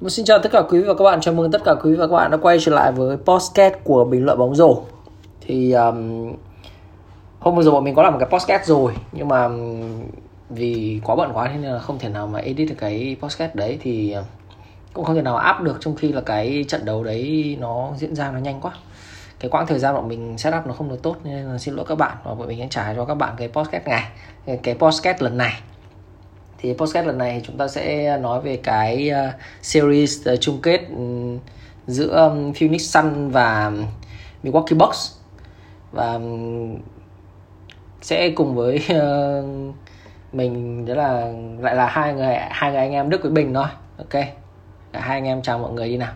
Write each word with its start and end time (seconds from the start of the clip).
Một 0.00 0.08
xin 0.08 0.24
chào 0.24 0.38
tất 0.38 0.52
cả 0.52 0.62
quý 0.68 0.78
vị 0.78 0.84
và 0.84 0.94
các 0.94 1.04
bạn, 1.04 1.20
chào 1.20 1.34
mừng 1.34 1.50
tất 1.50 1.64
cả 1.64 1.74
quý 1.74 1.90
vị 1.90 1.96
và 1.96 2.06
các 2.06 2.12
bạn 2.12 2.30
đã 2.30 2.36
quay 2.36 2.58
trở 2.60 2.72
lại 2.72 2.92
với 2.92 3.16
podcast 3.16 3.74
của 3.84 4.04
bình 4.04 4.24
luận 4.24 4.38
bóng 4.38 4.54
rổ. 4.54 4.82
Thì 5.40 5.72
um, 5.72 6.32
hôm 7.38 7.56
vừa 7.56 7.62
rồi 7.62 7.72
bọn 7.72 7.84
mình 7.84 7.94
có 7.94 8.02
làm 8.02 8.12
một 8.12 8.18
cái 8.18 8.28
podcast 8.28 8.68
rồi, 8.68 8.94
nhưng 9.12 9.28
mà 9.28 9.44
um, 9.44 9.80
vì 10.50 11.00
quá 11.04 11.16
bận 11.16 11.30
quá 11.34 11.48
nên 11.48 11.62
là 11.62 11.78
không 11.78 11.98
thể 11.98 12.08
nào 12.08 12.26
mà 12.26 12.38
edit 12.38 12.68
được 12.68 12.74
cái 12.78 13.16
podcast 13.20 13.54
đấy 13.54 13.78
thì 13.82 14.12
um, 14.12 14.24
cũng 14.92 15.04
không 15.04 15.16
thể 15.16 15.22
nào 15.22 15.36
áp 15.36 15.62
được 15.62 15.76
trong 15.80 15.96
khi 15.96 16.12
là 16.12 16.20
cái 16.20 16.64
trận 16.68 16.84
đấu 16.84 17.04
đấy 17.04 17.56
nó 17.60 17.90
diễn 17.96 18.14
ra 18.14 18.30
nó 18.30 18.38
nhanh 18.38 18.60
quá. 18.60 18.72
Cái 19.40 19.50
quãng 19.50 19.66
thời 19.66 19.78
gian 19.78 19.94
bọn 19.94 20.08
mình 20.08 20.38
setup 20.38 20.66
nó 20.66 20.72
không 20.72 20.88
được 20.88 21.02
tốt 21.02 21.16
nên 21.24 21.44
là 21.44 21.58
xin 21.58 21.74
lỗi 21.74 21.84
các 21.88 21.98
bạn 21.98 22.16
và 22.24 22.34
bọn 22.34 22.48
mình 22.48 22.58
sẽ 22.58 22.66
trả 22.70 22.94
cho 22.94 23.04
các 23.04 23.14
bạn 23.14 23.34
cái 23.36 23.48
podcast 23.48 23.86
này, 23.86 24.10
cái 24.62 24.74
podcast 24.74 25.22
lần 25.22 25.36
này 25.36 25.52
thì 26.58 26.72
podcast 26.72 27.06
lần 27.06 27.18
này 27.18 27.42
chúng 27.46 27.58
ta 27.58 27.68
sẽ 27.68 28.18
nói 28.18 28.40
về 28.40 28.56
cái 28.56 29.10
uh, 29.10 29.34
series 29.62 30.28
uh, 30.32 30.40
chung 30.40 30.60
kết 30.62 30.80
um, 30.96 31.38
giữa 31.86 32.34
Phoenix 32.60 32.90
Sun 32.94 33.30
và 33.30 33.72
Milwaukee 34.42 34.78
Bucks. 34.78 35.12
Và 35.92 36.20
sẽ 38.02 38.30
cùng 38.30 38.54
với 38.54 38.76
uh, 38.76 39.74
mình 40.32 40.86
đó 40.86 40.94
là 40.94 41.32
lại 41.60 41.74
là 41.74 41.86
hai 41.86 42.14
người 42.14 42.34
hai 42.50 42.70
người 42.70 42.80
anh 42.80 42.92
em 42.92 43.10
Đức 43.10 43.22
với 43.22 43.30
Bình 43.30 43.54
thôi. 43.54 43.66
Ok 43.98 44.24
Cả 44.92 45.00
hai 45.00 45.16
anh 45.16 45.24
em 45.24 45.42
chào 45.42 45.58
mọi 45.58 45.72
người 45.72 45.88
đi 45.88 45.96
nào. 45.96 46.12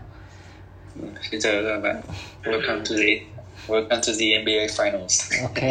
Xin 1.31 1.41
chào 1.41 1.53
các 1.69 1.81
bạn. 1.83 2.01
Welcome 2.45 2.79
to 2.79 2.97
the 2.97 3.21
welcome 3.67 4.01
to 4.01 4.13
the 4.19 4.43
NBA 4.43 4.67
Finals. 4.77 5.43
Ok. 5.43 5.63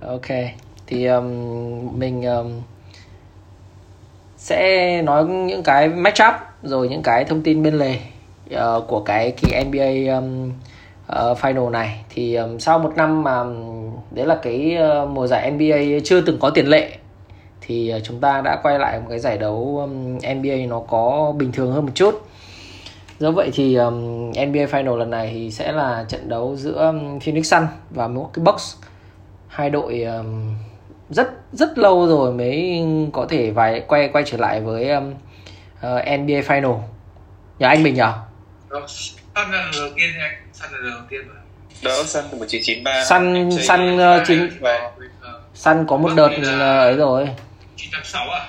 Ok 0.00 0.28
thì 0.86 1.06
um, 1.06 1.98
mình 1.98 2.22
um, 2.22 2.62
sẽ 4.44 5.02
nói 5.02 5.24
những 5.24 5.62
cái 5.62 5.88
matchup 5.88 6.34
rồi 6.62 6.88
những 6.88 7.02
cái 7.02 7.24
thông 7.24 7.42
tin 7.42 7.62
bên 7.62 7.74
lề 7.74 7.98
uh, 8.54 8.86
của 8.88 9.00
cái 9.00 9.30
kỳ 9.30 9.64
NBA 9.64 10.14
um, 10.14 10.52
uh, 11.12 11.38
final 11.38 11.70
này. 11.70 12.04
Thì 12.10 12.34
um, 12.34 12.58
sau 12.58 12.78
một 12.78 12.92
năm 12.96 13.22
mà 13.22 13.38
um, 13.38 13.90
đấy 14.10 14.26
là 14.26 14.34
cái 14.42 14.78
uh, 15.02 15.08
mùa 15.08 15.26
giải 15.26 15.50
NBA 15.50 15.76
chưa 16.04 16.20
từng 16.20 16.38
có 16.38 16.50
tiền 16.50 16.66
lệ 16.66 16.90
thì 17.60 17.92
uh, 17.96 18.02
chúng 18.04 18.20
ta 18.20 18.40
đã 18.40 18.60
quay 18.62 18.78
lại 18.78 19.00
một 19.00 19.06
cái 19.10 19.18
giải 19.18 19.38
đấu 19.38 19.78
um, 19.80 20.18
NBA 20.36 20.56
nó 20.68 20.80
có 20.80 21.34
bình 21.38 21.52
thường 21.52 21.72
hơn 21.72 21.86
một 21.86 21.92
chút. 21.94 22.26
Do 23.18 23.30
vậy 23.30 23.50
thì 23.54 23.74
um, 23.74 24.30
NBA 24.30 24.64
final 24.70 24.96
lần 24.96 25.10
này 25.10 25.30
thì 25.32 25.50
sẽ 25.50 25.72
là 25.72 26.04
trận 26.08 26.28
đấu 26.28 26.56
giữa 26.56 26.86
um, 26.86 27.18
Phoenix 27.20 27.50
Sun 27.50 27.62
và 27.90 28.08
Milwaukee 28.08 28.44
Bucks. 28.44 28.76
Hai 29.48 29.70
đội 29.70 30.02
um, 30.02 30.54
rất 31.10 31.28
rất 31.52 31.78
lâu 31.78 32.06
rồi 32.06 32.32
mới 32.32 32.82
có 33.12 33.26
thể 33.30 33.50
vài 33.50 33.82
quay 33.88 34.08
quay 34.08 34.24
trở 34.26 34.36
lại 34.38 34.60
với 34.60 34.90
um, 34.90 35.10
uh, 35.10 36.20
NBA 36.20 36.40
Final. 36.40 36.80
Nhà 37.58 37.68
anh 37.68 37.82
mình 37.82 37.94
nhỉ? 37.94 38.02
Sun 38.70 39.50
là 39.50 39.70
đầu 39.78 39.88
tiên 39.96 40.10
anh, 40.20 40.34
Sun 40.52 40.72
là 40.72 40.90
đầu 40.90 41.00
tiên 41.08 41.20
mà. 41.28 41.34
Đó, 41.82 42.02
Sun 42.04 42.24
từ 42.30 42.38
1993 42.38 43.04
Sun 43.04 43.50
Sun 43.50 43.96
uh, 43.96 44.26
chính 44.26 44.50
Sun 45.54 45.86
có 45.86 45.96
một 45.96 46.10
đợt 46.16 46.30
uh, 46.38 46.60
ấy 46.60 46.96
rồi. 46.96 47.28
986 47.76 48.28
à? 48.30 48.46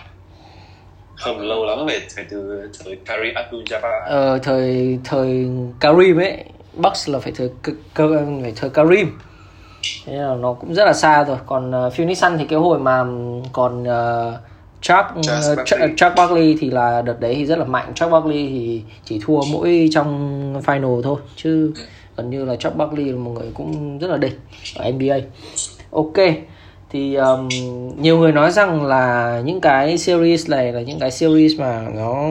Không 1.16 1.42
lâu 1.42 1.66
lắm 1.66 1.78
phải 1.88 2.02
phải 2.16 2.26
từ 2.30 2.70
thời 2.84 2.98
Kareem 3.06 3.36
Abdul-Jabbar. 3.36 4.02
Ờ 4.06 4.40
thời 4.44 5.00
thời 5.04 5.48
Kareem 5.80 6.18
ấy, 6.20 6.44
Bucks 6.74 7.10
là 7.10 7.20
phải 7.20 7.32
thời 7.36 7.50
phải 8.44 8.54
thời 8.56 8.70
Kareem 8.70 9.12
thế 10.06 10.14
là 10.14 10.36
nó 10.36 10.54
cũng 10.54 10.74
rất 10.74 10.86
là 10.86 10.94
xa 10.94 11.24
rồi 11.24 11.38
còn 11.46 11.88
uh, 11.88 11.94
Phoenix 11.94 12.22
Sun 12.22 12.38
thì 12.38 12.46
cái 12.46 12.60
hồi 12.60 12.80
mà 12.80 13.04
còn 13.54 13.84
uh, 13.84 14.34
Chuck 14.82 15.06
uh, 15.18 15.66
Chuck, 15.66 15.82
Chuck 15.98 16.16
Barkley 16.16 16.58
thì 16.60 16.70
là 16.70 17.02
đợt 17.02 17.20
đấy 17.20 17.36
thì 17.36 17.46
rất 17.46 17.60
là 17.60 17.66
mạnh. 17.66 17.92
Chuck 17.96 18.12
Barkley 18.12 18.48
thì 18.48 18.82
chỉ 19.06 19.20
thua 19.26 19.42
mỗi 19.52 19.90
trong 19.92 20.62
final 20.66 21.02
thôi 21.02 21.20
chứ 21.36 21.74
gần 22.18 22.30
như 22.30 22.46
là 22.46 22.56
Chuck 22.56 22.76
Barkley 22.76 23.06
là 23.06 23.18
một 23.18 23.32
người 23.32 23.52
cũng 23.54 24.00
rất 24.00 24.08
là 24.08 24.18
đỉnh 24.18 24.34
ở 24.76 24.92
NBA 24.92 25.16
ok 25.92 26.36
thì 26.90 27.16
um, 27.16 27.50
nhiều 27.98 28.18
người 28.18 28.32
nói 28.32 28.52
rằng 28.52 28.86
là 28.86 29.42
những 29.46 29.62
cái 29.62 29.98
series 29.98 30.50
này 30.50 30.74
là 30.74 30.82
những 30.82 31.00
cái 31.00 31.12
series 31.12 31.60
mà 31.60 31.88
nó 31.96 32.30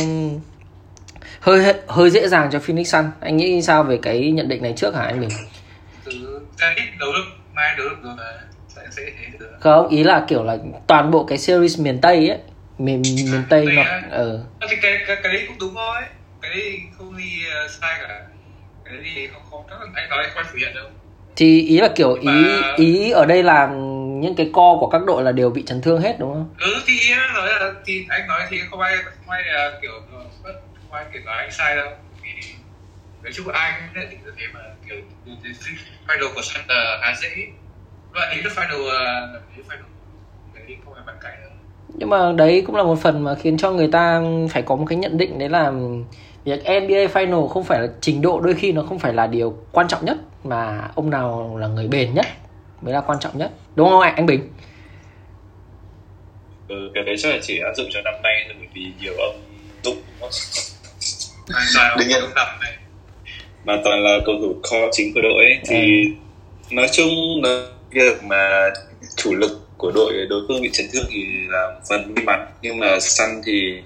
hơi 1.41 1.75
hơi 1.86 2.10
dễ 2.10 2.28
dàng 2.28 2.48
cho 2.53 2.59
Phoenix 2.59 2.92
Sun 2.92 3.04
anh 3.21 3.36
nghĩ 3.36 3.62
sao 3.62 3.82
về 3.82 3.97
cái 4.03 4.31
nhận 4.31 4.48
định 4.48 4.62
này 4.62 4.72
trước 4.76 4.94
hả 4.94 5.03
anh 5.03 5.21
mình 5.21 5.28
từ 6.04 6.12
cái 6.59 6.76
đấu 7.00 7.10
mai 7.54 7.75
được 7.76 7.97
rồi 8.03 8.16
sẽ 8.69 8.82
sẽ 8.91 9.03
thế 9.19 9.26
được. 9.38 9.56
Không 9.60 9.88
ý 9.88 10.04
là 10.04 10.25
kiểu 10.28 10.44
là 10.44 10.56
toàn 10.87 11.10
bộ 11.10 11.25
cái 11.25 11.38
series 11.38 11.81
miền 11.81 12.00
tây 12.00 12.28
ấy 12.28 12.38
miền 12.78 13.03
miền 13.03 13.42
tây 13.48 13.66
nó 13.76 13.82
ờ. 14.10 14.41
Ừ. 14.60 14.66
thì 14.70 14.76
cái, 14.82 14.98
cái 15.06 15.16
cái 15.22 15.32
đấy 15.32 15.44
cũng 15.48 15.56
đúng 15.60 15.75
thôi 15.75 16.03
cái 16.42 16.50
đấy 16.54 16.81
không 16.98 17.16
đi 17.16 17.42
uh, 17.65 17.70
sai 17.70 17.98
cả. 18.00 18.20
Cái 18.84 18.94
đấy 18.94 19.04
thì 19.15 19.28
không 19.32 19.42
không 19.50 19.65
chắc 19.70 19.76
anh 19.94 20.09
nói 20.09 20.25
không 20.34 20.44
phủ 20.53 20.59
nhận 20.60 20.75
đâu. 20.75 20.87
Thì 21.37 21.62
ý 21.62 21.81
là 21.81 21.88
kiểu 21.97 22.15
ý 22.15 22.28
mà... 22.28 22.75
ý 22.76 23.10
ở 23.10 23.26
đây 23.26 23.42
là 23.42 23.66
những 24.21 24.34
cái 24.36 24.50
co 24.53 24.76
của 24.81 24.88
các 24.88 25.04
đội 25.06 25.22
là 25.22 25.32
đều 25.32 25.50
bị 25.50 25.62
chấn 25.66 25.82
thương 25.82 26.00
hết 26.00 26.16
đúng 26.19 26.32
không? 26.32 26.54
Ừ 26.59 26.82
thì 26.86 27.15
nói 27.34 27.48
là 27.48 27.72
thì 27.86 28.06
anh 28.09 28.26
nói 28.26 28.41
thì 28.50 28.60
không 28.71 28.81
ai 28.81 28.97
không 28.97 29.31
ai 29.31 29.42
là 29.47 29.78
kiểu 29.82 29.92
không 30.10 30.92
ai 30.92 31.04
kiểu 31.12 31.22
nói 31.25 31.36
anh 31.36 31.50
sai 31.50 31.76
đâu 31.76 31.91
nói 33.24 33.32
chung 33.32 33.48
ai 33.48 33.72
cũng 33.80 34.00
nhận 34.00 34.10
định 34.10 34.20
được 34.24 34.34
thế 34.38 34.44
mà 34.54 34.60
kiểu 34.88 34.96
final 36.06 36.34
của 36.34 36.42
là 36.68 36.98
khá 37.02 37.14
dễ. 37.22 37.28
Loại 38.12 38.34
ý 38.34 38.42
là 38.42 38.50
final 38.50 38.80
uh, 38.80 39.66
final 39.68 39.84
đấy 40.54 40.76
không 40.84 40.94
phải 40.94 41.02
bàn 41.06 41.16
cãi 41.20 41.36
nữa 41.42 41.48
nhưng 41.94 42.10
mà 42.10 42.32
đấy 42.32 42.62
cũng 42.66 42.76
là 42.76 42.82
một 42.82 42.98
phần 43.02 43.24
mà 43.24 43.34
khiến 43.34 43.56
cho 43.56 43.70
người 43.70 43.88
ta 43.88 44.22
phải 44.50 44.62
có 44.62 44.76
một 44.76 44.84
cái 44.88 44.98
nhận 44.98 45.18
định 45.18 45.38
đấy 45.38 45.48
là 45.48 45.72
việc 46.44 46.64
NBA 46.64 47.20
Final 47.20 47.48
không 47.48 47.64
phải 47.64 47.80
là 47.80 47.86
trình 48.00 48.22
độ 48.22 48.40
đôi 48.40 48.54
khi 48.54 48.72
nó 48.72 48.82
không 48.82 48.98
phải 48.98 49.14
là 49.14 49.26
điều 49.26 49.58
quan 49.72 49.88
trọng 49.88 50.04
nhất 50.04 50.16
mà 50.44 50.91
ông 50.94 51.10
nào 51.10 51.56
là 51.58 51.66
người 51.66 51.88
bền 51.88 52.14
nhất 52.14 52.26
mới 52.80 52.94
là 52.94 53.00
quan 53.00 53.18
trọng 53.20 53.38
nhất. 53.38 53.50
Đúng 53.74 53.88
không 53.88 54.00
anh 54.00 54.14
anh 54.14 54.26
Bình? 54.26 54.48
Ừ, 56.68 56.91
cái 56.94 57.04
đấy 57.04 57.14
chắc 57.18 57.28
là 57.28 57.38
chỉ 57.42 57.58
áp 57.58 57.72
dụng 57.76 57.86
cho 57.91 58.00
năm 58.04 58.14
nay 58.22 58.44
thôi 58.46 58.54
bởi 58.58 58.68
vì 58.74 58.92
nhiều 59.00 59.14
ông 59.18 59.41
dụng 59.82 59.96
đương 61.98 62.08
nhiên. 62.08 62.20
năm 62.34 62.46
này 62.60 62.72
mà 63.64 63.80
toàn 63.84 64.02
là 64.04 64.19
cầu 64.26 64.34
thủ 64.41 64.54
core 64.62 64.88
chính 64.92 65.14
của 65.14 65.20
đội 65.20 65.44
ấy, 65.44 65.58
thì 65.66 66.04
ừ. 66.70 66.75
nói 66.75 66.86
chung 66.92 67.10
là 67.42 67.66
việc 67.91 68.25
mà 68.25 68.70
chủ 69.16 69.34
lực 69.34 69.60
của 69.76 69.91
đội 69.94 70.12
đối 70.28 70.41
phương 70.48 70.62
bị 70.62 70.70
chấn 70.72 70.86
thương 70.92 71.04
thì 71.10 71.25
là 71.48 71.80
phần 71.88 72.14
may 72.14 72.24
mắn. 72.24 72.47
Nhưng 72.62 72.78
mà 72.78 73.00
Sun 73.00 73.28
thì 73.47 73.82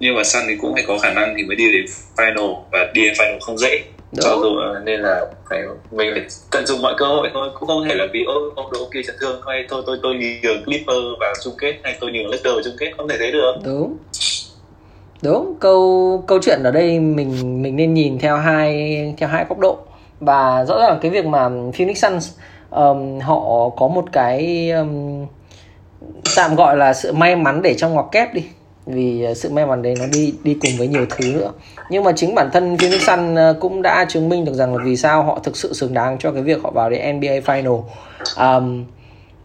nhưng 0.00 0.14
mà 0.16 0.24
Sun 0.24 0.42
thì 0.48 0.56
cũng 0.60 0.74
phải 0.74 0.84
có 0.86 0.98
khả 0.98 1.12
năng 1.12 1.34
thì 1.36 1.42
mới 1.42 1.56
đi 1.56 1.72
đến 1.72 1.84
final 2.16 2.62
và 2.72 2.90
đi 2.94 3.02
đến 3.02 3.12
final 3.12 3.40
không 3.40 3.58
dễ. 3.58 3.82
Đúng. 4.16 4.24
cho 4.24 4.38
dù 4.42 4.50
nên 4.84 5.00
là 5.00 5.20
phải 5.50 5.60
mình 5.90 6.10
phải 6.12 6.22
tận 6.50 6.66
dụng 6.66 6.82
mọi 6.82 6.94
cơ 6.98 7.06
hội 7.06 7.28
thôi. 7.34 7.48
Cũng 7.54 7.68
không 7.68 7.84
thể 7.88 7.94
là 7.94 8.06
vì 8.12 8.24
ô 8.24 8.52
ông 8.56 8.72
đội 8.72 8.82
kia 8.94 9.00
chấn 9.06 9.16
thương 9.20 9.40
hay 9.46 9.64
thôi 9.68 9.82
tôi 9.86 9.98
tôi 10.02 10.14
nhường 10.14 10.64
Clipper 10.64 10.96
vào 11.20 11.34
chung 11.44 11.54
kết 11.58 11.74
hay 11.82 11.96
tôi 12.00 12.12
nhường 12.12 12.30
Lakers 12.30 12.54
vào 12.54 12.62
chung 12.64 12.76
kết. 12.78 12.92
Không 12.96 13.08
thể 13.08 13.16
thế 13.18 13.30
được. 13.30 13.52
Đúng 13.64 13.96
đúng 15.22 15.54
câu 15.60 16.24
câu 16.26 16.38
chuyện 16.42 16.62
ở 16.62 16.70
đây 16.70 17.00
mình 17.00 17.62
mình 17.62 17.76
nên 17.76 17.94
nhìn 17.94 18.18
theo 18.18 18.36
hai 18.36 19.14
theo 19.18 19.28
hai 19.28 19.44
góc 19.48 19.58
độ. 19.58 19.78
Và 20.20 20.64
rõ 20.64 20.78
ràng 20.80 20.98
cái 21.02 21.10
việc 21.10 21.26
mà 21.26 21.48
Phoenix 21.74 22.04
Suns 22.04 22.30
um, 22.70 23.20
họ 23.20 23.68
có 23.76 23.88
một 23.88 24.04
cái 24.12 24.70
um, 24.70 25.26
tạm 26.36 26.54
gọi 26.54 26.76
là 26.76 26.92
sự 26.92 27.12
may 27.12 27.36
mắn 27.36 27.62
để 27.62 27.74
trong 27.74 27.92
ngoặc 27.92 28.06
kép 28.12 28.34
đi. 28.34 28.42
Vì 28.86 29.22
ờ, 29.22 29.34
sự 29.34 29.50
may 29.50 29.66
mắn 29.66 29.82
đấy 29.82 29.94
nó 29.98 30.04
đi 30.12 30.34
đi 30.44 30.56
cùng 30.60 30.70
với 30.78 30.88
nhiều 30.88 31.06
thứ 31.10 31.32
nữa. 31.32 31.52
Nhưng 31.90 32.04
mà 32.04 32.12
chính 32.16 32.34
bản 32.34 32.50
thân 32.52 32.76
Phoenix 32.78 33.00
Suns 33.00 33.36
ờ, 33.36 33.56
cũng 33.60 33.82
đã 33.82 34.06
chứng 34.08 34.28
minh 34.28 34.44
được 34.44 34.54
rằng 34.54 34.76
là 34.76 34.84
vì 34.84 34.96
sao 34.96 35.22
họ 35.22 35.38
thực 35.44 35.56
sự 35.56 35.72
xứng 35.72 35.94
đáng 35.94 36.18
cho 36.18 36.32
cái 36.32 36.42
việc 36.42 36.62
họ 36.62 36.70
vào 36.70 36.90
đến 36.90 37.16
NBA 37.16 37.32
Final. 37.46 37.82
Um, 38.38 38.84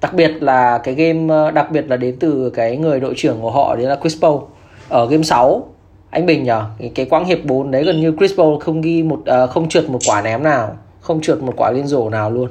đặc 0.01 0.13
biệt 0.13 0.31
là 0.39 0.77
cái 0.77 0.93
game 0.93 1.33
ờ, 1.33 1.51
đặc 1.51 1.71
biệt 1.71 1.85
là 1.89 1.97
đến 1.97 2.17
từ 2.19 2.49
cái 2.49 2.77
người 2.77 2.99
đội 2.99 3.13
trưởng 3.17 3.41
của 3.41 3.51
họ 3.51 3.75
đấy 3.75 3.85
là 3.85 3.97
Chris 4.01 4.21
Paul. 4.21 4.41
Ở 4.89 5.07
game 5.07 5.23
6 5.23 5.67
anh 6.09 6.25
Bình 6.25 6.43
nhở 6.43 6.65
cái, 6.79 6.91
cái 6.95 7.05
quãng 7.05 7.25
hiệp 7.25 7.43
4 7.43 7.71
đấy 7.71 7.83
gần 7.83 8.01
như 8.01 8.13
Chris 8.17 8.37
Paul 8.37 8.59
không 8.59 8.81
ghi 8.81 9.03
một 9.03 9.19
uh, 9.19 9.49
không 9.49 9.69
trượt 9.69 9.89
một 9.89 9.99
quả 10.05 10.21
ném 10.21 10.43
nào 10.43 10.77
không 11.07 11.21
trượt 11.21 11.37
một 11.37 11.53
quả 11.57 11.71
liên 11.71 11.87
rổ 11.87 12.09
nào 12.09 12.31
luôn. 12.31 12.49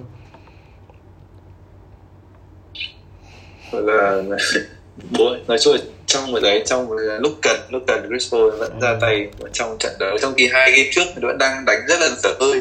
Là 3.73 4.23
bố 5.11 5.37
nói 5.49 5.59
chung 5.59 5.75
là 5.75 5.81
trong 6.07 6.33
một 6.33 6.39
đấy 6.43 6.63
trong 6.67 6.87
một 6.87 6.97
lúc 7.21 7.33
cần 7.43 7.57
lúc 7.71 7.83
cần 7.87 8.09
Chris 8.09 8.33
Paul 8.33 8.51
vẫn 8.51 8.73
ừ. 8.73 8.79
ra 8.83 8.97
tay 9.01 9.29
trong 9.53 9.77
trận 9.79 9.93
đấu. 10.01 10.19
Trong 10.23 10.35
khi 10.37 10.49
hai 10.53 10.71
game 10.71 10.89
trước 10.93 11.05
thì 11.15 11.21
vẫn 11.23 11.39
đang 11.39 11.65
đánh 11.65 11.79
rất 11.89 12.01
là 12.01 12.09
dở 12.23 12.31
hơi. 12.41 12.61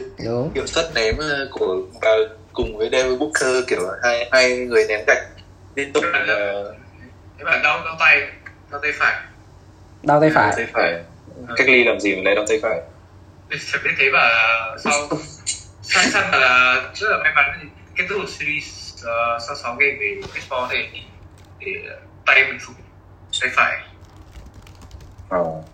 Hiệu 0.55 0.65
suất 0.65 0.85
ném 0.95 1.17
ờ, 1.17 1.47
của 1.51 1.81
và 2.01 2.09
cùng 2.53 2.77
với 2.77 2.89
Devin 2.91 3.19
Booker 3.19 3.67
kiểu 3.67 3.81
hai 4.03 4.29
hai 4.31 4.57
người 4.57 4.85
ném 4.89 4.99
gạch 5.07 5.27
liên 5.75 5.93
tục. 5.93 6.03
Là 6.13 6.63
các 7.37 7.45
bạn 7.45 7.59
đau 7.63 7.85
đau 7.85 7.95
tay 7.99 8.21
đau 8.71 8.79
tay 8.81 8.91
phải 8.99 9.15
đau 10.05 10.21
tay 10.21 10.29
phải. 10.33 10.53
Tay 10.55 10.67
phải. 10.73 11.03
Cách 11.55 11.67
ly 11.69 11.83
làm 11.83 11.99
gì 11.99 12.15
mà 12.15 12.21
lại 12.25 12.35
đau 12.35 12.45
tay 12.47 12.59
phải? 12.61 12.81
Chẳng 13.49 13.81
biết 13.83 13.91
thế 13.97 14.09
và 14.13 14.29
sau 14.83 15.07
sai 15.81 16.05
săn 16.09 16.31
là 16.31 16.81
rất 16.93 17.07
là 17.09 17.17
may 17.23 17.31
mắn 17.35 17.69
kết 17.95 18.03
thúc 18.09 18.21
series 18.27 18.93
uh, 18.95 19.41
sau 19.47 19.55
6 19.55 19.75
game 19.75 19.91
về 19.99 20.21
Paul 20.49 20.71
thì, 20.71 20.99
thì 21.59 21.71
tay 22.25 22.45
mình 22.47 22.57
phục 22.61 22.75
tay 23.41 23.49
phải. 23.53 23.81
Oh. 25.39 25.65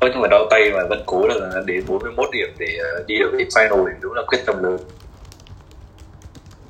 Thôi 0.00 0.10
nhưng 0.12 0.20
mà 0.22 0.28
đau 0.30 0.46
tay 0.50 0.70
mà 0.74 0.84
vẫn 0.88 1.02
cố 1.06 1.26
là 1.26 1.62
đến 1.66 1.84
41 1.86 2.28
điểm 2.32 2.54
để 2.58 2.78
đi 3.06 3.18
được 3.18 3.30
đến 3.38 3.48
final 3.48 3.86
thì 3.88 3.92
đúng 4.00 4.12
là 4.12 4.22
quyết 4.26 4.38
tâm 4.46 4.62
lớn. 4.62 4.78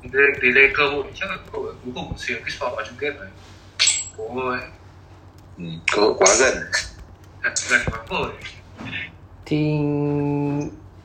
Thì, 0.03 0.19
thì 0.41 0.47
lên 0.49 0.71
cơ 0.77 0.83
hội 0.89 1.03
chắc 1.15 1.29
là 1.29 1.37
cơ 1.51 1.59
hội 1.59 1.73
cuối 1.83 1.93
cùng 1.95 2.09
của 2.09 2.15
Chris 2.17 2.61
Paul 2.61 2.75
vào 2.75 2.85
chung 2.85 2.97
kết 2.99 3.11
rồi. 3.19 3.27
Cố 4.17 4.31
thôi 4.33 4.57
ừ, 5.57 5.63
cơ 5.91 6.01
hội 6.01 6.13
quá 6.17 6.27
gần 6.39 6.53
thật 7.43 7.53
thì 9.45 9.79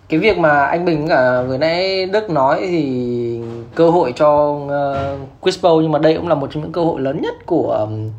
cái 0.09 0.21
việc 0.21 0.39
mà 0.39 0.65
anh 0.65 0.85
Bình 0.85 1.09
cả 1.09 1.43
vừa 1.43 1.59
nãy 1.59 2.07
Đức 2.07 2.31
nói 2.31 2.59
thì 2.61 3.41
cơ 3.75 3.91
hội 3.91 4.13
cho 4.17 4.59
ờ, 4.69 5.19
uh, 5.23 5.29
Chris 5.43 5.65
nhưng 5.65 5.93
mà 5.93 5.99
đây 5.99 6.15
cũng 6.17 6.29
là 6.29 6.35
một 6.35 6.51
trong 6.53 6.63
những 6.63 6.73
cơ 6.73 6.85
hội 6.85 7.01
lớn 7.01 7.23
nhất 7.23 7.35
của 7.47 7.73
um, 7.73 8.11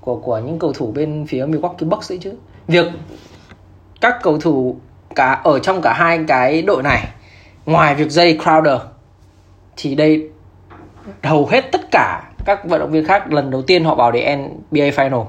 của 0.00 0.16
của 0.16 0.38
những 0.38 0.58
cầu 0.58 0.72
thủ 0.72 0.92
bên 0.94 1.26
phía 1.28 1.46
Milwaukee 1.46 1.88
Bucks 1.88 2.12
ấy 2.12 2.18
chứ. 2.22 2.32
Việc 2.66 2.86
các 4.00 4.18
cầu 4.22 4.38
thủ 4.38 4.76
cả 5.14 5.40
ở 5.44 5.58
trong 5.58 5.82
cả 5.82 5.92
hai 5.92 6.20
cái 6.28 6.62
đội 6.62 6.82
này 6.82 7.08
ngoài 7.66 7.94
việc 7.94 8.10
dây 8.10 8.38
Crowder 8.44 8.78
thì 9.76 9.94
đây 9.94 10.30
hầu 11.22 11.46
hết 11.46 11.72
tất 11.72 11.90
cả 11.90 12.22
các 12.44 12.64
vận 12.64 12.80
động 12.80 12.90
viên 12.90 13.04
khác 13.04 13.32
lần 13.32 13.50
đầu 13.50 13.62
tiên 13.62 13.84
họ 13.84 13.94
vào 13.94 14.12
để 14.12 14.36
NBA 14.36 14.84
Final 14.90 15.24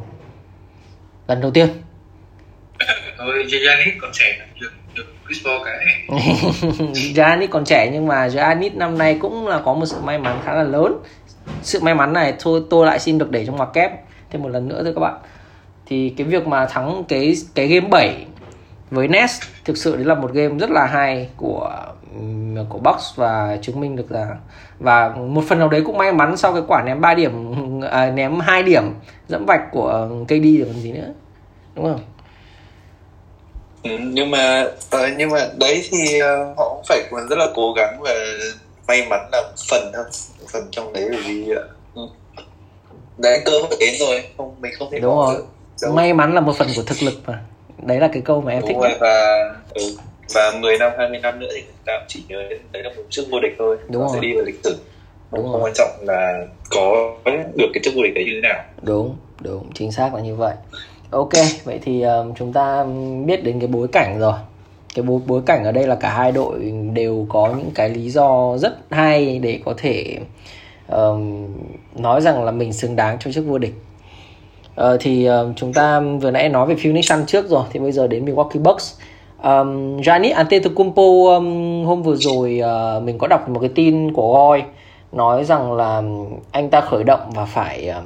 lần 1.28 1.42
đầu 1.42 1.52
tiên 1.52 1.68
thôi 3.26 3.46
Giannis 3.66 4.02
còn 4.02 4.12
trẻ 4.14 4.48
được 4.60 4.72
được 4.96 5.06
Chris 5.28 5.46
Paul 5.46 5.62
cái. 5.66 6.08
Giannis 7.16 7.50
còn 7.50 7.66
trẻ 7.66 7.90
nhưng 7.94 8.08
mà 8.08 8.30
Giannis 8.30 8.74
năm 8.74 8.98
nay 8.98 9.18
cũng 9.22 9.48
là 9.48 9.62
có 9.66 9.74
một 9.74 9.86
sự 9.86 9.98
may 10.04 10.18
mắn 10.18 10.42
khá 10.46 10.54
là 10.54 10.64
lớn. 10.64 11.04
Sự 11.62 11.80
may 11.82 11.96
mắn 11.96 12.14
này 12.14 12.34
thôi 12.40 12.62
tôi 12.70 12.86
lại 12.86 13.00
xin 13.00 13.18
được 13.18 13.32
để 13.32 13.46
trong 13.46 13.56
ngoặc 13.56 13.74
kép. 13.74 13.92
Thêm 14.30 14.42
một 14.42 14.50
lần 14.50 14.68
nữa 14.68 14.84
thôi 14.84 14.94
các 14.96 15.02
bạn. 15.02 15.18
Thì 15.86 16.14
cái 16.18 16.28
việc 16.28 16.48
mà 16.48 16.66
thắng 16.66 17.04
cái 17.08 17.34
cái 17.56 17.68
game 17.68 17.88
7 17.88 18.26
với 18.92 19.08
Nets 19.08 19.42
thực 19.66 19.78
sự 19.78 19.96
đấy 19.96 20.06
là 20.06 20.16
một 20.16 20.32
game 20.34 20.58
rất 20.60 20.70
là 20.70 20.86
hay 20.86 21.30
của 21.38 21.94
của 22.70 22.80
Box 22.80 23.16
và 23.16 23.58
chứng 23.62 23.80
minh 23.80 23.96
được 23.96 24.12
là 24.12 24.36
và 24.80 25.10
một 25.10 25.44
phần 25.48 25.60
nào 25.60 25.70
đấy 25.70 25.82
cũng 25.86 25.98
may 25.98 26.14
mắn 26.14 26.38
sau 26.38 26.54
cái 26.54 26.62
quả 26.68 26.84
ném 26.86 27.02
3 27.02 27.14
điểm 27.14 27.32
à, 27.82 28.12
ném 28.12 28.40
2 28.40 28.64
điểm 28.64 28.84
dẫm 29.28 29.46
vạch 29.46 29.72
của 29.72 29.88
ừ, 29.88 30.24
KD 30.28 30.44
rồi 30.44 30.66
còn 30.66 30.82
gì 30.82 30.92
nữa. 30.92 31.14
Đúng 31.76 31.86
không? 31.86 32.00
Ừ, 33.84 33.92
nhưng 34.00 34.32
mà 34.32 34.68
uh, 34.96 35.02
nhưng 35.18 35.30
mà 35.30 35.50
đấy 35.60 35.84
thì 35.92 36.22
uh, 36.22 36.58
họ 36.58 36.70
cũng 36.70 36.84
phải 36.88 37.04
còn 37.12 37.28
rất 37.30 37.36
là 37.36 37.48
cố 37.56 37.74
gắng 37.74 37.98
và 38.02 38.14
may 38.88 39.08
mắn 39.08 39.30
là 39.32 39.44
phần 39.70 39.92
thôi 39.94 40.06
phần 40.54 40.64
trong 40.72 40.94
đấy 40.94 41.08
bởi 41.12 41.22
vì 41.28 41.52
uh, 41.52 42.10
đã 43.18 43.38
cơ 43.46 43.52
hội 43.52 43.78
đến 43.80 43.94
rồi 44.00 44.24
không 44.38 44.56
mình 44.60 44.72
không 44.80 44.92
thể 44.92 45.00
đúng 45.00 45.16
rồi. 45.16 45.36
may 45.94 46.14
mắn 46.14 46.34
là 46.34 46.42
một 46.42 46.54
phần 46.58 46.68
của 46.76 46.84
thực 46.84 47.04
lực 47.04 47.14
mà. 47.26 47.40
Đấy 47.78 48.00
là 48.00 48.10
cái 48.14 48.22
câu 48.26 48.42
mà 48.42 48.52
em 48.52 48.62
đúng 48.62 48.68
thích 48.68 48.78
rồi, 48.82 48.92
và 49.00 49.56
ừ, 49.74 49.84
và 50.34 50.52
10 50.60 50.78
năm 50.78 50.92
20 50.98 51.20
năm 51.20 51.40
nữa 51.40 51.48
thì 51.56 51.62
người 51.62 51.74
ta 51.86 51.94
cũng 52.00 52.06
chỉ 52.08 52.24
nhớ 52.28 52.44
đấy 52.72 52.84
là 52.84 52.90
một 52.90 53.04
chức 53.10 53.26
vô 53.32 53.40
địch 53.40 53.56
thôi. 53.60 53.78
Đúng 53.90 54.02
rồi. 54.02 54.12
sẽ 54.14 54.20
đi 54.20 54.34
vào 54.36 54.46
lịch 54.46 54.60
sử. 54.64 54.78
Đúng 55.32 55.44
không 55.44 55.52
rồi. 55.52 55.62
quan 55.64 55.74
trọng 55.76 55.90
là 56.02 56.46
có 56.70 57.16
được 57.56 57.68
cái 57.74 57.82
chức 57.84 57.94
vô 57.96 58.04
địch 58.04 58.14
đấy 58.16 58.24
như 58.26 58.32
thế 58.34 58.50
nào. 58.50 58.64
Đúng 58.82 59.18
đúng 59.40 59.70
chính 59.74 59.92
xác 59.92 60.14
là 60.14 60.22
như 60.22 60.36
vậy 60.36 60.54
ok 61.14 61.34
vậy 61.64 61.80
thì 61.82 62.06
uh, 62.06 62.36
chúng 62.36 62.54
ta 62.54 62.86
biết 63.26 63.44
đến 63.44 63.60
cái 63.60 63.68
bối 63.68 63.88
cảnh 63.88 64.20
rồi. 64.20 64.34
Cái 64.96 65.04
bối 65.04 65.20
bối 65.28 65.42
cảnh 65.46 65.64
ở 65.64 65.72
đây 65.72 65.88
là 65.88 65.96
cả 65.96 66.10
hai 66.10 66.32
đội 66.32 66.74
đều 66.94 67.26
có 67.30 67.54
những 67.58 67.72
cái 67.76 67.90
lý 67.90 68.10
do 68.10 68.58
rất 68.58 68.78
hay 68.90 69.40
để 69.40 69.60
có 69.66 69.74
thể 69.78 70.18
uh, 70.96 71.20
nói 71.96 72.22
rằng 72.22 72.44
là 72.44 72.52
mình 72.52 72.74
xứng 72.74 72.96
đáng 72.96 73.18
cho 73.20 73.32
chức 73.32 73.46
vô 73.46 73.58
địch. 73.58 73.74
Uh, 74.82 74.86
thì 75.00 75.30
uh, 75.30 75.34
chúng 75.56 75.74
ta 75.74 76.00
vừa 76.00 76.32
nãy 76.32 76.50
nói 76.50 76.68
về 76.68 76.76
Phoenix 76.84 77.10
Suns 77.10 77.28
trước 77.28 77.50
rồi 77.50 77.64
thì 77.72 77.80
bây 77.80 77.92
giờ 77.92 78.08
đến 78.08 78.26
Milwaukee 78.26 78.64
Bucks. 78.64 78.94
Um, 79.44 80.02
Giannis 80.04 80.36
Antetokounmpo 80.36 81.04
um, 81.04 81.86
hôm 81.86 82.04
vừa 82.04 82.16
rồi 82.16 82.62
uh, 82.64 83.04
mình 83.04 83.18
có 83.18 83.28
đọc 83.28 83.50
một 83.50 83.60
cái 83.60 83.70
tin 83.76 84.14
của 84.14 84.50
Goy 84.50 84.64
nói 85.12 85.44
rằng 85.44 85.74
là 85.74 86.02
anh 86.52 86.70
ta 86.70 86.82
khởi 86.82 87.04
động 87.04 87.32
và 87.36 87.46
phải 87.46 87.92
uh, 88.00 88.06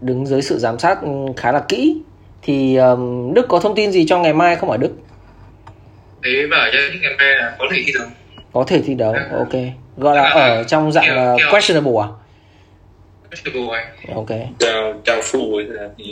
đứng 0.00 0.26
dưới 0.26 0.42
sự 0.42 0.58
giám 0.58 0.78
sát 0.78 0.98
khá 1.36 1.52
là 1.52 1.60
kỹ 1.60 2.02
thì 2.44 2.76
um, 2.76 3.34
Đức 3.34 3.46
có 3.48 3.60
thông 3.60 3.74
tin 3.74 3.92
gì 3.92 4.06
cho 4.06 4.18
ngày 4.18 4.34
mai 4.34 4.56
không 4.56 4.70
ở 4.70 4.76
Đức? 4.76 4.90
Thế 6.24 6.46
bảo 6.50 6.68
cho 6.72 6.78
những 6.92 7.02
ngày 7.02 7.14
mai 7.18 7.36
là 7.36 7.56
có 7.58 7.66
thể 7.72 7.82
thi 7.86 7.92
đấu. 7.98 8.06
Có 8.52 8.64
thể 8.66 8.82
thi 8.86 8.94
đấu 8.94 9.14
ok. 9.32 9.52
Gọi 9.96 10.16
là 10.16 10.22
ở 10.22 10.64
trong 10.64 10.92
dạng 10.92 11.34
uh, 11.34 11.40
questionable 11.50 11.92
à? 12.02 12.08
Questionable 13.30 13.78
anh 13.78 14.14
ok. 14.14 14.30
Chào 14.58 14.94
chào 15.04 15.20
phu 15.22 15.60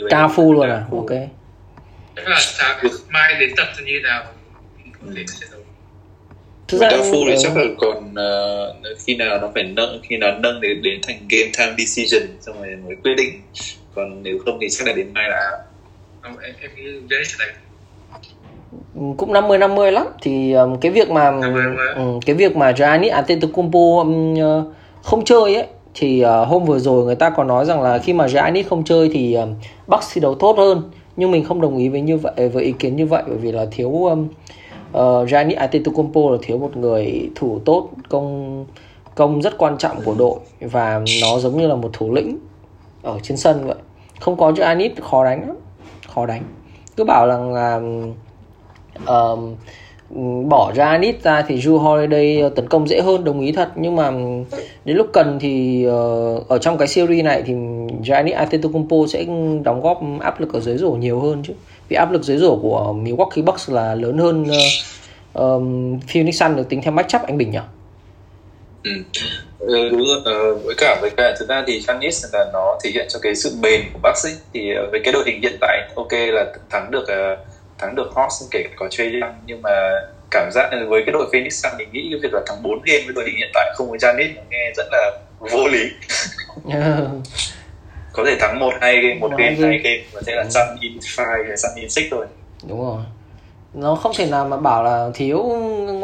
cao 0.09 0.31
phu 0.35 0.53
luôn 0.53 0.69
à? 0.69 0.83
Ok. 0.91 1.11
Chắc 2.15 2.27
là 2.27 2.35
sáng 2.39 2.77
mai 3.09 3.35
đến 3.39 3.49
tập 3.57 3.67
như 3.85 3.99
nào? 4.03 4.23
Sẽ 5.15 5.47
đấu. 5.51 5.61
Thực 6.67 6.79
chao 6.81 7.03
phu 7.11 7.23
thì 7.27 7.31
ờ, 7.31 7.37
chắc 7.43 7.57
là 7.57 7.63
còn 7.77 8.15
ờ, 8.15 8.75
khi 9.05 9.15
nào 9.15 9.39
nó 9.41 9.51
phải 9.53 9.63
nâng 9.63 10.01
khi 10.09 10.17
nào 10.17 10.39
nâng 10.39 10.61
đến 10.61 10.81
đến 10.81 10.99
thành 11.03 11.17
game 11.29 11.51
time 11.57 11.75
decision 11.77 12.29
xong 12.41 12.61
rồi 12.61 12.75
mới 12.75 12.95
quyết 13.03 13.13
định. 13.17 13.41
Còn 13.95 14.23
nếu 14.23 14.37
không 14.45 14.57
thì 14.61 14.67
chắc 14.69 14.87
là 14.87 14.93
đến 14.93 15.13
mai 15.13 15.29
là 15.29 15.51
Không, 16.23 16.37
em 16.37 16.53
em 16.61 16.71
Giannis 17.09 17.27
sẽ 17.31 17.45
đánh. 17.45 17.55
Cũng 19.17 19.33
50 19.33 19.57
50 19.57 19.91
lắm. 19.91 20.07
Thì 20.21 20.53
um, 20.53 20.77
cái 20.79 20.91
việc 20.91 21.09
mà 21.09 21.31
50-50. 21.31 21.95
um, 21.95 22.19
cái 22.19 22.35
việc 22.35 22.55
mà 22.55 22.73
Giannis 22.77 23.11
Antetokounmpo 23.11 23.79
um, 23.79 24.35
không 25.01 25.25
chơi 25.25 25.55
ấy 25.55 25.67
thì 25.93 26.25
uh, 26.25 26.47
hôm 26.47 26.65
vừa 26.65 26.79
rồi 26.79 27.05
người 27.05 27.15
ta 27.15 27.29
còn 27.29 27.47
nói 27.47 27.65
rằng 27.65 27.81
là 27.81 27.97
khi 27.97 28.13
mà 28.13 28.27
Giannis 28.27 28.67
không 28.67 28.83
chơi 28.83 29.09
thì 29.13 29.33
um, 29.33 29.55
Bucks 29.87 30.13
thi 30.13 30.21
đấu 30.21 30.35
tốt 30.35 30.57
hơn. 30.57 30.91
Nhưng 31.15 31.31
mình 31.31 31.45
không 31.45 31.61
đồng 31.61 31.77
ý 31.77 31.89
với 31.89 32.01
như 32.01 32.17
vậy 32.17 32.49
với 32.53 32.63
ý 32.63 32.71
kiến 32.71 32.95
như 32.95 33.05
vậy 33.05 33.23
bởi 33.27 33.37
vì 33.37 33.51
là 33.51 33.65
thiếu 33.71 34.05
um, 34.05 34.27
uh, 34.97 35.29
Giannis 35.29 35.57
Antetokounmpo 35.57 36.21
là 36.31 36.37
thiếu 36.41 36.57
một 36.57 36.77
người 36.77 37.29
thủ 37.35 37.59
tốt 37.65 37.89
công 38.09 38.65
công 39.15 39.41
rất 39.41 39.57
quan 39.57 39.77
trọng 39.77 40.01
của 40.05 40.15
đội 40.17 40.39
và 40.61 41.01
nó 41.21 41.39
giống 41.39 41.57
như 41.57 41.67
là 41.67 41.75
một 41.75 41.89
thủ 41.93 42.13
lĩnh 42.13 42.37
ở 43.01 43.19
trên 43.23 43.37
sân 43.37 43.67
vậy. 43.67 43.77
Không 44.19 44.37
có 44.37 44.53
Giannis 44.57 44.91
khó 45.01 45.25
đánh 45.25 45.47
lắm 45.47 45.55
khó 46.15 46.25
đánh 46.25 46.43
cứ 46.97 47.03
bảo 47.03 47.27
rằng 47.27 47.53
là 47.53 47.79
um, 49.07 49.55
bỏ 50.49 50.71
ra 50.75 50.85
Giannis 50.85 51.15
ra 51.23 51.41
thì 51.41 51.57
Ju 51.57 51.77
Holiday 51.77 52.41
ờ, 52.41 52.49
tấn 52.49 52.69
công 52.69 52.87
dễ 52.87 53.01
hơn 53.01 53.23
đồng 53.23 53.39
ý 53.39 53.51
thật 53.51 53.69
nhưng 53.75 53.95
mà 53.95 54.11
đến 54.85 54.97
lúc 54.97 55.07
cần 55.13 55.37
thì 55.41 55.85
uh, 55.87 56.47
ở 56.47 56.57
trong 56.57 56.77
cái 56.77 56.87
series 56.87 57.25
này 57.25 57.43
thì 57.45 57.53
Giannis 58.07 58.35
Antetokounmpo 58.35 58.97
sẽ 59.09 59.25
đóng 59.63 59.81
góp 59.81 60.01
áp 60.19 60.39
lực 60.39 60.53
ở 60.53 60.59
dưới 60.59 60.77
rổ 60.77 60.91
nhiều 60.91 61.19
hơn 61.19 61.43
chứ 61.47 61.53
vì 61.89 61.95
áp 61.95 62.11
lực 62.11 62.23
dưới 62.23 62.37
rổ 62.37 62.59
của 62.61 62.95
Milwaukee 63.03 63.43
Bucks 63.43 63.69
là 63.69 63.95
lớn 63.95 64.17
hơn 64.17 64.43
uh, 64.43 64.55
um, 65.33 65.99
Phoenix 66.07 66.41
Suns 66.41 66.57
được 66.57 66.69
tính 66.69 66.81
theo 66.81 66.93
matchup 66.93 67.21
anh 67.21 67.37
Bình 67.37 67.51
nhỉ? 67.51 67.59
Ừ. 68.83 68.91
Ừ, 69.67 69.89
đúng 69.89 70.01
rồi. 70.07 70.21
Ờ, 70.25 70.55
với 70.55 70.75
cả 70.77 70.97
với 71.01 71.09
cả 71.17 71.33
thực 71.39 71.49
ra 71.49 71.63
thì 71.67 71.79
Giannis 71.79 72.25
là 72.33 72.45
nó 72.53 72.77
thể 72.83 72.89
hiện 72.93 73.05
cho 73.09 73.19
cái 73.19 73.35
sự 73.35 73.49
bền 73.61 73.81
của 73.93 73.99
Bucks 74.03 74.25
ấy. 74.25 74.33
thì 74.53 74.73
ờ, 74.75 74.87
với 74.91 74.99
cái 75.03 75.13
đội 75.13 75.23
hình 75.25 75.41
hiện 75.41 75.57
tại 75.61 75.81
ok 75.95 76.11
là 76.11 76.45
thắng 76.69 76.91
được 76.91 77.07
ờ, 77.07 77.35
thắng 77.77 77.95
được 77.95 78.09
Hawks 78.15 78.47
kể 78.51 78.63
cả 78.63 78.69
có 78.75 78.87
Trae 78.89 79.07
Young 79.21 79.41
nhưng 79.45 79.61
mà 79.61 79.99
cảm 80.31 80.49
giác 80.51 80.69
với 80.89 81.01
cái 81.05 81.13
đội 81.13 81.29
Phoenix 81.33 81.53
Suns 81.63 81.75
thì 81.79 81.85
nghĩ 81.91 82.07
cái 82.11 82.19
việc 82.23 82.33
là 82.33 82.41
thắng 82.45 82.63
4 82.63 82.81
game 82.85 83.03
với 83.05 83.13
đội 83.13 83.25
hình 83.25 83.37
hiện 83.37 83.49
tại 83.53 83.69
không 83.75 83.89
có 83.89 83.97
nó 84.35 84.41
nghe 84.49 84.71
rất 84.75 84.85
là 84.91 85.11
vô 85.39 85.67
lý 85.67 85.83
có 88.13 88.23
thể 88.25 88.35
thắng 88.39 88.59
một 88.59 88.73
hai 88.81 89.01
game 89.01 89.15
một 89.15 89.31
game 89.37 89.55
hai 89.61 89.79
game. 89.83 90.03
và 90.11 90.21
sẽ 90.25 90.35
là 90.35 90.43
Sun 90.49 90.75
in 90.81 90.97
five 90.97 91.47
hay 91.47 91.57
Sun 91.57 91.71
in 91.75 91.89
six 91.89 92.05
thôi 92.11 92.25
đúng 92.67 92.81
rồi 92.81 93.03
nó 93.73 93.95
không 93.95 94.11
thể 94.17 94.29
nào 94.29 94.45
mà 94.45 94.57
bảo 94.57 94.83
là 94.83 95.09
thiếu 95.13 95.39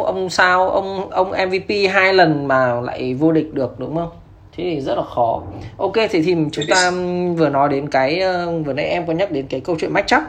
ông 0.06 0.30
sao 0.30 0.70
ông 0.70 1.10
ông 1.10 1.32
MVP 1.32 1.92
hai 1.92 2.14
lần 2.14 2.48
mà 2.48 2.82
lại 2.82 3.14
vô 3.14 3.32
địch 3.32 3.54
được 3.54 3.80
đúng 3.80 3.96
không? 3.96 4.10
Thế 4.58 4.64
thì 4.64 4.82
rất 4.82 4.96
là 4.96 5.04
khó. 5.04 5.42
Ok 5.78 5.94
thì 6.10 6.22
thì 6.22 6.36
chúng 6.52 6.66
ta 6.70 6.92
vừa 7.38 7.50
nói 7.50 7.70
đến 7.70 7.90
cái 7.90 8.20
ờ, 8.20 8.62
vừa 8.66 8.74
nãy 8.74 8.86
em 8.86 9.08
có 9.08 9.14
nhắc 9.14 9.32
đến 9.32 9.48
cái 9.48 9.60
câu 9.60 9.76
chuyện 9.80 9.94
matchup 9.94 10.24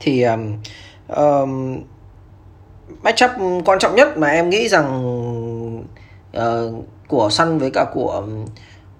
thì 0.00 0.22
um, 0.22 0.52
um, 1.08 1.78
matchup 3.02 3.30
quan 3.64 3.78
trọng 3.78 3.94
nhất 3.94 4.18
mà 4.18 4.28
em 4.28 4.50
nghĩ 4.50 4.68
rằng 4.68 5.84
ờ, 6.32 6.72
của 7.08 7.28
Sun 7.30 7.58
với 7.58 7.70
cả 7.70 7.84
của 7.94 8.22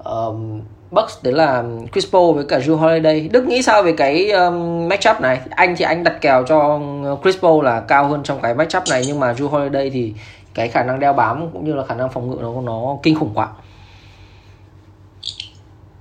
um, 0.04 0.60
Bucks 0.90 1.18
đấy 1.22 1.34
là 1.34 1.64
Chris 1.92 2.06
Paul 2.12 2.34
với 2.34 2.44
cả 2.48 2.58
Drew 2.58 2.76
Holiday. 2.76 3.28
Đức 3.32 3.44
nghĩ 3.44 3.62
sao 3.62 3.82
về 3.82 3.92
cái 3.96 4.30
um, 4.30 4.88
matchup 4.88 5.20
này? 5.20 5.40
Anh 5.50 5.76
thì 5.76 5.84
anh 5.84 6.04
đặt 6.04 6.14
kèo 6.20 6.44
cho 6.48 6.80
Chris 7.22 7.38
Paul 7.40 7.64
là 7.64 7.80
cao 7.80 8.08
hơn 8.08 8.22
trong 8.24 8.40
cái 8.42 8.54
matchup 8.54 8.82
này 8.90 9.02
nhưng 9.06 9.20
mà 9.20 9.32
Drew 9.32 9.48
Holiday 9.48 9.90
thì 9.90 10.14
cái 10.54 10.68
khả 10.68 10.82
năng 10.82 11.00
đeo 11.00 11.12
bám 11.12 11.50
cũng 11.52 11.64
như 11.64 11.74
là 11.74 11.84
khả 11.84 11.94
năng 11.94 12.10
phòng 12.12 12.30
ngự 12.30 12.36
nó 12.42 12.60
nó 12.60 12.96
kinh 13.02 13.14
khủng 13.14 13.32
quá. 13.34 13.48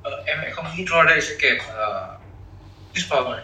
ờ, 0.04 0.12
em 0.26 0.38
lại 0.38 0.52
không 0.52 0.66
nghĩ 0.78 0.86
Jordan 0.86 1.20
sẽ 1.20 1.34
kèm 1.42 1.56
uh, 1.56 2.20
Chris 2.94 3.12
Paul 3.12 3.24
này 3.36 3.42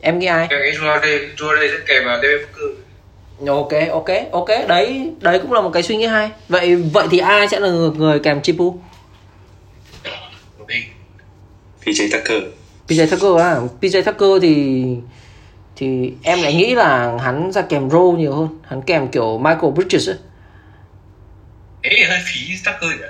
Em 0.00 0.18
nghĩ 0.18 0.26
ai? 0.26 0.46
em 0.50 0.60
nghĩ 0.62 0.78
Jordan 0.78 1.34
Jordan 1.36 1.68
sẽ 1.70 1.84
kèm 1.86 2.04
vào 2.06 2.18
Devin 2.22 2.46
Booker 2.46 2.78
Ok, 3.48 3.72
ok, 3.90 4.08
ok. 4.32 4.48
Đấy, 4.68 5.12
đấy 5.20 5.38
cũng 5.38 5.52
là 5.52 5.60
một 5.60 5.70
cái 5.72 5.82
suy 5.82 5.96
nghĩ 5.96 6.06
hay. 6.06 6.30
Vậy 6.48 6.76
vậy 6.76 7.06
thì 7.10 7.18
ai 7.18 7.48
sẽ 7.48 7.60
là 7.60 7.68
người, 7.68 7.90
người 7.90 8.18
kèm 8.18 8.42
Chipu? 8.42 8.78
Một 10.64 10.68
mình 10.68 10.84
PJ 11.84 12.08
Tucker. 12.12 12.42
PJ 12.88 13.06
Tucker 13.10 13.40
à? 13.40 13.60
PJ 13.80 14.02
Tucker 14.02 14.42
thì 14.42 14.84
thì 15.76 16.12
em 16.22 16.42
lại 16.42 16.54
nghĩ 16.54 16.74
là 16.74 17.18
hắn 17.20 17.52
ra 17.52 17.62
kèm 17.62 17.90
role 17.90 18.18
nhiều 18.18 18.32
hơn. 18.34 18.48
Hắn 18.62 18.82
kèm 18.82 19.08
kiểu 19.08 19.38
Michael 19.38 19.72
Bridges 19.74 20.08
ấy. 20.08 20.16
Thì 21.82 22.02
hơi 22.08 22.18
phí 22.24 22.40
Tucker 22.64 23.00
nhỉ? 23.00 23.06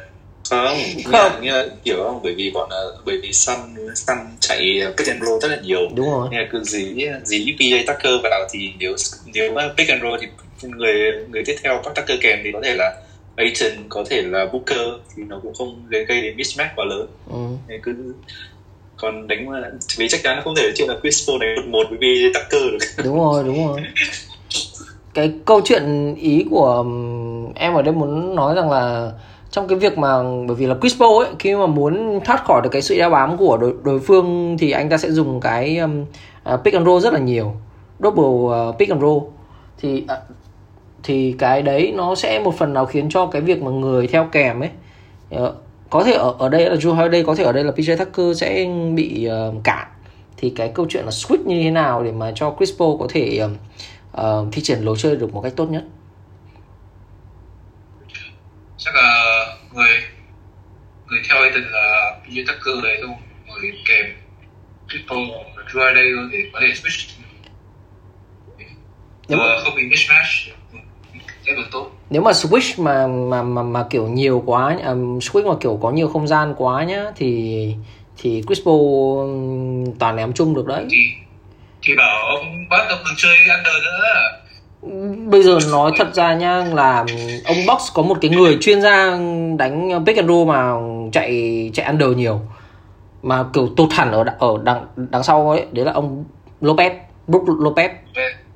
Không 0.51 0.79
Không. 1.13 1.43
như, 1.43 1.63
như, 1.63 1.71
kiểu 1.85 1.97
không? 2.05 2.21
Bởi 2.23 2.35
vì 2.35 2.51
bọn 2.51 2.69
ờ, 2.71 2.97
bởi 3.07 3.21
vì 3.23 3.33
Sun 3.33 3.57
Sun 3.95 4.17
chạy 4.41 4.81
pick 4.97 5.09
and 5.09 5.23
roll 5.23 5.41
rất 5.43 5.49
là 5.49 5.57
nhiều. 5.63 5.81
Đúng 5.95 6.11
rồi. 6.11 6.29
Nghe 6.31 6.49
cứ 6.53 6.65
dí 6.65 6.95
dí 7.25 7.57
PJ 7.59 7.85
Tucker 7.87 8.13
vào 8.23 8.49
thì 8.53 8.73
nếu 8.79 8.95
nếu 9.35 9.53
mà 9.53 9.69
pick 9.77 9.91
and 9.91 10.03
roll 10.03 10.15
thì 10.21 10.27
người 10.69 10.95
người 11.29 11.43
tiếp 11.47 11.57
theo 11.63 11.83
bắt 11.85 11.95
Tucker 11.95 12.19
kèm 12.23 12.39
thì 12.45 12.51
có 12.53 12.61
thể 12.65 12.75
là 12.75 12.93
Aiton 13.37 13.89
có 13.89 14.05
thể 14.11 14.23
là 14.23 14.47
Booker 14.53 14.89
thì 15.17 15.23
nó 15.23 15.41
cũng 15.43 15.55
không 15.55 15.87
gây 15.91 16.23
đến 16.23 16.37
mismatch 16.37 16.71
quá 16.77 16.85
lớn. 16.85 17.07
Ừ. 17.31 17.39
Nên 17.69 17.81
cứ 17.83 18.15
còn 18.97 19.29
đánh 19.29 19.51
mà 19.51 19.71
vì 19.97 20.09
chắc 20.09 20.21
chắn 20.25 20.41
không 20.45 20.55
thể 20.57 20.73
chuyện 20.77 20.89
là 20.89 20.97
Chris 21.03 21.29
Paul 21.29 21.41
đánh 21.41 21.57
một 21.57 21.79
một 21.79 21.87
với 21.91 21.99
PJ 21.99 22.31
Tucker 22.35 22.73
được. 22.73 22.79
Đúng 23.05 23.17
rồi 23.17 23.45
đúng 23.45 23.67
rồi. 23.67 23.81
Cái 25.15 25.33
câu 25.45 25.61
chuyện 25.65 26.15
ý 26.15 26.47
của 26.51 26.67
ừm, 26.67 27.53
em 27.55 27.75
ở 27.75 27.83
đây 27.83 27.95
muốn 27.95 28.35
nói 28.35 28.55
rằng 28.55 28.71
là 28.71 29.13
trong 29.51 29.69
cái 29.69 29.79
việc 29.79 29.99
mà 29.99 30.23
bởi 30.47 30.57
vì 30.57 30.67
là 30.67 30.75
Chris 30.81 30.99
Paul 31.01 31.25
ấy 31.25 31.35
khi 31.39 31.55
mà 31.55 31.67
muốn 31.67 32.21
thoát 32.25 32.45
khỏi 32.45 32.61
được 32.65 32.71
cái 32.73 32.83
sự 32.83 32.97
đeo 32.99 33.11
bám 33.11 33.37
của 33.37 33.57
đối, 33.57 33.75
đối 33.85 34.01
phương 34.01 34.57
thì 34.59 34.71
anh 34.71 34.89
ta 34.89 34.99
sẽ 34.99 35.11
dùng 35.11 35.41
cái 35.41 35.79
um, 35.79 36.05
uh, 36.55 36.61
pick 36.65 36.75
and 36.75 36.87
roll 36.87 37.03
rất 37.03 37.13
là 37.13 37.19
nhiều. 37.19 37.53
Double 38.01 38.25
uh, 38.25 38.79
pick 38.79 38.91
and 38.91 39.03
roll. 39.03 39.19
Thì 39.79 40.05
uh, 40.05 40.11
thì 41.05 41.35
cái 41.39 41.63
đấy 41.63 41.93
nó 41.97 42.15
sẽ 42.15 42.39
một 42.41 42.59
phần 42.59 42.73
nào 42.73 42.87
khiến 42.87 43.09
cho 43.11 43.27
cái 43.27 43.43
việc 43.43 43.63
mà 43.63 43.71
người 43.71 44.07
theo 44.07 44.29
kèm 44.33 44.61
ấy 44.61 44.71
ờ, 45.31 45.55
có 45.91 46.05
thể 46.05 46.13
ở 46.13 46.35
ở 46.39 46.49
đây 46.49 46.71
là 46.71 46.77
Drew 46.77 46.95
Holiday 46.95 47.23
có 47.27 47.35
thể 47.35 47.45
ở 47.45 47.53
đây 47.53 47.65
là 47.65 47.73
PJ 47.73 47.97
Tucker 47.97 48.41
sẽ 48.41 48.67
bị 48.95 49.29
uh, 49.49 49.65
cản 49.65 49.89
thì 50.37 50.53
cái 50.57 50.71
câu 50.75 50.87
chuyện 50.89 51.05
là 51.05 51.11
switch 51.11 51.45
như 51.47 51.63
thế 51.63 51.71
nào 51.71 52.03
để 52.03 52.13
mà 52.13 52.33
cho 52.35 52.55
Chris 52.59 52.79
Paul 52.79 52.97
có 53.01 53.07
thể 53.11 53.39
um, 53.39 53.57
uh, 54.47 54.53
thi 54.53 54.63
triển 54.63 54.79
lối 54.81 54.97
chơi 54.99 55.17
được 55.17 55.35
một 55.35 55.41
cách 55.41 55.53
tốt 55.57 55.71
nhất? 55.71 55.85
Chắc 58.79 58.95
là 58.95 59.47
người 59.75 59.89
người 61.07 61.21
theo 61.29 61.43
Aiton 61.43 61.63
là 61.63 62.17
PJ 62.27 62.45
Tucker 62.47 62.85
đấy 62.85 62.99
thôi 63.03 63.15
người 63.47 63.73
kèm 63.89 64.07
Triple 64.89 65.17
Drew 65.73 65.95
đây 65.95 66.05
để 66.33 66.39
có 66.53 66.61
thể 66.61 66.67
switch. 66.67 67.11
Mà- 69.29 69.37
Vừa 69.37 69.61
không 69.65 69.75
bị 69.77 69.83
mismatch 69.83 70.57
sẽ 71.47 71.53
được 71.57 71.67
tốt. 71.73 71.91
Nếu 72.11 72.23
mà 72.23 72.31
switch 72.31 72.83
mà 72.83 73.07
mà 73.07 73.43
mà 73.43 73.63
mà 73.63 73.85
kiểu 73.91 74.09
nhiều 74.09 74.43
quá 74.47 74.79
um, 74.87 75.19
switch 75.19 75.49
mà 75.49 75.55
kiểu 75.61 75.79
có 75.83 75.91
nhiều 75.91 76.09
không 76.09 76.27
gian 76.27 76.55
quá 76.57 76.85
nhá 76.85 77.05
thì 77.17 77.75
thì 78.19 78.43
um, 78.65 79.85
toàn 79.99 80.17
ném 80.17 80.33
chung 80.33 80.55
được 80.55 80.67
đấy. 80.67 80.85
Thì 80.91 80.99
thì 81.83 81.95
bảo 81.97 82.27
ông 82.27 82.69
bắt 82.71 82.87
ông 82.89 82.99
đừng 83.05 83.15
chơi 83.17 83.37
under 83.57 83.75
nữa. 83.85 84.01
Bây 85.31 85.43
giờ 85.43 85.59
nói 85.71 85.93
thật 85.99 86.15
ra 86.15 86.35
nhá 86.35 86.65
là 86.73 87.05
ông 87.47 87.57
Box 87.69 87.93
có 87.95 88.03
một 88.03 88.19
cái 88.21 88.31
người 88.31 88.59
chuyên 88.61 88.83
gia 88.83 89.11
đánh 89.59 90.05
pick 90.07 90.19
and 90.19 90.29
roll 90.29 90.49
mà 90.49 90.73
chạy 91.13 91.71
chạy 91.75 91.87
under 91.87 92.17
nhiều. 92.17 92.41
Mà 93.23 93.45
kiểu 93.53 93.69
tụt 93.77 93.93
hẳn 93.93 94.13
ở 94.13 94.25
ở 94.39 94.59
đằng 94.63 94.87
đằng 94.97 95.23
sau 95.23 95.51
ấy 95.51 95.67
đấy 95.73 95.85
là 95.85 95.93
ông 95.93 96.25
Lopez 96.61 96.91
Brook 97.27 97.45
Lopez. 97.45 97.89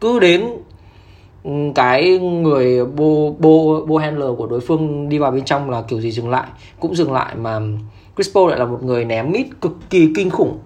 Cứ 0.00 0.18
đến 0.18 0.47
cái 1.75 2.18
người 2.18 2.85
bô 2.85 3.37
bô 3.38 3.85
bô 3.87 3.97
handler 3.97 4.28
của 4.38 4.47
đối 4.47 4.61
phương 4.61 5.09
đi 5.09 5.18
vào 5.18 5.30
bên 5.30 5.45
trong 5.45 5.71
là 5.71 5.83
kiểu 5.88 6.00
gì 6.00 6.11
dừng 6.11 6.30
lại 6.30 6.47
cũng 6.80 6.95
dừng 6.95 7.12
lại 7.12 7.35
mà 7.35 7.61
Chris 8.16 8.35
Paul 8.35 8.50
lại 8.50 8.59
là 8.59 8.64
một 8.64 8.83
người 8.83 9.04
ném 9.04 9.30
mít 9.33 9.47
cực 9.61 9.73
kỳ 9.90 10.09
kinh 10.16 10.30
khủng. 10.30 10.59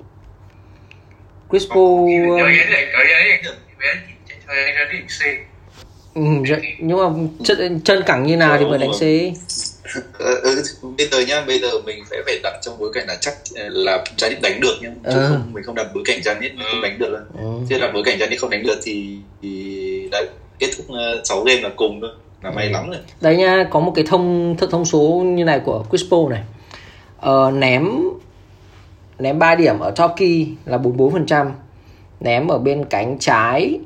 Chris 1.50 1.68
Paul 1.68 2.10
nhưng 2.10 2.28
mà 2.28 2.44
cái 2.44 2.56
này 2.70 2.86
cái 2.92 3.04
đấy 3.04 3.30
ảnh 3.30 3.44
hưởng 3.44 3.54
thì 3.68 3.74
bé 3.80 3.86
thì 4.06 4.12
chạy 4.28 4.38
theo 4.46 4.64
anh 4.64 4.74
ra 4.74 4.84
định 4.92 5.06
C 5.06 5.20
ừ, 6.14 6.22
nhưng 6.78 6.98
mà 6.98 7.28
chân, 7.44 7.80
chân 7.80 8.02
cẳng 8.06 8.26
như 8.26 8.36
nào 8.36 8.58
thì 8.58 8.64
mới 8.64 8.78
đánh 8.78 8.90
C? 9.00 9.02
Ừ, 10.18 10.40
ừ, 10.42 10.62
bây 10.98 11.06
giờ 11.08 11.20
nhá 11.28 11.44
bây 11.46 11.58
giờ 11.58 11.68
mình 11.86 12.04
phải 12.10 12.18
phải 12.26 12.40
đặt 12.42 12.58
trong 12.62 12.78
bối 12.78 12.90
cảnh 12.94 13.04
là 13.08 13.16
chắc 13.20 13.34
ờ, 13.56 13.68
là 13.68 14.04
Janet 14.16 14.40
đánh 14.42 14.60
được 14.60 14.74
nhá. 14.82 14.90
Chứ 15.04 15.18
Ừ. 15.18 15.26
không 15.28 15.52
mình 15.52 15.64
không 15.64 15.74
đặt 15.74 15.86
bối 15.94 16.02
cảnh 16.06 16.20
Janet 16.20 16.50
không 16.72 16.82
đánh 16.82 16.98
được 16.98 17.10
đâu. 17.12 17.22
Ừ. 17.44 17.60
chứ 17.68 17.78
đặt 17.80 17.90
bối 17.94 18.02
cảnh 18.06 18.18
Janet 18.18 18.36
không 18.38 18.50
đánh 18.50 18.62
được 18.62 18.80
thì, 18.82 19.16
thì 19.42 20.08
đấy 20.12 20.26
kết 20.62 20.70
thúc 20.76 20.86
uh, 20.90 21.26
6 21.26 21.40
game 21.44 21.60
là 21.60 21.70
cùng 21.76 22.00
thôi 22.00 22.10
là 22.42 22.50
may 22.50 22.70
lắm 22.70 22.90
rồi 22.90 22.98
Đấy 23.20 23.36
nha, 23.36 23.68
có 23.70 23.80
một 23.80 23.92
cái 23.94 24.04
thông 24.08 24.56
thông, 24.70 24.84
số 24.84 25.22
như 25.26 25.44
này 25.44 25.60
của 25.60 25.84
Chris 25.90 26.10
Paul 26.10 26.30
này. 26.30 26.42
Ờ, 27.20 27.50
ném 27.50 27.88
ném 29.18 29.38
3 29.38 29.54
điểm 29.54 29.78
ở 29.78 29.90
top 29.90 30.10
key 30.16 30.46
là 30.66 30.78
44%. 30.78 31.50
Ném 32.20 32.48
ở 32.48 32.58
bên 32.58 32.84
cánh 32.84 33.18
trái 33.18 33.78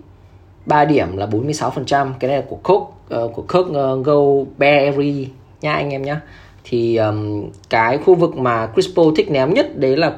3 0.66 0.84
điểm 0.84 1.16
là 1.16 1.26
46%. 1.26 2.12
Cái 2.20 2.28
này 2.28 2.36
là 2.36 2.44
của 2.48 2.56
Cook 2.62 2.82
uh, 3.24 3.34
của 3.34 3.42
Cook 3.48 3.66
uh, 3.66 4.06
Go 4.06 4.50
Berry 4.58 5.28
nha 5.60 5.72
anh 5.72 5.90
em 5.90 6.02
nhá. 6.02 6.20
Thì 6.64 6.96
um, 6.96 7.50
cái 7.70 7.98
khu 7.98 8.14
vực 8.14 8.36
mà 8.36 8.68
Chris 8.74 8.88
Paul 8.96 9.14
thích 9.16 9.30
ném 9.30 9.54
nhất 9.54 9.78
đấy 9.78 9.96
là 9.96 10.12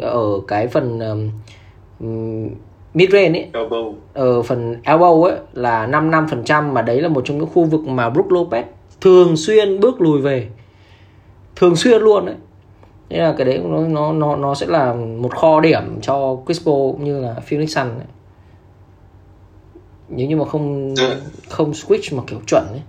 ở 0.00 0.40
cái 0.48 0.68
phần 0.68 0.98
um, 2.00 2.50
mid 2.94 3.10
range 3.12 3.38
ấy 3.40 3.48
elbow 3.52 3.94
ở 4.14 4.42
phần 4.42 4.76
elbow 4.84 5.22
ấy 5.22 5.36
là 5.52 5.86
55% 5.86 6.72
mà 6.72 6.82
đấy 6.82 7.00
là 7.00 7.08
một 7.08 7.22
trong 7.24 7.38
những 7.38 7.46
khu 7.54 7.64
vực 7.64 7.80
mà 7.86 8.10
Brook 8.10 8.28
Lopez 8.28 8.62
thường 9.00 9.36
xuyên 9.36 9.80
bước 9.80 10.00
lùi 10.00 10.20
về. 10.20 10.48
Thường 11.56 11.76
xuyên 11.76 12.02
luôn 12.02 12.26
đấy 12.26 12.34
nên 13.08 13.20
là 13.22 13.34
cái 13.38 13.44
đấy 13.46 13.58
nó 13.64 13.80
nó 13.80 14.12
nó 14.12 14.36
nó 14.36 14.54
sẽ 14.54 14.66
là 14.66 14.92
một 14.94 15.34
kho 15.36 15.60
điểm 15.60 16.00
cho 16.02 16.36
Chris 16.46 16.66
Paul 16.66 16.92
cũng 16.92 17.04
như 17.04 17.20
là 17.20 17.34
Phoenix 17.46 17.74
Sun 17.76 17.88
đấy. 17.98 18.06
nếu 20.08 20.26
như 20.28 20.36
mà 20.36 20.44
không 20.44 20.94
Ừ. 20.98 21.16
không 21.48 21.70
switch 21.72 22.16
mà 22.16 22.22
kiểu 22.26 22.38
chuẩn 22.46 22.64
ấy. 22.70 22.80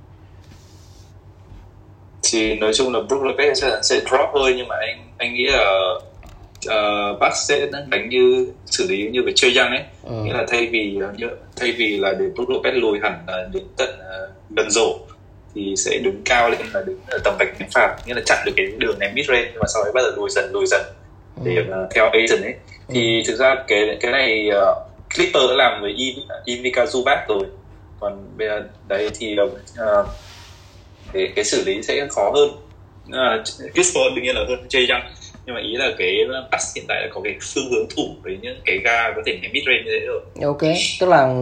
Thì 2.24 2.56
nói 2.56 2.74
chung 2.74 2.94
là 2.94 3.00
Brook 3.10 3.22
Lopez 3.24 3.54
sẽ, 3.54 3.80
sẽ 3.84 4.00
drop 4.00 4.30
thôi 4.34 4.54
nhưng 4.58 4.68
mà 4.68 4.76
anh 4.76 4.98
anh 5.18 5.34
nghĩ 5.34 5.46
là 5.46 5.94
uh, 6.70 7.20
Bucks 7.20 7.48
sẽ 7.48 7.68
đánh 7.88 8.10
như 8.10 8.48
xử 8.66 8.88
lý 8.88 9.10
như 9.12 9.24
với 9.24 9.34
chơi 9.36 9.58
Young 9.58 9.70
ấy. 9.70 9.84
Ừ. 10.04 10.24
nghĩa 10.24 10.34
là 10.34 10.46
thay 10.48 10.68
vì 10.68 10.98
ờ, 11.02 11.14
như, 11.18 11.28
thay 11.56 11.72
vì 11.72 11.98
là 11.98 12.14
để 12.20 12.26
Brook 12.36 12.50
Lopez 12.50 12.80
lùi 12.80 13.00
hẳn 13.00 13.24
là 13.28 13.48
đến 13.54 13.64
tận 13.78 13.90
uh, 13.90 14.56
gần 14.58 14.70
rổ 14.70 14.98
thì 15.56 15.74
sẽ 15.78 15.98
đứng 15.98 16.22
cao 16.26 16.50
lên 16.50 16.62
là 16.74 16.82
đứng 16.86 17.00
ở 17.08 17.18
tầm 17.24 17.36
vạch 17.40 17.60
ném 17.60 17.70
phạt. 17.70 17.98
Nghĩa 18.06 18.14
là 18.14 18.22
chặn 18.26 18.38
được 18.46 18.52
cái 18.56 18.66
đường 18.78 19.00
ném 19.00 19.16
mid 19.16 19.28
range 19.28 19.50
nhưng 19.52 19.60
mà 19.60 19.68
sau 19.74 19.84
đấy 19.84 19.92
bắt 19.94 20.02
đầu 20.02 20.12
lùi 20.16 20.30
dần 20.30 20.50
lùi 20.54 20.66
dần 20.66 20.82
để 21.44 21.66
ờ, 21.72 21.88
theo 21.96 22.10
Aiton 22.10 22.42
ấy. 22.42 22.54
Thì 22.90 23.24
thực 23.28 23.36
ra 23.36 23.56
cái 23.68 23.98
cái 24.02 24.12
này 24.12 24.50
uh, 24.50 24.78
Clipper 25.16 25.50
đã 25.50 25.56
làm 25.56 25.82
với 25.82 25.96
Ivica 26.46 26.86
Zubac 26.86 27.18
rồi. 27.28 27.44
Còn 28.00 28.38
bây 28.38 28.48
giờ 28.48 28.64
đấy 28.88 29.10
thì 29.20 29.36
uh, 29.42 29.52
cái, 31.14 31.32
cái 31.36 31.46
xử 31.46 31.64
lý 31.66 31.84
sẽ 31.84 32.08
khó 32.10 32.32
hơn. 32.36 32.50
Uh, 33.08 33.86
Paul 33.96 34.16
đương 34.16 34.24
nhiên 34.24 34.36
là 34.36 34.42
hơn 34.48 34.68
Jay 34.70 34.94
Young 34.94 35.14
nhưng 35.46 35.56
mà 35.56 35.62
ý 35.62 35.76
là 35.76 35.90
cái 35.98 36.18
pass 36.52 36.76
hiện 36.76 36.86
tại 36.88 37.02
là 37.02 37.08
có 37.14 37.22
cái 37.24 37.36
phương 37.42 37.72
hướng 37.72 37.88
thủ 37.96 38.04
với 38.24 38.38
những 38.42 38.62
cái 38.66 38.78
ga 38.84 39.12
có 39.16 39.22
thể 39.26 39.40
ném 39.42 39.52
mid 39.54 39.64
range 39.66 39.84
như 39.86 39.92
thế 40.00 40.06
rồi. 40.06 40.22
Ok 40.44 40.62
tức 41.00 41.10
là 41.10 41.34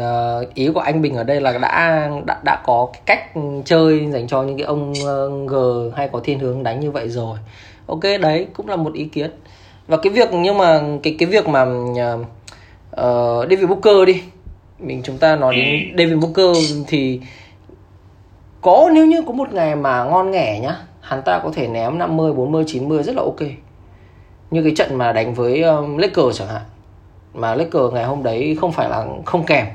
ờ, 0.00 0.46
ý 0.54 0.68
của 0.74 0.80
anh 0.80 1.02
Bình 1.02 1.14
ở 1.14 1.24
đây 1.24 1.40
là 1.40 1.58
đã 1.58 2.10
đã 2.26 2.40
đã 2.44 2.62
có 2.64 2.88
cái 2.92 3.02
cách 3.06 3.32
chơi 3.64 4.06
dành 4.12 4.28
cho 4.28 4.42
những 4.42 4.58
cái 4.58 4.66
ông 4.66 4.92
ờ, 5.06 5.30
G 5.46 5.54
hay 5.96 6.08
có 6.12 6.20
thiên 6.24 6.38
hướng 6.38 6.62
đánh 6.62 6.80
như 6.80 6.90
vậy 6.90 7.08
rồi. 7.08 7.38
Ok 7.86 8.02
đấy 8.20 8.46
cũng 8.52 8.68
là 8.68 8.76
một 8.76 8.94
ý 8.94 9.04
kiến. 9.04 9.30
Và 9.86 9.96
cái 9.96 10.12
việc 10.12 10.28
nhưng 10.32 10.58
mà 10.58 10.80
cái 11.02 11.16
cái 11.18 11.28
việc 11.28 11.48
mà 11.48 11.62
uh, 11.62 12.26
David 13.50 13.68
Booker 13.68 14.06
đi. 14.06 14.22
Mình 14.78 15.02
chúng 15.04 15.18
ta 15.18 15.36
nói 15.36 15.56
đến 15.56 15.94
David 15.98 16.18
Booker 16.22 16.56
thì 16.88 17.20
có 18.60 18.90
nếu 18.94 19.06
như 19.06 19.22
có 19.26 19.32
một 19.32 19.52
ngày 19.52 19.76
mà 19.76 20.04
ngon 20.04 20.30
nghẻ 20.30 20.60
nhá 20.62 20.76
hắn 21.08 21.22
ta 21.22 21.40
có 21.44 21.50
thể 21.54 21.68
ném 21.68 21.98
50 21.98 22.32
40 22.32 22.64
90 22.66 23.02
rất 23.02 23.16
là 23.16 23.22
ok. 23.22 23.40
Như 24.50 24.62
cái 24.62 24.72
trận 24.76 24.98
mà 24.98 25.12
đánh 25.12 25.34
với 25.34 25.62
um, 25.62 25.96
Lakers 25.96 26.38
chẳng 26.38 26.48
hạn. 26.48 26.62
Mà 27.34 27.54
Lakers 27.54 27.92
ngày 27.92 28.04
hôm 28.04 28.22
đấy 28.22 28.56
không 28.60 28.72
phải 28.72 28.90
là 28.90 29.06
không 29.24 29.44
kèm 29.44 29.66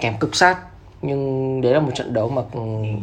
kèm 0.00 0.14
cực 0.20 0.36
sát. 0.36 0.58
Nhưng 1.02 1.60
đấy 1.60 1.72
là 1.72 1.80
một 1.80 1.90
trận 1.94 2.12
đấu 2.12 2.28
mà 2.28 2.42
um, 2.52 3.00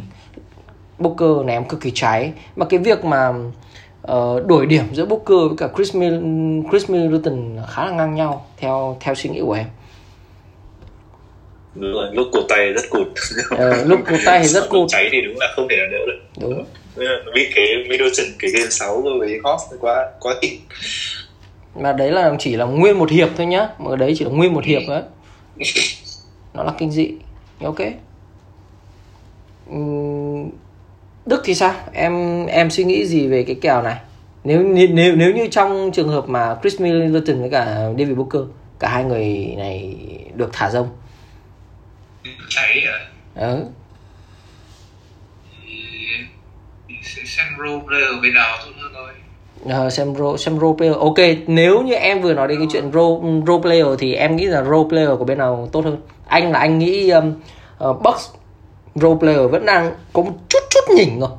Booker 0.98 1.46
ném 1.46 1.64
cực 1.64 1.80
kỳ 1.80 1.90
cháy 1.94 2.32
mà 2.56 2.66
cái 2.66 2.80
việc 2.80 3.04
mà 3.04 3.28
uh, 4.12 4.46
đổi 4.46 4.66
điểm 4.66 4.84
giữa 4.92 5.06
Booker 5.06 5.38
với 5.48 5.56
cả 5.58 5.68
Chris, 5.76 5.94
Mil 5.94 6.14
Chris 6.70 6.90
Middleton 6.90 7.56
khá 7.68 7.84
là 7.84 7.90
ngang 7.90 8.14
nhau 8.14 8.46
theo 8.56 8.96
theo 9.00 9.14
suy 9.14 9.30
nghĩ 9.30 9.40
của 9.40 9.52
em. 9.52 9.66
Đúng 11.74 11.92
rồi, 11.92 12.08
lúc 12.12 12.26
cổ 12.32 12.40
tay 12.48 12.72
rất 12.72 12.90
cụt. 12.90 13.08
Ờ, 13.50 13.84
lúc 13.84 14.00
cổ 14.10 14.16
tay 14.24 14.38
thì 14.42 14.48
rất 14.48 14.68
cụt. 14.70 14.88
cháy 14.88 15.08
thì 15.12 15.20
đúng 15.22 15.34
là 15.38 15.52
không 15.56 15.66
thể 15.70 15.76
nào 15.76 15.86
đỡ 15.92 15.98
được. 16.06 16.20
Đúng 16.40 16.64
bị 17.34 17.48
cái 17.54 17.66
Middleton 17.88 18.26
cái 18.38 18.50
game 18.50 18.70
6 18.70 19.02
với 19.18 19.40
Hawks 19.42 19.76
quá 19.80 20.10
quá 20.20 20.34
kinh 20.42 20.60
mà 21.80 21.92
đấy 21.92 22.10
là 22.10 22.36
chỉ 22.38 22.56
là 22.56 22.64
nguyên 22.64 22.98
một 22.98 23.10
hiệp 23.10 23.28
thôi 23.36 23.46
nhá. 23.46 23.68
Mà 23.78 23.96
đấy 23.96 24.14
chỉ 24.18 24.24
là 24.24 24.30
nguyên 24.30 24.54
một 24.54 24.64
hiệp 24.64 24.82
đấy 24.88 25.02
nó 26.54 26.62
là 26.62 26.72
kinh 26.78 26.90
dị. 26.90 27.10
Ok. 27.62 27.78
Đức 31.26 31.42
thì 31.44 31.54
sao? 31.54 31.74
Em 31.92 32.46
em 32.46 32.70
suy 32.70 32.84
nghĩ 32.84 33.06
gì 33.06 33.26
về 33.26 33.42
cái 33.42 33.56
kèo 33.60 33.82
này? 33.82 33.96
Nếu 34.44 34.62
nếu 34.62 35.16
nếu 35.16 35.32
như 35.34 35.48
trong 35.50 35.90
trường 35.94 36.08
hợp 36.08 36.28
mà 36.28 36.56
Chris 36.62 36.80
Middleton 36.80 37.40
với 37.40 37.50
cả 37.50 37.64
David 37.98 38.16
Booker 38.16 38.42
cả 38.78 38.88
hai 38.88 39.04
người 39.04 39.54
này 39.56 39.96
được 40.34 40.50
thả 40.52 40.70
rông. 40.70 40.88
Cháy 42.48 42.82
à 42.86 42.98
ừ. 43.34 43.64
thì 46.88 46.95
role 47.58 47.82
player 47.86 48.22
bên 48.22 48.34
nào 48.34 48.58
tốt 48.64 48.72
hơn 48.76 48.92
thôi. 48.94 49.10
Ờ, 49.64 49.90
xem 49.90 50.14
role 50.14 50.38
xem 50.38 50.58
role 50.58 50.76
player. 50.78 50.96
Ok 50.96 51.18
nếu 51.46 51.82
như 51.82 51.94
em 51.94 52.22
vừa 52.22 52.34
nói 52.34 52.48
đến 52.48 52.58
cái 52.58 52.66
chuyện 52.72 52.92
role 52.92 53.42
role 53.46 53.62
player 53.62 53.86
thì 53.98 54.14
em 54.14 54.36
nghĩ 54.36 54.44
là 54.44 54.62
role 54.62 54.88
player 54.88 55.10
của 55.18 55.24
bên 55.24 55.38
nào 55.38 55.68
tốt 55.72 55.84
hơn? 55.84 56.00
Anh 56.28 56.52
là 56.52 56.58
anh 56.58 56.78
nghĩ 56.78 57.10
um, 57.10 57.34
uh, 57.84 58.02
box 58.02 58.28
role 58.94 59.16
player 59.20 59.50
vẫn 59.50 59.66
đang 59.66 59.94
có 60.12 60.22
một 60.22 60.32
chút 60.48 60.58
chút 60.70 60.94
nhỉnh 60.96 61.20
rồi 61.20 61.30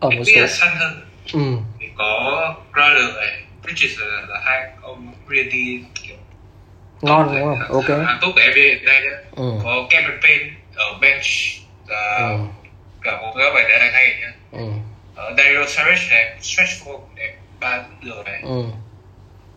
ở 0.00 0.08
em 0.10 0.18
một 0.18 0.24
số 0.36 0.46
săn 0.46 0.68
hơn. 0.76 1.00
Ừ. 1.32 1.40
thì 1.80 1.86
có 1.96 2.54
Crowder 2.72 3.14
này 3.16 3.42
Bridges 3.62 4.00
là, 4.00 4.06
là 4.28 4.40
hai 4.44 4.60
ông 4.82 5.14
really 5.30 5.82
kiểu 5.94 6.16
ngon 7.00 7.34
đúng 7.34 7.44
không? 7.44 7.58
Ok. 7.68 8.06
Hàng 8.06 8.18
tốt 8.20 8.28
của 8.34 8.40
NBA 8.40 8.92
đây 8.92 9.02
ừ. 9.36 9.52
có 9.64 9.86
Cameron 9.90 10.20
Payne 10.22 10.50
ở 10.74 10.84
bench 11.00 11.24
là 11.88 12.28
Ừ. 12.28 12.63
cả 13.04 13.20
một 13.20 13.32
cái 13.38 13.50
bài 13.54 13.64
này 13.78 13.90
hay 13.92 14.16
nhá 14.20 14.32
Ừ. 14.52 14.64
ở 15.16 15.34
Dario 15.38 15.66
Saric 15.66 16.10
này 16.10 16.36
stretch 16.40 16.70
four 16.84 16.98
đẹp 17.16 17.34
ba 17.60 17.84
đường 18.02 18.24
này 18.24 18.40
Ừ. 18.44 18.62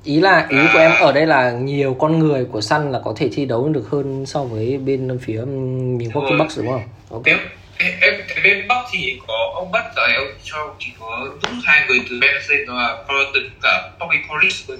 ý 0.03 0.19
là 0.19 0.47
ý 0.49 0.57
của 0.73 0.79
em 0.79 0.91
ở 1.01 1.11
đây 1.11 1.25
là 1.27 1.51
nhiều 1.51 1.93
con 1.99 2.19
người 2.19 2.45
của 2.45 2.61
Sun 2.61 2.91
là 2.91 2.99
có 3.05 3.13
thể 3.17 3.29
thi 3.33 3.45
đấu 3.45 3.69
được 3.69 3.87
hơn 3.91 4.25
so 4.25 4.43
với 4.43 4.77
bên 4.77 5.19
phía 5.21 5.41
Milwaukee 5.41 6.29
rồi. 6.29 6.37
Bucks 6.39 6.57
đúng 6.57 6.67
không 6.67 6.83
ok 7.09 7.21
nếu 7.25 7.37
em 7.79 7.91
em 8.01 8.13
bên 8.43 8.67
Bắc 8.67 8.85
thì 8.91 9.19
có 9.27 9.51
ông 9.55 9.71
bắt 9.71 9.85
rồi 9.95 10.07
ông 10.17 10.27
cho 10.43 10.75
chỉ 10.79 10.87
có 10.99 11.27
đúng 11.43 11.59
hai 11.65 11.85
người 11.87 11.99
từ 12.09 12.19
bench 12.21 12.49
lên 12.49 12.65
đó 12.67 12.73
là 12.73 13.03
Thornton 13.07 13.43
cả 13.61 13.91
Bobby 13.99 14.17
thôi 14.67 14.77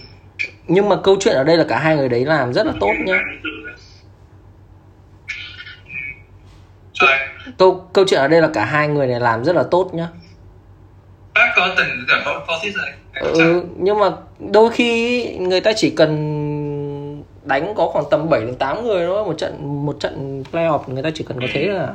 nhưng 0.67 0.89
mà 0.89 0.95
câu 1.03 1.17
chuyện 1.19 1.35
ở 1.35 1.43
đây 1.43 1.57
là 1.57 1.65
cả 1.69 1.79
hai 1.79 1.95
người 1.95 2.09
đấy 2.09 2.25
làm 2.25 2.53
rất 2.53 2.65
là 2.65 2.73
tốt 2.79 2.93
nhá 3.05 3.13
Rồi, 3.43 3.73
câu 7.57 7.89
câu 7.93 8.05
chuyện 8.07 8.19
ở 8.19 8.27
đây 8.27 8.41
là 8.41 8.49
cả 8.53 8.65
hai 8.65 8.87
người 8.87 9.07
này 9.07 9.19
làm 9.19 9.43
rất 9.43 9.55
là 9.55 9.63
tốt 9.71 9.89
nhá. 9.93 10.07
Bác 11.33 11.53
có 11.55 11.73
từng 11.77 12.05
cả 12.07 12.23
Bobby 12.25 12.45
Portis 12.47 12.75
rồi 12.75 12.87
ừ, 13.33 13.63
nhưng 13.77 13.99
mà 13.99 14.09
đôi 14.39 14.71
khi 14.71 15.23
người 15.39 15.61
ta 15.61 15.71
chỉ 15.75 15.93
cần 15.97 17.23
đánh 17.43 17.73
có 17.75 17.87
khoảng 17.87 18.05
tầm 18.11 18.29
7 18.29 18.41
đến 18.41 18.55
8 18.55 18.83
người 18.83 19.05
thôi 19.05 19.25
một 19.25 19.35
trận 19.37 19.85
một 19.85 19.97
trận 19.99 20.43
playoff 20.51 20.83
người 20.87 21.03
ta 21.03 21.09
chỉ 21.15 21.25
cần 21.27 21.41
có 21.41 21.47
thế 21.53 21.61
là 21.61 21.93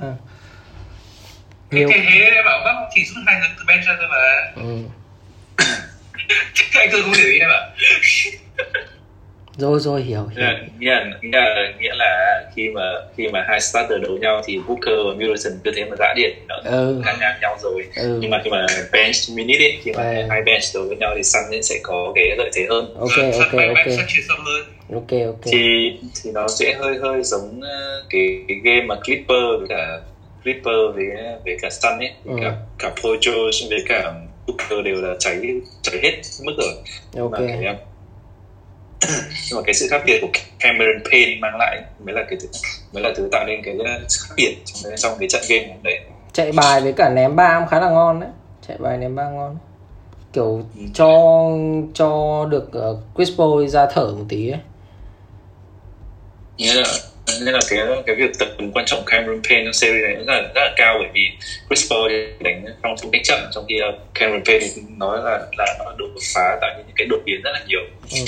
nhiều. 1.70 1.88
Thế 1.92 2.04
thế 2.10 2.42
bảo 2.44 2.60
bác 2.64 2.74
chỉ 2.94 3.04
rút 3.04 3.24
hai 3.26 3.40
người 3.40 3.48
từ 3.58 3.64
bench 3.68 3.84
ra 3.84 3.96
thôi 3.98 4.08
mà. 4.10 4.52
Ừ. 4.56 4.78
Anh 6.80 6.88
tôi 6.92 7.02
không 7.02 7.12
hiểu 7.12 7.26
ý 7.26 7.38
em 7.38 7.48
ạ 7.50 7.60
rồi 9.58 9.80
rồi 9.80 10.02
hiểu 10.02 10.26
hiểu. 10.26 10.42
Nghĩa 10.78 10.90
là, 10.90 11.04
nghĩa 11.20 11.40
là 11.40 11.72
nghĩa 11.78 11.94
là 11.94 12.42
khi 12.56 12.68
mà 12.74 12.92
khi 13.16 13.28
mà 13.28 13.44
hai 13.48 13.60
starter 13.60 14.00
đấu 14.02 14.16
nhau 14.16 14.40
thì 14.44 14.58
Booker 14.66 14.94
và 15.06 15.12
Middleton 15.16 15.52
cứ 15.64 15.70
thế 15.76 15.84
mà 15.84 15.96
dã 15.98 16.12
điện 16.16 16.32
nó 16.48 16.54
ừ. 16.64 17.02
ngăn 17.04 17.16
ngang 17.20 17.34
nhau 17.40 17.56
rồi. 17.62 17.82
Ừ. 17.96 18.18
nhưng 18.22 18.30
mà 18.30 18.40
khi 18.44 18.50
mà 18.50 18.66
bench 18.92 19.14
minute 19.36 19.64
ấy, 19.64 19.72
khi 19.84 19.92
mà 19.92 20.02
Ừ. 20.02 20.26
hai 20.30 20.42
bench 20.46 20.62
đấu 20.74 20.84
với 20.88 20.96
nhau 20.96 21.12
thì 21.16 21.22
Sun 21.22 21.62
sẽ 21.62 21.74
có 21.82 22.12
cái 22.14 22.24
lợi 22.38 22.50
thế 22.54 22.66
hơn. 22.70 22.94
Ok 22.94 23.10
Sân 23.16 23.32
ok. 23.32 23.52
ok 23.52 23.74
bách 23.74 23.86
sân 23.96 24.06
chia 24.08 24.22
sâu 24.28 24.36
hơn 24.46 24.62
ok 24.94 25.26
ok. 25.26 25.40
Thì 25.52 25.58
thì 26.22 26.30
nó 26.30 26.48
sẽ 26.48 26.74
hơi 26.78 26.96
hơi 27.02 27.22
giống 27.22 27.60
ờ, 27.62 28.04
cái 28.10 28.44
cái 28.48 28.56
game 28.64 28.82
mà 28.86 28.94
Clipper 29.04 29.42
với 29.58 29.66
cả 29.68 29.98
Clipper 30.44 30.74
với 30.94 31.06
với 31.44 31.56
cả 31.62 31.70
Sun 31.70 31.98
ấy. 31.98 32.10
Ừ. 32.24 32.32
cả 32.40 32.52
cả 32.78 32.92
Paul 33.02 33.16
George 33.26 33.58
với 33.70 33.84
cả 33.88 34.12
Booker 34.46 34.84
đều 34.84 34.96
là 34.96 35.14
cháy 35.18 35.36
cháy 35.82 36.00
hết 36.02 36.20
mức 36.44 36.52
rồi. 36.58 36.72
Ok. 37.22 37.30
Mà 37.32 37.38
cái 37.38 37.76
nhưng 39.50 39.56
mà 39.56 39.62
cái 39.66 39.74
sự 39.74 39.86
khác 39.90 40.02
biệt 40.06 40.18
của 40.20 40.28
Cameron 40.58 41.02
Payne 41.12 41.36
mang 41.40 41.56
lại 41.58 41.82
mới 42.04 42.14
là 42.14 42.22
cái 42.30 42.38
mới 42.92 43.02
là 43.02 43.12
thứ 43.16 43.28
tạo 43.32 43.44
nên 43.46 43.62
cái 43.64 43.74
khác 44.28 44.34
biệt 44.36 44.54
trong, 44.64 44.92
trong 44.96 45.16
cái 45.18 45.28
trận 45.28 45.42
game 45.48 45.76
đấy 45.82 46.00
chạy 46.32 46.52
bài 46.52 46.80
với 46.80 46.92
cả 46.92 47.08
ném 47.08 47.36
ba 47.36 47.58
cũng 47.58 47.68
khá 47.68 47.80
là 47.80 47.90
ngon 47.90 48.20
đấy 48.20 48.30
chạy 48.68 48.76
bài 48.80 48.98
ném 48.98 49.14
ba 49.16 49.28
ngon 49.28 49.56
kiểu 50.32 50.62
Ừ. 50.76 50.82
cho 50.94 51.08
cho 51.94 52.44
được 52.50 52.70
uh, 52.90 52.98
Chris 53.16 53.30
Paul 53.38 53.66
ra 53.66 53.86
thở 53.86 54.06
một 54.18 54.24
tí 54.28 54.50
ấy. 54.50 54.60
nghĩa 56.56 56.74
là 56.74 56.84
nên 57.44 57.54
là 57.54 57.60
cái 57.68 57.78
cái 58.06 58.16
việc 58.16 58.30
tầm 58.38 58.72
quan 58.74 58.84
trọng 58.86 59.02
Cameron 59.06 59.40
Payne 59.48 59.64
trong 59.64 59.72
series 59.72 60.02
này 60.02 60.14
rất 60.14 60.24
là 60.26 60.40
rất 60.40 60.60
là 60.60 60.72
cao 60.76 60.96
bởi 60.98 61.08
vì 61.14 61.20
Chris 61.68 61.90
Paul 61.90 62.12
đánh 62.40 62.64
trong 62.82 62.94
thủ 63.02 63.08
đánh 63.12 63.22
chậm 63.24 63.38
trong 63.52 63.64
khi 63.68 63.74
Cameron 64.14 64.44
Payne 64.44 64.66
nói 64.96 65.18
là 65.24 65.38
là 65.58 65.74
nó 65.78 65.92
đột 65.98 66.10
phá 66.34 66.58
tại 66.60 66.74
những 66.76 66.86
cái 66.96 67.06
đột 67.10 67.20
biến 67.24 67.42
rất 67.44 67.50
là 67.52 67.60
nhiều 67.66 67.80
ừ. 68.10 68.18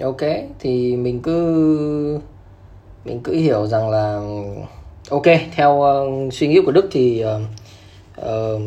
Ok 0.00 0.20
thì 0.58 0.96
mình 0.96 1.20
cứ 1.22 2.18
mình 3.04 3.20
cứ 3.24 3.32
hiểu 3.32 3.66
rằng 3.66 3.90
là 3.90 4.20
ok 5.10 5.26
theo 5.56 5.72
uh, 5.72 6.32
suy 6.32 6.48
nghĩ 6.48 6.60
của 6.66 6.72
Đức 6.72 6.88
thì 6.92 7.24
uh, 7.24 7.40
uh, 8.20 8.60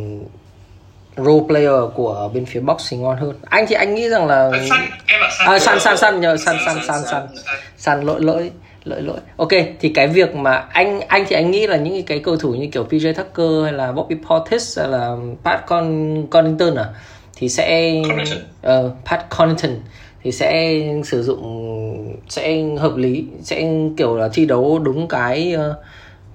role 1.17 1.43
player 1.47 1.93
của 1.95 2.29
bên 2.33 2.45
phía 2.45 2.59
box 2.59 2.87
thì 2.89 2.97
ngon 2.97 3.17
hơn. 3.17 3.33
Anh 3.45 3.65
thì 3.67 3.75
anh 3.75 3.95
nghĩ 3.95 4.09
rằng 4.09 4.27
là 4.27 4.51
à, 5.45 5.59
săn 5.59 5.79
săn 5.79 5.97
săn 5.97 6.21
nhờ 6.21 6.37
săn 6.37 6.55
Săn, 6.65 6.75
săn 6.75 6.83
săn 6.87 7.03
săn, 7.03 7.03
săn 7.11 7.27
săn 7.77 8.01
lỗi 8.01 8.21
lỗi 8.21 8.51
lỗi 8.83 9.01
lỗi. 9.01 9.17
Ok 9.37 9.51
thì 9.79 9.89
cái 9.89 10.07
việc 10.07 10.35
mà 10.35 10.55
anh 10.71 11.01
anh 11.07 11.25
thì 11.27 11.35
anh 11.35 11.51
nghĩ 11.51 11.67
là 11.67 11.77
những 11.77 12.03
cái 12.03 12.19
cầu 12.19 12.37
thủ 12.37 12.53
như 12.53 12.67
kiểu 12.71 12.87
PJ 12.89 13.13
Tucker 13.13 13.63
hay 13.63 13.73
là 13.73 13.91
Bobby 13.91 14.15
Portis 14.29 14.79
hay 14.79 14.87
là 14.87 15.15
Pat 15.43 15.65
Con 15.67 16.27
Connaughton 16.27 16.75
à 16.75 16.85
thì 17.35 17.49
sẽ 17.49 17.93
ờ, 18.61 18.91
Pat 19.05 19.29
Connaughton 19.37 19.71
thì 20.23 20.31
sẽ 20.31 20.81
sử 21.03 21.23
dụng 21.23 21.43
sẽ 22.29 22.63
hợp 22.79 22.97
lý 22.97 23.25
sẽ 23.41 23.71
kiểu 23.97 24.17
là 24.17 24.29
thi 24.33 24.45
đấu 24.45 24.79
đúng 24.79 25.07
cái 25.07 25.53
ờ, 25.53 25.75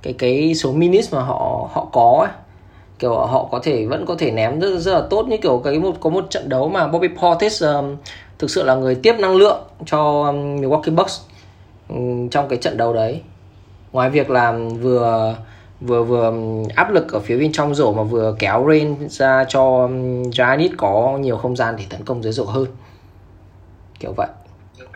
cái 0.03 0.13
cái 0.13 0.55
số 0.55 0.73
minutes 0.73 1.15
mà 1.15 1.23
họ 1.23 1.69
họ 1.73 1.89
có 1.93 2.27
ấy. 2.29 2.33
Kiểu 2.99 3.15
họ 3.15 3.49
có 3.51 3.61
thể 3.63 3.87
vẫn 3.87 4.07
có 4.07 4.15
thể 4.19 4.31
ném 4.31 4.61
rất, 4.61 4.79
rất 4.79 4.95
là 4.95 5.07
tốt 5.11 5.27
như 5.29 5.37
kiểu 5.37 5.61
cái 5.65 5.79
một 5.79 5.95
có 6.01 6.11
một 6.11 6.27
trận 6.31 6.49
đấu 6.49 6.69
mà 6.69 6.89
Bobby 6.89 7.09
Portis 7.09 7.63
um, 7.65 7.97
thực 8.39 8.51
sự 8.51 8.63
là 8.63 8.75
người 8.75 8.95
tiếp 8.95 9.15
năng 9.19 9.37
lượng 9.37 9.61
cho 9.87 10.23
um, 10.23 10.61
Milwaukee 10.61 10.95
Bucks 10.95 11.21
um, 11.89 12.29
trong 12.29 12.49
cái 12.49 12.59
trận 12.59 12.77
đấu 12.77 12.93
đấy. 12.93 13.21
Ngoài 13.93 14.11
việc 14.11 14.31
làm 14.31 14.69
vừa 14.69 15.37
vừa 15.81 16.03
vừa 16.03 16.33
áp 16.75 16.91
lực 16.91 17.13
ở 17.13 17.21
phía 17.21 17.37
bên 17.37 17.53
trong 17.53 17.75
rổ 17.75 17.93
mà 17.93 18.03
vừa 18.03 18.35
kéo 18.39 18.67
Rain 18.69 19.09
ra 19.09 19.45
cho 19.49 19.89
Giannis 20.39 20.73
có 20.77 21.19
nhiều 21.21 21.37
không 21.37 21.57
gian 21.57 21.75
để 21.79 21.85
tấn 21.91 22.05
công 22.05 22.23
dưới 22.23 22.33
rổ 22.33 22.45
hơn 22.45 22.67
kiểu 24.01 24.13
vậy. 24.13 24.27
Trận 24.79 24.87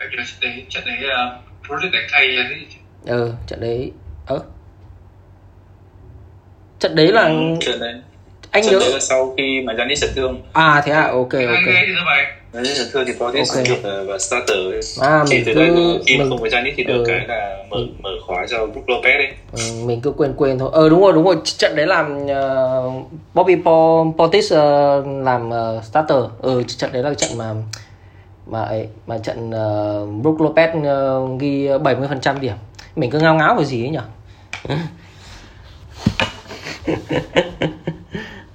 đấy, 0.41 0.65
trận 0.69 0.83
đấy 0.85 0.95
là 1.01 1.39
Project 1.67 1.91
đánh 1.93 2.07
thay 2.11 2.27
đấy 2.35 2.65
ừ 3.05 3.33
trận 3.47 3.61
đấy 3.61 3.91
ớ? 4.25 4.39
Trận 6.79 6.95
đấy 6.95 7.07
là 7.11 7.29
trận 7.61 7.79
đấy. 7.79 7.93
anh 8.51 8.63
trận 8.63 8.71
nhớ 8.73 8.79
đấy 8.79 8.93
là 8.93 8.99
sau 8.99 9.33
khi 9.37 9.61
mà 9.65 9.73
Giannis 9.77 10.01
chấn 10.01 10.09
thương. 10.15 10.41
À 10.53 10.81
thế 10.85 10.91
à 10.91 11.01
ok 11.01 11.17
ok. 11.17 11.31
người 11.33 11.75
thì 11.87 11.93
sao 11.95 12.05
vậy? 12.05 12.25
Giannis 12.53 12.77
chấn 12.77 12.87
thương 12.91 13.03
thì 13.07 13.13
Portis 13.19 13.51
Ok. 13.57 13.63
được 13.67 14.01
uh, 14.01 14.07
và 14.09 14.17
starter 14.17 14.57
ấy. 14.57 14.79
À, 15.01 15.23
chỉ 15.27 15.35
mình 15.35 15.43
từ 15.45 15.53
cứ- 15.53 15.59
đây 15.59 15.99
khi 16.07 16.17
mình- 16.17 16.29
không 16.29 16.41
có 16.41 16.49
Giannis 16.49 16.73
thì 16.77 16.83
được 16.83 16.97
ừ. 16.97 17.03
cái 17.07 17.27
là 17.27 17.57
mở 17.69 17.77
mở 18.03 18.09
khóa 18.25 18.45
cho 18.49 18.65
Brook 18.65 18.85
Lopez 18.87 19.17
ấy 19.17 19.31
Ừ, 19.51 19.59
mình 19.85 20.01
cứ 20.01 20.11
quên 20.11 20.33
quên 20.37 20.59
thôi. 20.59 20.69
Ờ 20.73 20.89
đúng 20.89 21.01
rồi 21.01 21.13
đúng 21.13 21.23
rồi. 21.25 21.35
Trận 21.43 21.75
đấy 21.75 21.87
làm 21.87 22.27
ờ, 22.27 22.81
Bobby 23.33 23.55
Portis 24.17 24.53
ờ, 24.53 25.03
làm 25.05 25.49
ờ, 25.49 25.81
starter. 25.83 26.17
Ừ 26.41 26.63
trận 26.67 26.91
đấy 26.93 27.03
là 27.03 27.13
trận 27.13 27.37
mà 27.37 27.53
mà 28.45 28.61
ấy 28.61 28.87
mà 29.07 29.17
trận 29.17 29.47
uh, 29.49 30.23
Brook 30.23 30.37
Lopez 30.37 30.85
ờ, 30.85 31.27
ghi 31.39 31.67
70% 31.67 32.39
điểm 32.39 32.53
mình 32.95 33.11
cứ 33.11 33.19
ngao 33.19 33.35
ngáo 33.35 33.55
cái 33.55 33.65
gì 33.65 33.83
ấy 33.83 33.89
nhỉ 33.89 33.99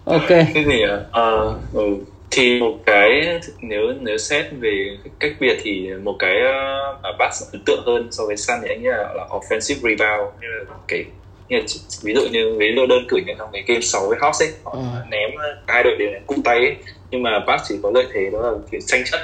ok 0.05 0.29
cái 0.29 0.65
gì 0.65 0.83
à? 0.83 1.01
Ờ, 1.11 1.59
ừ. 1.73 1.97
thì 2.31 2.61
một 2.61 2.79
cái 2.87 3.41
nếu 3.61 3.83
nếu 4.01 4.19
xét 4.19 4.47
về 4.61 4.99
cách 5.21 5.33
biệt 5.41 5.59
thì 5.63 5.89
một 6.03 6.17
cái 6.19 6.37
uh, 6.37 7.03
mà 7.03 7.09
bác 7.19 7.31
ấn 7.53 7.63
tượng 7.65 7.83
hơn 7.87 8.09
so 8.13 8.25
với 8.27 8.37
Sun 8.37 8.57
thì 8.63 8.69
anh 8.69 8.83
nghĩ 8.83 8.89
là, 8.89 9.13
là 9.15 9.27
offensive 9.31 9.75
rebound 9.75 10.35
như 10.41 10.49
là 10.69 10.75
cái 10.89 11.05
như 11.49 11.57
là, 11.57 11.63
ví 12.03 12.15
dụ 12.15 12.21
như 12.33 12.57
ví 12.59 12.73
dụ 12.77 12.87
đơn 12.87 12.99
cử 13.09 13.17
như 13.17 13.33
trong 13.39 13.49
cái 13.53 13.65
game 13.67 13.81
6 13.81 14.09
với 14.09 14.19
Hawks 14.19 14.45
ấy 14.47 14.53
họ 14.65 14.73
Ừ. 14.73 14.81
ném 15.11 15.31
uh, 15.31 15.69
hai 15.69 15.83
đội 15.83 15.97
đều 15.99 16.11
ném 16.11 16.23
cung 16.27 16.43
tay 16.43 16.57
ấy. 16.59 16.77
nhưng 17.11 17.23
mà 17.23 17.31
bác 17.47 17.57
chỉ 17.69 17.75
có 17.83 17.91
lợi 17.95 18.07
thế 18.13 18.31
đó 18.33 18.41
là 18.41 18.51
kiểu 18.71 18.81
tranh 18.87 19.03
chấp 19.13 19.19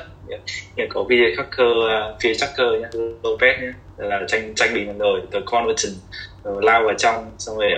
có 0.88 1.04
VJ 1.08 1.36
Tucker 1.36 1.76
phía 2.22 2.30
à, 2.30 2.34
VJ 2.34 2.34
Tucker 2.40 2.82
nhá 2.82 2.88
Lopez 3.22 3.62
nhá. 3.62 3.74
Là 3.96 4.20
tranh 4.28 4.54
tranh 4.56 4.74
bình 4.74 4.98
rồi 4.98 5.20
từ 5.30 5.40
conversion 5.46 5.92
rồi 6.44 6.54
ờ, 6.54 6.60
lao 6.62 6.82
vào 6.84 6.94
trong 6.98 7.30
xong 7.38 7.58
rồi 7.58 7.70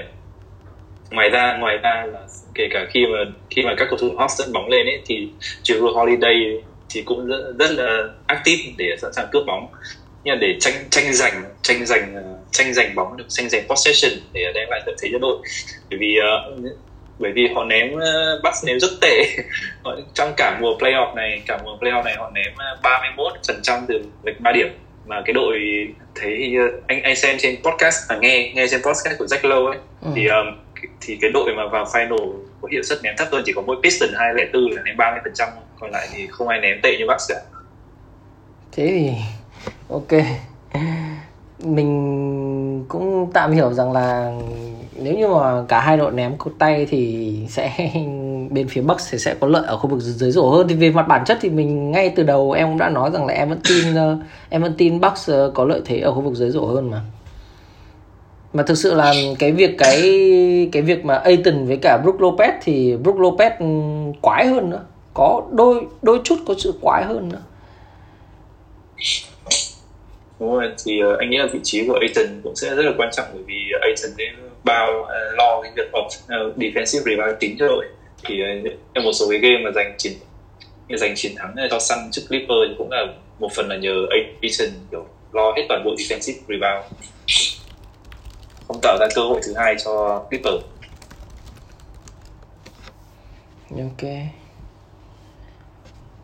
ngoài 1.10 1.30
ra 1.30 1.56
ngoài 1.60 1.76
ra 1.76 2.06
là 2.12 2.20
kể 2.54 2.68
cả 2.70 2.86
khi 2.90 3.06
mà 3.06 3.18
khi 3.50 3.62
mà 3.62 3.74
các 3.76 3.86
cầu 3.90 3.98
thủ 3.98 4.10
hot 4.18 4.30
dẫn 4.30 4.52
bóng 4.52 4.68
lên 4.68 4.86
ấy 4.86 5.02
thì 5.06 5.28
Drew 5.64 5.92
Holiday 5.92 6.62
thì 6.88 7.02
cũng 7.02 7.26
rất, 7.26 7.52
rất 7.58 7.70
là 7.70 8.08
active 8.26 8.62
để 8.78 8.96
sẵn 9.02 9.12
sàng 9.12 9.26
cướp 9.32 9.42
bóng. 9.46 9.66
Nhưng 10.24 10.34
mà 10.34 10.38
để 10.40 10.56
tranh 10.60 10.74
tranh 10.90 11.12
giành 11.12 11.44
tranh 11.62 11.86
giành 11.86 12.14
ờ, 12.14 12.22
tranh 12.50 12.74
giành 12.74 12.94
bóng 12.94 13.16
được 13.16 13.24
tranh 13.28 13.48
giành 13.48 13.62
possession 13.68 14.12
để 14.32 14.52
đem 14.54 14.68
lại 14.70 14.80
lợi 14.86 14.96
thế 15.02 15.08
cho 15.12 15.18
đội. 15.18 15.38
Bởi 15.90 15.98
vì 15.98 16.16
uh, 16.18 16.62
bởi 17.18 17.32
vì 17.32 17.48
họ 17.54 17.64
ném 17.64 17.92
uh, 17.94 18.42
Bucks 18.42 18.64
ném 18.64 18.80
rất 18.80 18.90
tệ. 19.00 19.36
Trong 20.14 20.32
cả 20.36 20.58
mùa 20.60 20.78
playoff 20.78 21.14
này 21.14 21.42
cả 21.46 21.58
mùa 21.64 21.76
playoff 21.80 22.04
này 22.04 22.14
họ 22.16 22.30
ném 22.34 22.52
31 22.82 23.32
phần 23.48 23.60
trăm 23.62 23.84
từ 23.88 24.02
lệch 24.24 24.40
ba 24.40 24.52
điểm 24.52 24.68
mà 25.06 25.22
cái 25.24 25.32
đội 25.32 25.58
thấy 26.14 26.54
anh 26.86 27.02
anh 27.02 27.16
xem 27.16 27.36
trên 27.38 27.56
podcast 27.62 28.08
à 28.08 28.16
nghe 28.20 28.52
nghe 28.54 28.66
trên 28.70 28.82
podcast 28.82 29.18
của 29.18 29.24
Jack 29.24 29.48
Lowe 29.48 29.66
ấy. 29.66 29.78
Ừ. 30.02 30.10
thì 30.14 30.26
um, 30.26 30.46
thì 31.00 31.18
cái 31.20 31.30
đội 31.30 31.54
mà 31.54 31.66
vào 31.66 31.84
final 31.84 32.32
có 32.60 32.68
hiệu 32.72 32.82
suất 32.82 32.98
ném 33.02 33.14
thấp 33.18 33.28
hơn 33.32 33.42
chỉ 33.46 33.52
có 33.52 33.62
mỗi 33.62 33.76
Piston 33.82 34.08
204 34.14 34.70
là 34.70 34.82
ném 34.82 34.96
30 34.96 35.20
phần 35.24 35.32
trăm 35.34 35.48
còn 35.80 35.90
lại 35.90 36.08
thì 36.12 36.26
không 36.26 36.48
ai 36.48 36.60
ném 36.60 36.80
tệ 36.82 36.96
như 36.98 37.06
Bucks 37.06 37.28
cả 37.28 37.40
thế 38.72 38.86
thì 38.86 39.10
ok. 39.88 40.22
Mình 41.58 42.84
cũng 42.88 43.30
tạm 43.34 43.52
hiểu 43.52 43.72
rằng 43.72 43.92
là 43.92 44.32
nếu 45.02 45.14
như 45.14 45.28
mà 45.28 45.64
cả 45.68 45.80
hai 45.80 45.96
đội 45.96 46.12
ném 46.12 46.36
cột 46.36 46.52
tay 46.58 46.86
thì 46.90 47.32
sẽ 47.48 47.70
bên 48.50 48.68
phía 48.68 48.80
Bucks 48.80 49.10
sẽ 49.10 49.18
sẽ 49.18 49.34
có 49.40 49.46
lợi 49.46 49.66
ở 49.66 49.76
khu 49.76 49.90
vực 49.90 50.00
dưới 50.00 50.30
rổ 50.30 50.50
hơn. 50.50 50.68
Thì 50.68 50.74
về 50.74 50.90
mặt 50.90 51.08
bản 51.08 51.24
chất 51.24 51.38
thì 51.40 51.48
mình 51.48 51.90
ngay 51.90 52.12
từ 52.16 52.22
đầu 52.22 52.52
em 52.52 52.68
cũng 52.68 52.78
đã 52.78 52.88
nói 52.88 53.10
rằng 53.10 53.26
là 53.26 53.34
em 53.34 53.48
vẫn 53.48 53.60
tin 53.68 53.94
em 54.48 54.62
vẫn 54.62 54.74
tin 54.78 55.00
Bucks 55.00 55.30
ờ, 55.30 55.50
có 55.54 55.64
lợi 55.64 55.80
thế 55.84 56.00
ở 56.00 56.12
khu 56.12 56.20
vực 56.20 56.34
dưới 56.34 56.50
rổ 56.50 56.66
hơn 56.66 56.90
mà. 56.90 57.00
Mà 58.52 58.62
thực 58.62 58.74
sự 58.74 58.94
là 58.94 59.14
cái 59.38 59.52
việc 59.52 59.78
cái 59.78 60.00
cái 60.72 60.82
việc 60.82 61.04
mà 61.04 61.14
Aiton 61.14 61.66
với 61.66 61.76
cả 61.76 61.98
Brook 62.02 62.20
Lopez 62.20 62.52
thì 62.62 62.96
Brook 62.96 63.16
Lopez 63.16 63.50
ừ, 63.58 63.66
quái 64.22 64.46
hơn 64.46 64.70
nữa. 64.70 64.84
Có 65.14 65.42
đôi 65.52 65.86
đôi 66.02 66.20
chút 66.24 66.36
có 66.46 66.54
sự 66.58 66.74
quái 66.80 67.04
hơn 67.04 67.28
nữa. 67.28 67.42
Đúng 70.40 70.54
rồi, 70.54 70.72
thì 70.84 71.00
ờ, 71.00 71.16
anh 71.18 71.30
nghĩ 71.30 71.36
là 71.36 71.46
vị 71.52 71.60
trí 71.62 71.86
của 71.86 71.98
Aiton 72.00 72.40
cũng 72.44 72.56
sẽ 72.56 72.74
rất 72.74 72.82
là 72.82 72.92
quan 72.98 73.08
trọng 73.12 73.26
bởi 73.34 73.42
vì 73.46 73.54
Aiton 73.82 74.10
sẽ 74.18 74.24
bao 74.66 75.00
uh, 75.00 75.08
lo 75.36 75.62
cái 75.62 75.72
việc 75.76 75.92
of, 75.92 76.06
uh, 76.06 76.56
defensive 76.56 77.02
rebound 77.04 77.36
chính 77.40 77.56
cho 77.58 77.68
đội. 77.68 77.86
Thì 78.24 78.42
uh, 78.42 78.72
trong 78.94 79.04
một 79.04 79.12
số 79.12 79.26
cái 79.30 79.38
game 79.38 79.64
mà 79.64 79.70
giành 79.74 79.94
chiến 79.98 80.12
giành 80.98 81.14
chiến 81.16 81.32
thắng 81.36 81.54
cho 81.70 81.78
Sun 81.80 81.98
trước 82.12 82.22
Clipper 82.28 82.56
thì 82.68 82.74
cũng 82.78 82.90
là 82.90 83.06
một 83.38 83.48
phần 83.56 83.68
là 83.68 83.76
nhờ 83.76 83.94
Aiton 84.10 84.74
kiểu 84.90 85.06
lo 85.32 85.52
hết 85.56 85.62
toàn 85.68 85.84
bộ 85.84 85.94
defensive 85.94 86.40
rebound. 86.48 86.84
Không 88.68 88.80
tạo 88.82 88.96
ra 89.00 89.06
cơ 89.14 89.22
hội 89.22 89.40
thứ 89.46 89.54
hai 89.56 89.74
cho 89.84 90.24
Clipper. 90.30 90.54
Ok. 93.70 94.10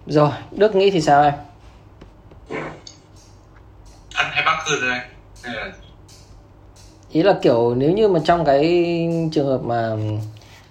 Rồi 0.07 0.31
Đức 0.51 0.75
nghĩ 0.75 0.91
thì 0.91 1.01
sao 1.01 1.23
em? 1.23 1.35
Ăn 4.15 4.31
hay 4.31 4.43
bắc 4.47 4.65
hơn 4.67 4.81
rồi 4.81 4.99
ý 7.13 7.23
là 7.23 7.39
kiểu 7.43 7.75
nếu 7.75 7.91
như 7.91 8.09
mà 8.09 8.21
trong 8.25 8.45
cái 8.45 8.65
trường 9.33 9.47
hợp 9.47 9.61
mà 9.65 9.97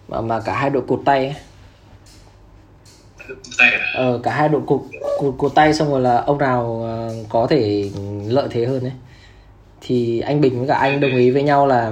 mà 0.08 0.22
mà 0.22 0.40
cả 0.46 0.54
hai 0.54 0.70
đội 0.70 0.84
cụt 0.88 1.00
tay 1.06 1.26
ấy, 1.26 1.36
ờ 3.94 4.20
cả 4.24 4.32
hai 4.32 4.50
đội 4.50 4.62
cụt 4.68 4.82
cụt 5.20 5.36
cụt 5.38 5.56
tay 5.56 5.74
xong 5.74 5.92
rồi 5.92 6.02
là 6.02 6.18
ông 6.18 6.38
nào 6.38 6.82
ờ, 6.84 7.16
có 7.30 7.48
thể 7.50 7.90
lợi 8.28 8.48
thế 8.52 8.66
hơn 8.66 8.84
đấy 8.84 8.92
thì 9.82 10.20
anh 10.20 10.42
Bình 10.42 10.60
với 10.60 10.68
cả 10.68 10.76
anh 10.76 11.00
đồng 11.00 11.16
ý 11.16 11.32
với 11.32 11.44
nhau 11.44 11.68
là 11.68 11.92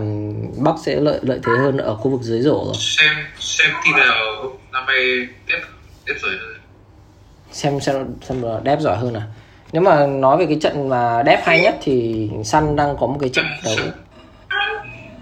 Bắc 0.58 0.76
sẽ 0.84 0.96
lợi 0.96 1.20
lợi 1.22 1.40
thế 1.44 1.52
hơn 1.58 1.78
ở 1.78 1.96
khu 1.96 2.12
vực 2.12 2.22
dưới 2.22 2.42
rổ 2.42 2.64
rồi. 2.66 2.76
xem 2.78 3.12
xem 3.40 3.72
team 3.72 4.08
nào 4.08 4.16
năm 4.72 4.86
nay 4.86 5.28
đép 5.48 5.60
đép 6.06 6.18
giỏi 6.22 6.32
hơn. 6.32 6.56
Xem 7.52 7.80
xem 7.80 8.06
xem 8.22 8.42
là 8.42 8.60
đép 8.64 8.80
giỏi 8.80 8.98
hơn 8.98 9.14
à. 9.14 9.28
Nếu 9.72 9.82
mà 9.82 10.06
nói 10.06 10.38
về 10.38 10.46
cái 10.46 10.58
trận 10.62 10.90
mà 10.90 11.24
đép 11.24 11.40
hay 11.44 11.62
nhất 11.62 11.76
thì 11.82 12.30
Sun 12.44 12.76
đang 12.76 12.98
có 13.00 13.08
một 13.08 13.18
cái 13.20 13.30
trận 13.30 13.46
đấu 13.64 13.76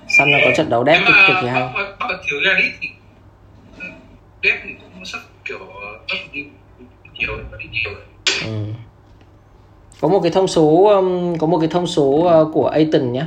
Sun 0.08 0.32
đang 0.32 0.42
có 0.46 0.52
trận 0.56 0.70
đấu 0.70 0.84
đép 0.84 1.00
cực 1.08 1.16
mà 1.16 1.28
cực 1.28 1.36
kỳ 1.42 1.48
hay. 1.48 1.62
bắc 1.62 1.74
bắc 2.00 2.08
bắc 2.08 2.16
thiếu 2.30 2.40
ra 2.46 2.54
đi 2.60 2.64
thì 2.82 2.88
đép 4.42 4.60
thì 4.64 4.70
cũng 4.82 5.06
sắp 5.06 5.20
kiểu 5.46 5.60
bắc 6.10 6.16
đi 6.34 6.46
nhiều 7.14 7.38
đi 7.60 7.70
nhiều 7.72 7.94
Ừ. 8.46 8.66
Có 10.02 10.08
một 10.08 10.20
cái 10.24 10.32
thông 10.32 10.48
số 10.48 10.94
có 11.40 11.48
một 11.48 11.58
cái 11.60 11.70
thông 11.70 11.88
số 11.88 12.30
của 12.54 12.68
Aiton 12.68 13.12
nhé. 13.12 13.26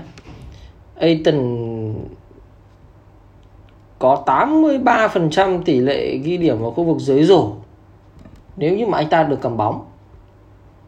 Aiton 1.00 1.36
có 3.98 4.22
83% 4.26 5.62
tỷ 5.62 5.80
lệ 5.80 6.16
ghi 6.16 6.36
điểm 6.36 6.58
vào 6.58 6.70
khu 6.70 6.84
vực 6.84 6.98
dưới 6.98 7.24
rổ. 7.24 7.52
Nếu 8.56 8.76
như 8.76 8.86
mà 8.86 8.98
anh 8.98 9.08
ta 9.08 9.22
được 9.22 9.38
cầm 9.42 9.56
bóng 9.56 9.84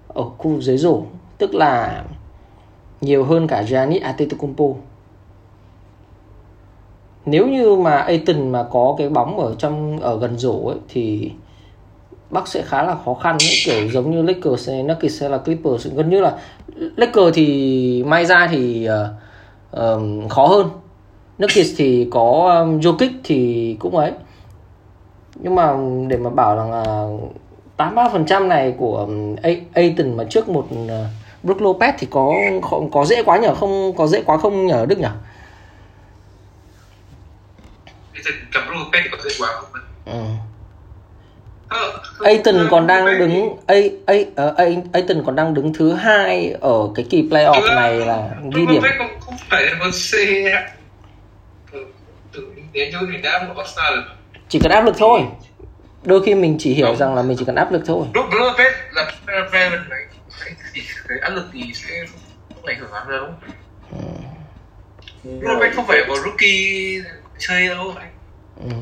ở 0.08 0.22
khu 0.22 0.50
vực 0.50 0.62
dưới 0.62 0.76
rổ, 0.76 1.02
tức 1.38 1.54
là 1.54 2.04
nhiều 3.00 3.24
hơn 3.24 3.46
cả 3.48 3.62
Giannis 3.62 4.02
Antetokounmpo. 4.02 4.64
Nếu 7.26 7.46
như 7.46 7.76
mà 7.76 7.96
Aiton 7.96 8.52
mà 8.52 8.62
có 8.70 8.94
cái 8.98 9.08
bóng 9.08 9.40
ở 9.40 9.54
trong 9.58 10.00
ở 10.00 10.18
gần 10.18 10.38
rổ 10.38 10.66
ấy 10.66 10.78
thì 10.88 11.30
Bắc 12.30 12.48
sẽ 12.48 12.62
khá 12.62 12.82
là 12.82 12.96
khó 13.04 13.14
khăn 13.14 13.36
ấy, 13.40 13.50
kiểu 13.64 13.90
giống 13.90 14.10
như 14.10 14.22
Lakers 14.22 14.68
hay 14.68 14.82
Nuggets 14.82 15.20
hay 15.20 15.30
là 15.30 15.38
Clippers. 15.38 15.86
Gần 15.94 16.10
như 16.10 16.20
là 16.20 16.32
Lakers 16.96 17.34
thì 17.34 18.04
may 18.06 18.26
ra 18.26 18.48
thì 18.50 18.88
uh, 18.88 19.80
um, 19.80 20.28
khó 20.28 20.46
hơn. 20.46 20.66
Nuggets 21.38 21.70
thì 21.76 22.08
có 22.10 22.58
um, 22.60 22.78
Jokic 22.78 23.10
thì 23.24 23.76
cũng 23.78 23.96
ấy. 23.96 24.12
Nhưng 25.34 25.54
mà 25.54 25.76
để 26.08 26.16
mà 26.16 26.30
bảo 26.30 26.56
rằng 26.56 26.70
là 26.70 27.08
83% 27.76 28.48
này 28.48 28.74
của 28.78 28.96
um, 28.96 29.36
Aiton 29.72 30.16
mà 30.16 30.24
trước 30.24 30.48
một 30.48 30.66
uh, 30.72 30.90
Brook 31.42 31.58
Lopez 31.58 31.92
thì 31.98 32.06
có 32.10 32.34
có, 32.70 32.80
có 32.92 33.04
dễ 33.04 33.22
quá 33.22 33.38
nhở 33.38 33.54
không 33.54 33.92
có 33.96 34.06
dễ 34.06 34.22
quá 34.22 34.36
không 34.36 34.66
nhở 34.66 34.86
Đức 34.88 34.98
nhở 34.98 35.10
giờ 38.24 38.30
cầm 38.52 38.62
pet 38.92 39.04
thì 39.04 39.10
có 39.10 39.18
dễ 39.24 39.30
quá 39.38 39.48
không 39.52 39.82
ừ. 40.04 40.22
Ờ, 41.72 42.02
Aiton 42.20 42.68
còn 42.70 42.86
đang 42.86 43.18
đứng 43.18 43.56
A, 43.66 43.74
A, 44.06 44.14
ờ, 44.36 44.54
A, 44.56 44.64
Aiton 44.92 45.22
còn 45.26 45.36
đang 45.36 45.54
đứng 45.54 45.74
thứ 45.74 45.92
hai 45.92 46.54
ở 46.60 46.88
cái 46.94 47.06
kỳ 47.10 47.22
playoff 47.22 47.74
này 47.74 47.96
là 47.96 48.28
ghi 48.54 48.66
điểm. 48.66 48.82
không, 48.98 49.20
không 49.20 49.36
phải 49.50 49.64
là 49.64 49.90
C. 49.90 50.14
Mình 52.72 52.92
rồi 52.92 54.02
chỉ 54.48 54.58
cần 54.58 54.72
áp 54.72 54.84
lực 54.84 54.94
thôi. 54.98 55.20
Đôi 56.04 56.22
khi 56.26 56.34
mình 56.34 56.56
chỉ 56.58 56.74
hiểu 56.74 56.96
rằng 56.96 57.14
là 57.14 57.22
mình 57.22 57.36
chỉ 57.38 57.44
cần 57.44 57.54
áp 57.54 57.72
lực 57.72 57.82
thôi. 57.86 58.06
Lúc 58.14 58.24
Pet 58.58 58.72
là 58.92 59.12
cái 59.52 59.70
áp 61.20 61.30
lực 61.30 61.44
thì 61.52 61.72
sẽ 61.74 62.04
không 62.54 62.66
ảnh 62.66 62.78
hưởng 62.80 62.92
lắm 62.92 63.10
đâu. 63.10 63.28
Pet 65.60 65.74
không 65.74 65.86
phải 65.86 66.04
một 66.08 66.16
rookie 66.24 67.00
chơi 67.38 67.68
đâu 67.68 67.94
anh 67.98 68.11
ừ. 68.68 68.74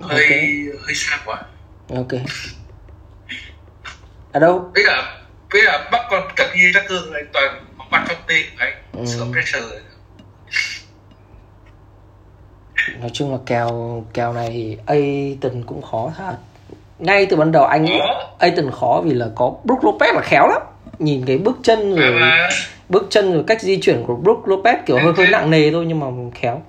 hơi 0.00 0.22
Ok. 0.22 0.30
hơi 0.86 0.94
xa 0.94 1.18
quá 1.24 1.42
ok 1.96 2.12
ở 4.32 4.40
đâu 4.40 4.70
với 4.74 4.84
cả 4.86 5.22
với 5.52 5.62
cả 5.66 5.88
bắc 5.92 6.06
còn 6.10 6.28
cận 6.36 6.46
như 6.56 6.70
các 6.74 6.84
cương 6.88 7.12
anh 7.12 7.26
toàn 7.32 7.64
mặt 7.90 8.04
trong 8.08 8.18
của 8.26 8.32
anh 8.58 8.72
Ừ. 8.92 9.04
sợ 9.06 9.24
pressure 9.32 9.66
nói 13.00 13.10
chung 13.12 13.32
là 13.32 13.38
kèo 13.46 14.04
kèo 14.14 14.32
này 14.32 14.48
thì 14.50 14.76
Aiton 14.86 15.62
cũng 15.66 15.82
khó 15.82 16.12
thật 16.16 16.36
ngay 16.98 17.26
từ 17.26 17.36
ban 17.36 17.52
đầu 17.52 17.64
anh 17.64 17.86
Khó. 17.86 18.30
Aiton 18.38 18.70
khó 18.70 19.00
vì 19.04 19.14
là 19.14 19.26
có 19.34 19.52
Brook 19.64 19.80
Lopez 19.80 20.14
là 20.14 20.20
khéo 20.22 20.48
lắm 20.48 20.62
nhìn 20.98 21.24
cái 21.26 21.38
bước 21.38 21.56
chân 21.62 21.94
rồi 21.94 22.12
mà 22.20 22.48
bước 22.88 23.06
chân 23.10 23.32
rồi 23.32 23.44
cách 23.46 23.62
di 23.62 23.80
chuyển 23.80 24.04
của 24.06 24.16
Brook 24.16 24.44
Lopez 24.44 24.76
kiểu 24.86 24.98
hơi 24.98 25.12
hơi 25.16 25.26
nặng 25.26 25.50
nề 25.50 25.70
thôi 25.70 25.84
nhưng 25.88 26.00
mà 26.00 26.06
khéo. 26.34 26.62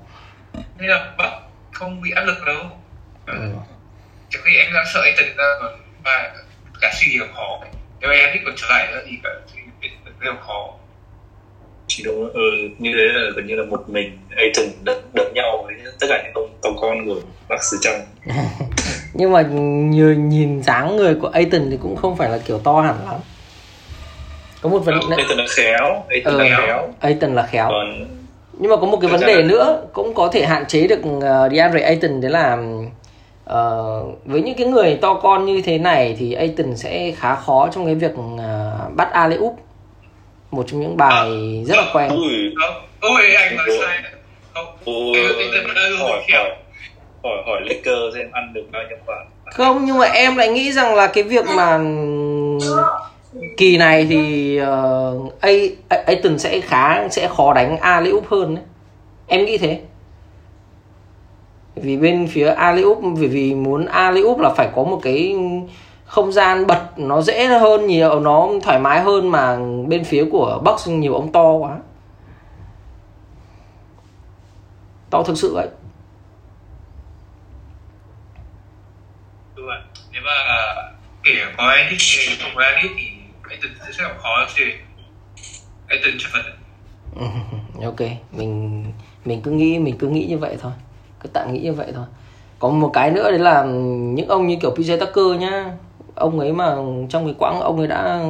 Nên 0.54 0.90
là 0.90 1.14
bắc 1.18 1.30
không 1.72 2.02
bị 2.02 2.12
áp 2.16 2.24
lực 2.24 2.38
đâu. 2.46 2.64
Ừ. 3.26 3.34
trước 4.30 4.40
khi 4.44 4.58
em 4.58 4.74
đang 4.74 4.86
sợ 4.94 5.02
anh 5.04 5.14
tần 5.18 5.38
ra 5.38 5.44
còn 5.62 5.80
mà 6.04 6.32
cả 6.82 6.92
suy 7.00 7.12
nghĩ 7.12 7.20
khó. 7.36 7.60
Nếu 8.02 8.12
em 8.12 8.30
thích 8.34 8.42
còn 8.46 8.54
trở 8.58 8.68
lại 8.70 8.88
nữa 8.92 9.02
thì 9.06 9.18
cả 9.24 9.30
đều 10.24 10.34
khó. 10.48 10.74
Chỉ 11.88 12.04
đúng 12.04 12.34
ừ, 12.34 12.42
như 12.78 12.92
thế 12.94 13.04
là 13.14 13.32
gần 13.36 13.48
như 13.48 13.56
là 13.56 13.66
một 13.66 13.90
mình 13.90 14.18
Aiton 14.36 14.66
đập 14.84 14.98
đập 15.14 15.28
nhau 15.34 15.64
với 15.66 15.76
tất 16.00 16.08
cả 16.10 16.22
những 16.24 16.34
ông 16.34 16.58
tàu 16.62 16.74
con 16.82 17.06
của 17.06 17.22
bác 17.50 17.64
xứ 17.64 17.78
trong 17.82 17.96
nhưng 19.14 19.32
mà 19.32 19.42
nhìn, 19.42 20.30
nhìn 20.30 20.64
dáng 20.64 20.96
người 20.96 21.16
của 21.16 21.28
Aiton 21.28 21.68
thì 21.72 21.78
cũng 21.82 21.96
không 21.96 22.18
phải 22.18 22.30
là 22.30 22.38
kiểu 22.46 22.60
to 22.60 22.82
hẳn 22.82 23.06
lắm 23.06 23.20
có 24.63 24.69
một 24.69 24.80
vấn 24.80 24.99
đề 25.10 25.15
Aiton 25.17 25.38
là 25.38 25.45
khéo 25.56 26.04
Aiton 26.10 26.34
Ừ. 26.34 26.39
là 26.43 26.58
khéo. 26.65 26.89
Aiton 26.99 27.36
là 27.36 27.43
khéo. 27.52 27.67
Còn 27.69 28.06
nhưng 28.60 28.71
mà 28.71 28.76
có 28.78 28.86
một 28.88 28.97
cái 29.02 29.12
vấn 29.12 29.21
đề 29.21 29.36
là- 29.36 29.47
nữa 29.47 29.82
cũng 29.93 30.13
có 30.13 30.30
thể 30.34 30.45
hạn 30.45 30.65
chế 30.67 30.88
được 30.88 30.99
uh, 31.08 31.23
DeAndre 31.52 31.80
Ayton 31.82 32.21
đấy 32.21 32.32
là 32.32 32.58
ờ, 33.45 34.04
với 34.26 34.41
những 34.41 34.56
cái 34.58 34.67
người 34.67 34.95
to 35.02 35.13
con 35.13 35.45
như 35.45 35.62
thế 35.62 35.78
này 35.78 36.15
thì 36.19 36.34
Ayton 36.34 36.76
sẽ 36.76 37.12
khá 37.17 37.36
khó 37.36 37.69
trong 37.71 37.86
cái 37.86 37.95
việc 37.95 38.12
ờ, 38.38 38.71
bắt 38.95 39.12
alley 39.12 39.38
oop. 39.39 39.56
Một 40.52 40.63
trong 40.67 40.82
những 40.82 40.97
bài 40.97 41.30
rất 41.67 41.76
là 41.78 41.86
quen. 41.93 42.10
ui. 42.10 42.54
Không 42.62 42.84
ôi 42.99 43.36
anh 43.36 43.56
nói 43.58 43.67
sai. 43.82 43.97
Không 44.54 44.65
ui. 44.86 45.17
hỏi 45.99 46.23
khéo. 46.28 46.43
hỏi 46.43 46.52
hỏi 47.23 47.43
hỏi 47.45 47.62
Lakers 47.65 48.15
xem 48.15 48.32
ăn 48.32 48.54
được 48.54 48.63
bao 48.71 48.82
nhiêu 48.89 48.97
quả. 49.06 49.15
Không 49.45 49.86
nhưng 49.86 49.97
mà 49.97 50.06
em 50.08 50.36
lại 50.36 50.47
nghĩ 50.49 50.71
rằng 50.71 50.95
là 50.95 51.08
cái 51.08 51.23
việc 51.23 51.45
mà 51.56 51.78
kỳ 53.58 53.78
này 53.78 54.06
thì 54.06 54.58
ờ, 54.58 55.13
uh, 55.17 55.89
Ayton 56.06 56.39
sẽ 56.39 56.62
khá 56.62 57.08
sẽ 57.10 57.28
khó 57.28 57.54
đánh 57.54 57.78
Aliup 57.78 58.28
hơn 58.28 58.56
đấy. 58.56 58.63
Em 59.28 59.46
nghĩ 59.46 59.58
thế. 59.58 59.82
Vì 61.76 61.98
bên 61.98 62.28
phía 62.28 62.48
Aliup 62.48 63.00
vì 63.17 63.28
vì 63.28 63.56
muốn 63.56 63.86
Aliup 63.86 64.39
là 64.39 64.50
phải 64.50 64.69
có 64.76 64.84
một 64.84 65.00
cái 65.04 65.36
không 66.06 66.32
gian 66.32 66.67
bật 66.67 66.89
nó 66.98 67.22
dễ 67.22 67.46
hơn 67.46 67.88
nhiều 67.88 68.19
nó 68.19 68.50
thoải 68.63 68.80
mái 68.80 69.02
hơn 69.02 69.30
mà 69.30 69.58
bên 69.88 70.04
phía 70.04 70.26
của 70.32 70.62
box 70.65 70.88
nhiều 70.88 71.13
ông 71.13 71.32
to 71.32 71.52
quá. 71.52 71.78
To 75.10 75.24
thực 75.24 75.38
sự 75.38 75.54
vậy. 75.54 75.67
Đúng 79.56 79.65
rồi. 79.65 79.78
Nếu 80.12 80.22
mà 80.26 80.32
kể 81.24 81.32
có 81.58 81.72
edit 81.72 82.00
thì 82.00 82.36
không 82.41 82.52
có 82.56 82.62
edit 82.63 82.91
thì 82.98 83.23
tình 83.63 83.93
sẽ 83.97 84.04
gặp 84.04 84.15
khó 84.21 84.45
chứ 84.56 84.63
cái 85.88 85.99
từng 86.04 86.15
cho 86.19 86.30
phật 86.34 86.41
ok. 87.84 88.10
Mình 88.32 88.86
mình 89.26 89.41
cứ 89.41 89.52
nghĩ 89.52 89.80
mình 89.80 89.97
cứ 89.97 90.08
nghĩ 90.08 90.26
như 90.30 90.38
vậy 90.38 90.58
thôi. 90.62 90.71
Cứ 91.19 91.30
tạm 91.34 91.54
nghĩ 91.54 91.60
như 91.60 91.73
vậy 91.73 91.91
thôi. 91.95 92.06
Có 92.60 92.69
một 92.69 92.89
cái 92.93 93.12
nữa 93.12 93.32
đấy 93.32 93.39
là 93.39 93.63
những 94.13 94.28
ông 94.28 94.47
như 94.47 94.58
kiểu 94.62 94.73
PJ 94.76 94.99
Tucker 94.99 95.41
nhá. 95.41 95.71
Ông 96.15 96.39
ấy 96.39 96.54
mà 96.54 96.76
trong 97.10 97.26
cái 97.26 97.36
quãng 97.39 97.60
ông 97.60 97.78
ấy 97.78 97.88
đã 97.88 98.23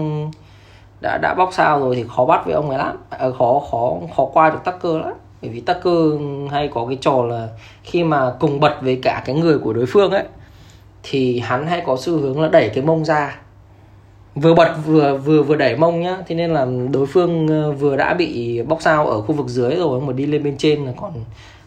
đã 1.02 1.18
đã 1.22 1.34
bóc 1.34 1.50
sao 1.54 1.80
rồi 1.80 1.96
thì 1.96 2.06
khó 2.16 2.26
bắt 2.26 2.46
với 2.46 2.54
ông 2.54 2.70
ấy 2.70 2.78
lắm. 2.78 2.98
À, 3.10 3.30
khó 3.38 3.62
khó 3.72 3.94
khó 4.16 4.26
qua 4.26 4.50
được 4.50 4.60
Tucker 4.66 5.06
lắm. 5.06 5.14
Bởi 5.42 5.52
vì 5.52 5.60
Tucker 5.60 6.22
hay 6.52 6.70
có 6.74 6.86
cái 6.88 6.98
trò 7.02 7.24
là 7.24 7.48
khi 7.84 8.04
mà 8.04 8.32
cùng 8.40 8.60
bật 8.60 8.78
với 8.82 9.00
cả 9.04 9.24
cái 9.26 9.36
người 9.36 9.60
của 9.60 9.74
đối 9.74 9.86
phương 9.86 10.12
ấy 10.12 10.24
thì 11.04 11.40
hắn 11.40 11.68
hay 11.68 11.82
có 11.86 11.98
xu 12.00 12.18
hướng 12.18 12.42
là 12.42 12.48
đẩy 12.48 12.70
cái 12.70 12.84
mông 12.84 13.06
ra 13.06 13.40
vừa 14.36 14.54
bật 14.54 14.76
vừa 14.86 15.18
vừa 15.18 15.44
vừa 15.44 15.56
đẩy 15.56 15.76
mông 15.76 16.02
nhá. 16.02 16.18
Thế 16.28 16.36
nên 16.36 16.54
là 16.54 16.68
đối 16.92 17.06
phương 17.06 17.48
ờ, 17.48 17.72
vừa 17.72 17.96
đã 17.96 18.14
bị 18.14 18.62
bóc 18.62 18.82
sao 18.82 19.08
ở 19.08 19.22
khu 19.22 19.36
vực 19.36 19.48
dưới 19.48 19.76
rồi 19.76 20.02
mà 20.02 20.14
đi 20.14 20.26
lên 20.26 20.44
bên 20.44 20.58
trên 20.58 20.86
là 20.86 20.92
còn 20.98 21.14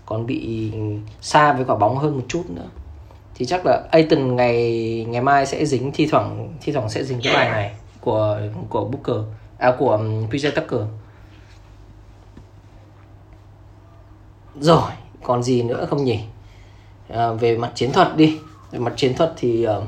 còn 0.07 0.26
bị 0.26 0.72
xa 1.20 1.52
với 1.52 1.64
quả 1.64 1.76
bóng 1.76 1.96
hơn 1.96 2.16
một 2.16 2.24
chút 2.29 2.42
nữa. 2.48 2.68
Thì 3.35 3.46
chắc 3.46 3.66
là 3.66 3.83
Aiton 3.90 4.37
ngày 4.37 5.07
ngày 5.09 5.22
mai 5.22 5.46
sẽ 5.46 5.64
dính 5.66 5.92
thi 5.94 6.07
thoảng 6.07 6.52
thi 6.61 6.72
thoảng 6.72 6.88
sẽ 6.88 7.05
dính 7.05 7.20
cái 7.22 7.35
bài 7.35 7.50
này 7.50 7.74
của 8.00 8.40
của 8.68 8.85
Booker 8.85 9.24
à 9.59 9.74
của 9.79 9.98
PJ 10.31 10.50
Tucker. 10.50 10.81
Rồi 14.61 14.90
còn 15.22 15.42
gì 15.42 15.62
nữa 15.62 15.87
không 15.90 16.05
nhỉ? 16.05 16.20
À, 17.09 17.33
về 17.33 17.57
mặt 17.57 17.72
chiến 17.74 17.92
thuật 17.92 18.16
đi. 18.16 18.38
Về 18.70 18.79
mặt 18.79 18.92
chiến 18.96 19.14
thuật 19.14 19.33
thì 19.37 19.66
uh, 19.68 19.85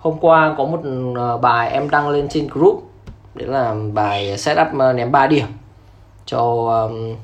hôm 0.00 0.18
qua 0.20 0.54
có 0.58 0.64
một 0.64 0.80
ờ, 1.16 1.38
bài 1.38 1.70
em 1.70 1.90
đăng 1.90 2.08
lên 2.08 2.28
trên 2.28 2.48
group. 2.52 2.90
Đấy 3.34 3.48
là 3.48 3.74
bài 3.92 4.38
setup 4.38 4.68
ờ, 4.78 4.92
ném 4.92 5.12
3 5.12 5.26
điểm 5.26 5.46
cho 6.26 6.40
um, 6.88 7.16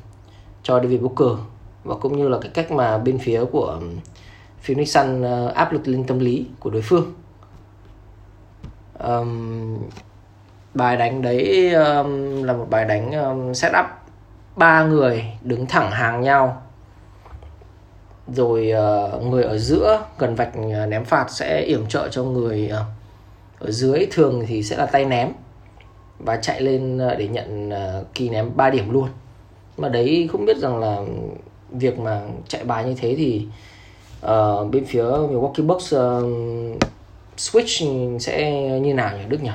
cho 0.62 0.80
David 0.80 1.00
Booker 1.00 1.38
và 1.84 1.94
cũng 1.94 2.16
như 2.16 2.28
là 2.28 2.38
cái 2.40 2.50
cách 2.54 2.72
mà 2.72 2.98
bên 2.98 3.18
phía 3.18 3.44
của 3.44 3.80
Phoenix 4.60 4.94
Sun 4.94 5.22
uh, 5.22 5.54
áp 5.54 5.72
lực 5.72 5.88
lên 5.88 6.04
tâm 6.04 6.18
lý 6.18 6.46
của 6.60 6.70
đối 6.70 6.82
phương. 6.82 7.12
Um, 9.04 9.78
bài 10.74 10.96
đánh 10.96 11.22
đấy 11.22 11.72
um, 11.74 12.42
là 12.42 12.52
một 12.52 12.66
bài 12.70 12.84
đánh 12.84 13.12
um, 13.12 13.52
setup. 13.52 13.86
Ba 14.56 14.82
người 14.82 15.24
đứng 15.42 15.66
thẳng 15.66 15.90
hàng 15.90 16.20
nhau 16.20 16.62
rồi 18.28 18.72
uh, 18.72 19.22
người 19.22 19.42
ở 19.42 19.58
giữa 19.58 20.04
gần 20.18 20.34
vạch 20.34 20.52
uh, 20.58 20.88
ném 20.88 21.04
phạt 21.04 21.26
sẽ 21.30 21.62
yểm 21.62 21.86
trợ 21.86 22.08
cho 22.08 22.24
người 22.24 22.70
uh, 22.72 22.86
ở 23.58 23.70
dưới 23.70 24.06
thường 24.10 24.44
thì 24.46 24.62
sẽ 24.62 24.76
là 24.76 24.86
tay 24.86 25.04
ném 25.04 25.28
và 26.18 26.36
chạy 26.36 26.60
lên 26.60 26.98
để 27.18 27.28
nhận 27.28 27.70
kỳ 28.14 28.28
ném 28.28 28.56
3 28.56 28.70
điểm 28.70 28.90
luôn 28.90 29.08
mà 29.76 29.88
đấy 29.88 30.28
không 30.32 30.44
biết 30.44 30.56
rằng 30.56 30.78
là 30.78 30.96
việc 31.70 31.98
mà 31.98 32.20
chạy 32.48 32.64
bài 32.64 32.84
như 32.84 32.94
thế 32.98 33.14
thì 33.18 33.46
uh, 34.26 34.70
bên 34.70 34.84
phía 34.84 35.02
Milwaukee 35.02 35.66
Bucks 35.66 35.94
uh, 35.94 36.00
switch 37.36 38.18
sẽ 38.18 38.52
như 38.80 38.94
nào 38.94 39.16
nhỉ 39.16 39.24
Đức 39.28 39.42
nhỉ? 39.42 39.50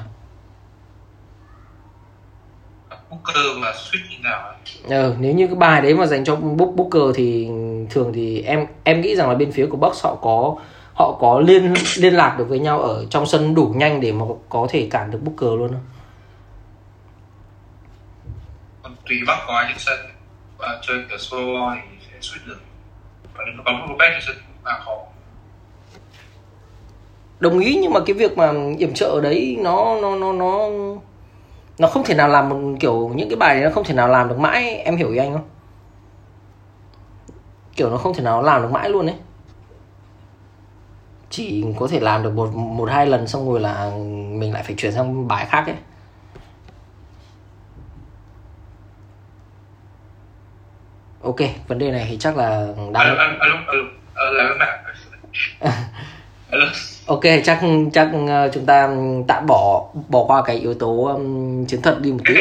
Booker 3.11 3.57
mà 3.57 3.71
switch 3.71 4.09
như 4.09 4.17
nào? 4.23 4.53
Ừ, 4.89 5.15
nếu 5.19 5.33
như 5.33 5.47
cái 5.47 5.55
bài 5.55 5.81
đấy 5.81 5.93
mà 5.93 6.05
dành 6.05 6.23
cho 6.23 6.35
Book 6.35 6.75
Booker 6.75 7.15
thì 7.15 7.49
thường 7.91 8.11
thì 8.13 8.41
em 8.41 8.65
em 8.83 9.01
nghĩ 9.01 9.15
rằng 9.15 9.29
là 9.29 9.35
bên 9.35 9.51
phía 9.51 9.65
của 9.65 9.77
Bucks 9.77 10.03
họ 10.03 10.15
có 10.21 10.55
họ 10.93 11.17
có 11.19 11.39
liên 11.39 11.73
liên 11.97 12.13
lạc 12.13 12.35
được 12.37 12.49
với 12.49 12.59
nhau 12.59 12.81
ở 12.81 13.05
trong 13.09 13.25
sân 13.25 13.55
đủ 13.55 13.73
nhanh 13.75 14.01
để 14.01 14.11
mà 14.11 14.25
có 14.49 14.67
thể 14.69 14.87
cản 14.91 15.11
được 15.11 15.19
Booker 15.23 15.59
luôn 15.59 15.67
không? 15.67 15.85
còn 18.83 18.95
tùy 19.09 19.17
bắc 19.27 19.43
có 19.47 19.53
ai 19.53 19.65
trên 19.67 19.79
sân 19.79 19.99
và 20.57 20.79
chơi 20.81 20.97
kiểu 21.09 21.17
solo 21.17 21.75
thì 21.75 22.05
sẽ 22.11 22.19
switch 22.19 22.47
được. 22.47 22.59
Còn 23.33 23.45
nếu 23.45 23.63
có 23.65 23.71
một 23.71 23.95
bên 23.99 24.11
trên 24.13 24.21
sân 24.21 24.35
là 24.65 24.79
khó. 24.85 24.97
Đồng 27.39 27.59
ý 27.59 27.75
nhưng 27.81 27.93
mà 27.93 27.99
cái 28.05 28.13
việc 28.13 28.37
mà 28.37 28.51
yểm 28.77 28.93
trợ 28.93 29.05
ở 29.05 29.21
đấy 29.21 29.57
nó 29.59 29.97
nó 30.01 30.15
nó 30.15 30.33
nó 30.33 30.69
nó 31.77 31.87
không 31.87 32.03
thể 32.03 32.15
nào 32.15 32.27
làm 32.27 32.49
một 32.49 32.77
kiểu 32.79 33.11
những 33.15 33.29
cái 33.29 33.35
bài 33.35 33.55
này 33.55 33.63
nó 33.63 33.69
không 33.69 33.83
thể 33.83 33.93
nào 33.93 34.07
làm 34.07 34.29
được 34.29 34.39
mãi. 34.39 34.75
Em 34.75 34.97
hiểu 34.97 35.11
ý 35.11 35.17
anh 35.17 35.33
không 35.33 35.47
kiểu 37.75 37.89
nó 37.89 37.97
không 37.97 38.13
thể 38.13 38.23
nào 38.23 38.41
làm 38.43 38.61
được 38.61 38.71
mãi 38.71 38.89
luôn 38.89 39.05
đấy 39.05 39.15
chỉ 41.29 41.65
có 41.79 41.87
thể 41.87 41.99
làm 41.99 42.23
được 42.23 42.33
một 42.35 42.53
một 42.55 42.89
hai 42.91 43.05
lần 43.05 43.27
xong 43.27 43.49
rồi 43.49 43.59
là 43.59 43.91
mình 44.31 44.53
lại 44.53 44.63
phải 44.63 44.75
chuyển 44.77 44.91
sang 44.91 45.27
bài 45.27 45.45
khác 45.45 45.63
ấy. 45.67 45.75
Ok 51.23 51.35
vấn 51.67 51.79
đề 51.79 51.91
này 51.91 52.05
thì 52.09 52.17
chắc 52.17 52.37
là 52.37 52.67
đang 52.77 52.93
alo 52.93 53.13
alo 53.39 53.55
alo 53.67 53.83
alo 54.13 54.31
là 54.31 54.55
bạn 54.59 54.83
alo. 56.51 56.65
Ok 57.07 57.21
chắc 57.43 57.59
chắc 57.93 58.09
ờ, 58.27 58.49
chúng 58.53 58.65
ta 58.65 58.89
tạm 59.27 59.45
bỏ 59.47 59.80
bỏ 60.09 60.23
qua 60.27 60.43
cái 60.45 60.55
yếu 60.55 60.73
tố 60.73 61.05
um, 61.05 61.65
chiến 61.65 61.81
thuật 61.81 62.01
đi 62.01 62.11
một 62.11 62.19
tí. 62.27 62.33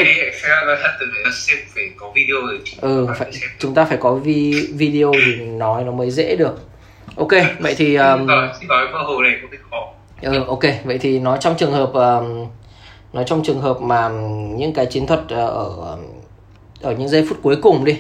Phải 1.75 1.85
có 1.97 2.11
video 2.15 2.37
rồi 2.47 2.61
ừ 2.81 3.07
phải, 3.19 3.31
chúng 3.59 3.75
ta 3.75 3.85
phải 3.85 3.99
có 4.01 4.15
vi, 4.15 4.69
video 4.75 5.13
thì 5.27 5.45
nói 5.45 5.85
nó 5.85 5.93
mới 5.93 6.11
dễ 6.11 6.37
được. 6.37 6.59
Ok 7.17 7.31
vậy 7.59 7.75
thì 7.79 7.95
um, 7.95 8.27
gọi 8.69 8.89
mơ 8.93 8.99
hồ 8.99 9.23
này 9.23 9.33
cái 9.51 9.61
khó. 9.71 9.93
Ừ, 10.23 10.45
ok 10.47 10.63
vậy 10.85 10.99
thì 10.99 11.19
nói 11.19 11.39
trong 11.41 11.57
trường 11.57 11.73
hợp 11.73 11.93
um, 11.93 12.47
nói 13.13 13.25
trong 13.27 13.43
trường 13.45 13.61
hợp 13.61 13.81
mà 13.81 14.09
những 14.57 14.73
cái 14.73 14.87
chiến 14.87 15.07
thuật 15.07 15.21
ờ, 15.29 15.47
ở 15.47 15.97
ở 16.83 16.93
những 16.93 17.09
giây 17.09 17.27
phút 17.29 17.39
cuối 17.43 17.57
cùng 17.63 17.85
đi. 17.85 17.97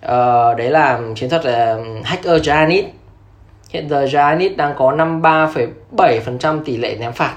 Ờ, 0.00 0.54
đấy 0.54 0.70
là 0.70 1.00
chiến 1.16 1.30
thuật 1.30 1.44
là 1.44 1.78
hacker 2.04 2.46
Giannis. 2.46 2.84
Hiện 3.70 3.88
giờ 3.88 4.06
Giannis 4.06 4.56
đang 4.56 4.74
có 4.78 4.92
53,7% 4.92 6.64
tỷ 6.64 6.76
lệ 6.76 6.96
ném 7.00 7.12
phạt 7.12 7.36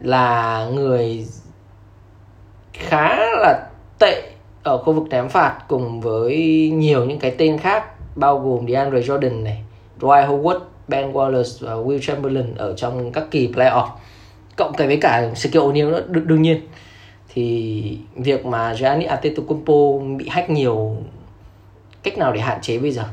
là 0.00 0.66
người 0.72 1.26
khá 2.72 3.16
là 3.16 3.66
tệ 3.98 4.22
ở 4.62 4.78
khu 4.78 4.92
vực 4.92 5.08
ném 5.10 5.28
phạt 5.28 5.58
cùng 5.68 6.00
với 6.00 6.36
nhiều 6.74 7.04
những 7.04 7.18
cái 7.18 7.34
tên 7.38 7.58
khác 7.58 7.84
bao 8.16 8.38
gồm 8.38 8.68
DeAndre 8.68 9.00
Jordan 9.00 9.42
này, 9.42 9.62
Dwight 10.00 10.28
Howard, 10.28 10.60
Ben 10.88 11.12
Wallace 11.12 11.66
và 11.66 11.72
Will 11.72 12.00
Chamberlain 12.00 12.54
ở 12.54 12.74
trong 12.76 13.12
các 13.12 13.24
kỳ 13.30 13.48
playoff. 13.48 13.88
Cộng 14.56 14.74
cái 14.74 14.86
với 14.86 14.96
cả 14.96 15.34
Shaquille 15.34 15.66
O'Neal 15.66 15.90
nữa 15.90 16.02
đ- 16.08 16.26
đương 16.26 16.42
nhiên. 16.42 16.60
Thì 17.28 17.98
việc 18.14 18.46
mà 18.46 18.74
Giannis 18.74 19.08
Antetokounmpo 19.08 20.04
bị 20.18 20.28
hack 20.28 20.50
nhiều 20.50 20.96
cách 22.02 22.18
nào 22.18 22.32
để 22.32 22.40
hạn 22.40 22.58
chế 22.62 22.78
bây 22.78 22.90
giờ? 22.90 23.04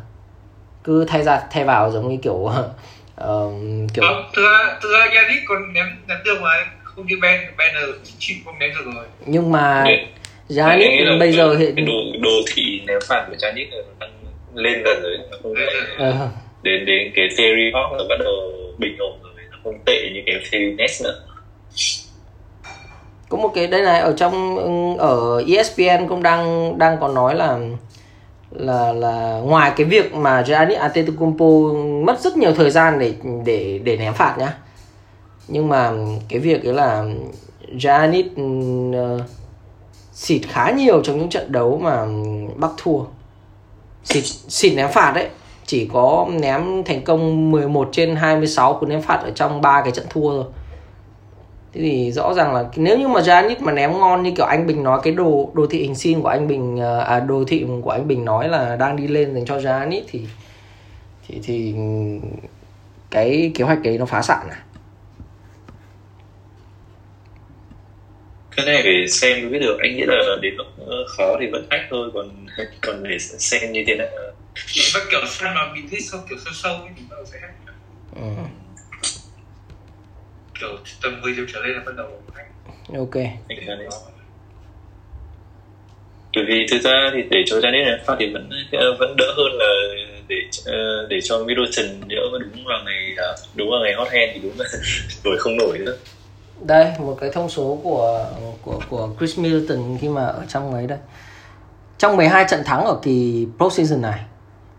Cứ 0.83 1.05
thay 1.05 1.23
ra 1.23 1.41
thay 1.51 1.63
vào 1.63 1.91
giống 1.91 2.09
như 2.09 2.17
kiểu 2.17 2.33
uh, 2.33 2.53
kiểu 3.93 4.03
Không, 4.07 4.23
thực 4.35 4.41
ra 4.43 4.77
thực 4.81 4.89
ra 4.93 5.07
còn 5.47 5.73
ném 5.73 5.85
ném 6.07 6.17
được 6.25 6.39
mà 6.41 6.76
không 6.97 7.07
như 7.07 7.15
Ben 7.21 7.41
là 7.73 7.81
chịu 8.19 8.37
không 8.45 8.59
ném 8.59 8.69
được 8.69 8.91
rồi. 8.95 9.05
Nhưng 9.25 9.51
mà 9.51 9.83
là 10.47 11.17
bây 11.19 11.31
giờ 11.31 11.55
hiện 11.55 11.75
đồ, 11.75 11.93
đồ 12.21 12.29
thị 12.53 12.81
ném 12.87 12.97
phạt 13.07 13.25
của 13.27 13.35
nó 13.41 13.77
đang 13.99 14.11
lên 14.53 14.83
dần 14.85 15.01
rồi. 15.03 15.17
Nó 15.31 15.37
không 15.43 15.53
đến 16.63 16.85
đến 16.85 17.11
cái 17.15 17.27
theory 17.37 17.71
Hawk 17.73 17.95
là 17.97 18.03
bắt 18.09 18.15
đầu 18.19 18.53
bình 18.77 18.97
ổn 18.99 19.19
rồi 19.23 19.33
nó 19.51 19.57
không 19.63 19.79
tệ 19.85 20.09
như 20.13 20.21
cái 20.25 20.35
theory 20.51 20.75
Nets 20.75 21.03
nữa. 21.03 21.23
Có 23.29 23.37
một 23.37 23.51
cái 23.55 23.67
đây 23.67 23.81
này 23.81 23.99
ở 23.99 24.13
trong 24.17 24.57
ở 24.97 25.43
ESPN 25.55 26.07
cũng 26.09 26.23
đang 26.23 26.73
đang 26.77 26.97
có 26.99 27.07
nói 27.07 27.35
là 27.35 27.59
là 28.51 28.93
là 28.93 29.39
ngoài 29.43 29.71
cái 29.77 29.85
việc 29.85 30.13
mà 30.13 30.43
Giannis 30.43 30.77
Antetokounmpo 30.77 31.45
mất 32.05 32.19
rất 32.19 32.37
nhiều 32.37 32.53
thời 32.53 32.69
gian 32.69 32.99
để 32.99 33.13
để 33.45 33.79
để 33.83 33.97
ném 33.97 34.13
phạt 34.13 34.35
nhá 34.39 34.53
nhưng 35.47 35.69
mà 35.69 35.91
cái 36.29 36.39
việc 36.39 36.63
ấy 36.63 36.73
là 36.73 37.05
Giannis 37.81 38.25
uh, 38.25 39.21
xịt 40.13 40.41
khá 40.47 40.71
nhiều 40.71 41.03
trong 41.03 41.17
những 41.17 41.29
trận 41.29 41.51
đấu 41.51 41.79
mà 41.83 42.05
Bắc 42.55 42.71
thua. 42.77 42.99
Xịt 44.03 44.23
xịt 44.47 44.73
ném 44.75 44.89
phạt 44.91 45.11
đấy. 45.15 45.29
Chỉ 45.65 45.89
có 45.93 46.27
ném 46.41 46.83
thành 46.83 47.03
công 47.03 47.51
11 47.51 47.89
trên 47.91 48.15
26 48.15 48.73
cú 48.73 48.85
ném 48.85 49.01
phạt 49.01 49.19
ở 49.23 49.31
trong 49.31 49.61
ba 49.61 49.81
cái 49.81 49.91
trận 49.91 50.05
thua 50.09 50.29
rồi 50.29 50.45
thế 51.77 51.83
thì 51.83 52.11
rõ 52.11 52.33
ràng 52.33 52.53
là 52.53 52.65
nếu 52.75 52.99
như 52.99 53.07
mà 53.07 53.21
Giannis 53.21 53.59
mà 53.59 53.71
ném 53.71 53.91
ngon 53.91 54.23
như 54.23 54.31
kiểu 54.31 54.45
anh 54.45 54.67
Bình 54.67 54.83
nói 54.83 54.99
cái 55.03 55.13
đồ 55.13 55.49
đồ 55.53 55.67
thị 55.69 55.81
hình 55.81 55.95
sin 55.95 56.21
của 56.21 56.27
anh 56.27 56.47
Bình 56.47 56.77
ờ, 56.77 56.99
à 56.99 57.19
đồ 57.19 57.43
thị 57.47 57.65
của 57.83 57.89
anh 57.89 58.07
Bình 58.07 58.25
nói 58.25 58.49
là 58.49 58.75
đang 58.75 58.95
đi 58.95 59.07
lên 59.07 59.33
dành 59.33 59.45
cho 59.45 59.59
Giannis 59.59 60.03
thì 60.07 60.25
thì 61.27 61.39
thì 61.43 61.75
cái 63.11 63.51
kế 63.55 63.63
hoạch 63.63 63.81
đấy 63.81 63.97
nó 63.97 64.05
phá 64.05 64.21
sản 64.21 64.47
à? 64.49 64.63
Cái 68.57 68.65
này 68.65 68.83
phải 68.83 69.07
xem 69.07 69.41
mới 69.41 69.49
biết 69.49 69.59
được. 69.59 69.77
Anh 69.79 69.95
nghĩ 69.95 70.03
là 70.07 70.35
đến 70.41 70.55
lúc 70.55 70.67
khó 71.07 71.37
thì 71.39 71.47
vẫn 71.51 71.67
ách 71.69 71.81
thôi 71.89 72.09
còn 72.13 72.47
còn 72.81 73.03
để 73.03 73.17
xem 73.19 73.71
như 73.71 73.83
thế 73.87 73.95
nào. 73.95 74.07
Và 74.93 74.99
kiểu 75.11 75.19
fan 75.19 75.55
mà 75.55 75.73
mình 75.73 75.87
thích 75.91 76.01
sâu 76.11 76.21
kiểu 76.29 76.37
sâu 76.45 76.53
sâu 76.53 76.73
ấy 76.73 76.89
thì 76.97 77.03
bắt 77.09 77.15
đầu 77.15 77.25
sẽ 77.25 77.39
hack 77.41 77.53
ừ. 78.15 78.21
kiểu 80.59 80.77
tầm 81.03 81.21
10 81.21 81.33
triệu 81.35 81.45
trở 81.53 81.61
lên 81.61 81.73
là 81.73 81.81
bắt 81.85 81.91
đầu 81.97 82.21
hack. 82.33 82.49
Ok. 82.97 83.15
Anh 83.47 83.57
thấy 83.65 83.75
đấy. 83.77 83.87
bởi 86.35 86.45
vì 86.47 86.65
thực 86.71 86.81
ra 86.81 87.11
thì 87.13 87.21
để 87.29 87.43
cho 87.45 87.59
Janet 87.59 87.85
này 87.85 87.99
phát 88.05 88.15
thì 88.19 88.25
vẫn 88.33 88.49
vẫn 88.99 89.15
đỡ 89.17 89.33
hơn 89.37 89.51
là 89.53 89.73
để 90.27 90.35
ờ, 90.65 91.07
để 91.09 91.19
cho 91.23 91.43
Middleton 91.43 92.07
nhỡ 92.07 92.21
đúng 92.39 92.65
vào 92.65 92.83
ngày 92.85 93.13
à, 93.17 93.27
đúng 93.55 93.69
vào 93.71 93.79
ngày 93.83 93.93
hot 93.93 94.07
hand 94.07 94.31
thì 94.33 94.39
đúng 94.43 94.59
là 94.59 94.65
đổi 95.23 95.37
không 95.37 95.57
nổi 95.57 95.77
nữa 95.77 95.97
đây 96.61 96.91
một 96.99 97.17
cái 97.21 97.29
thông 97.33 97.49
số 97.49 97.77
của 97.83 98.25
của 98.61 98.79
của 98.89 99.09
Chris 99.19 99.39
Middleton 99.39 99.97
khi 99.97 100.09
mà 100.09 100.25
ở 100.25 100.45
trong 100.47 100.73
ấy 100.73 100.87
đây 100.87 100.97
trong 101.97 102.17
12 102.17 102.45
trận 102.49 102.63
thắng 102.65 102.85
ở 102.85 102.99
kỳ 103.01 103.47
postseason 103.57 104.01
này 104.01 104.25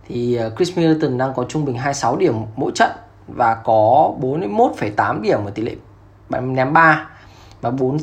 thì 0.09 0.35
ờ, 0.35 0.53
Chris 0.57 0.79
Middleton 0.79 1.19
đang 1.19 1.35
có 1.35 1.45
trung 1.45 1.65
bình 1.65 1.77
26 1.77 2.17
điểm 2.17 2.35
mỗi 2.57 2.73
trận 2.75 2.91
và 3.29 3.55
có 3.55 4.13
41,8 4.21 5.21
điểm 5.21 5.45
ở 5.45 5.51
tỷ 5.51 5.63
lệ 5.63 5.75
ném 6.31 6.73
3 6.73 7.09
và 7.61 7.71
4 7.71 7.99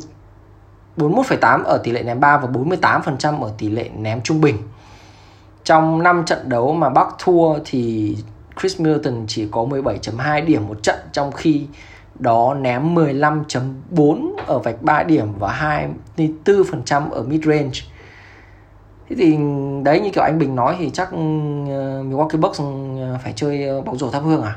41,8 0.96 1.64
ở 1.64 1.78
tỷ 1.78 1.92
lệ 1.92 2.02
ném 2.02 2.20
3 2.20 2.36
và 2.36 2.48
48% 2.48 3.42
ở 3.42 3.52
tỷ 3.58 3.68
lệ 3.68 3.90
ném 3.96 4.22
trung 4.22 4.40
bình. 4.40 4.56
Trong 5.64 6.02
5 6.02 6.22
trận 6.26 6.48
đấu 6.48 6.72
mà 6.72 6.88
Bắc 6.88 7.06
thua 7.18 7.58
thì 7.64 8.16
Chris 8.60 8.80
Middleton 8.80 9.24
chỉ 9.28 9.48
có 9.50 9.62
17.2 9.64 10.44
điểm 10.44 10.68
một 10.68 10.82
trận 10.82 10.96
trong 11.12 11.32
khi 11.32 11.66
đó 12.18 12.56
ném 12.60 12.94
15.4 12.94 14.36
ở 14.46 14.58
vạch 14.58 14.82
3 14.82 15.02
điểm 15.02 15.26
và 15.38 15.82
24% 16.16 17.10
ở 17.10 17.22
mid 17.22 17.44
range. 17.44 17.80
Thế 19.08 19.16
thì 19.18 19.36
đấy 19.84 20.00
như 20.00 20.10
kiểu 20.10 20.24
anh 20.24 20.38
Bình 20.38 20.56
nói 20.56 20.76
thì 20.78 20.90
chắc 20.90 21.08
uh, 21.08 21.20
Milwaukee 22.06 22.40
Bucks 22.40 22.60
uh, 22.60 23.20
phải 23.22 23.32
chơi 23.36 23.78
uh, 23.78 23.84
bóng 23.84 23.98
rổ 23.98 24.10
thắp 24.10 24.20
hương 24.20 24.42
à? 24.42 24.54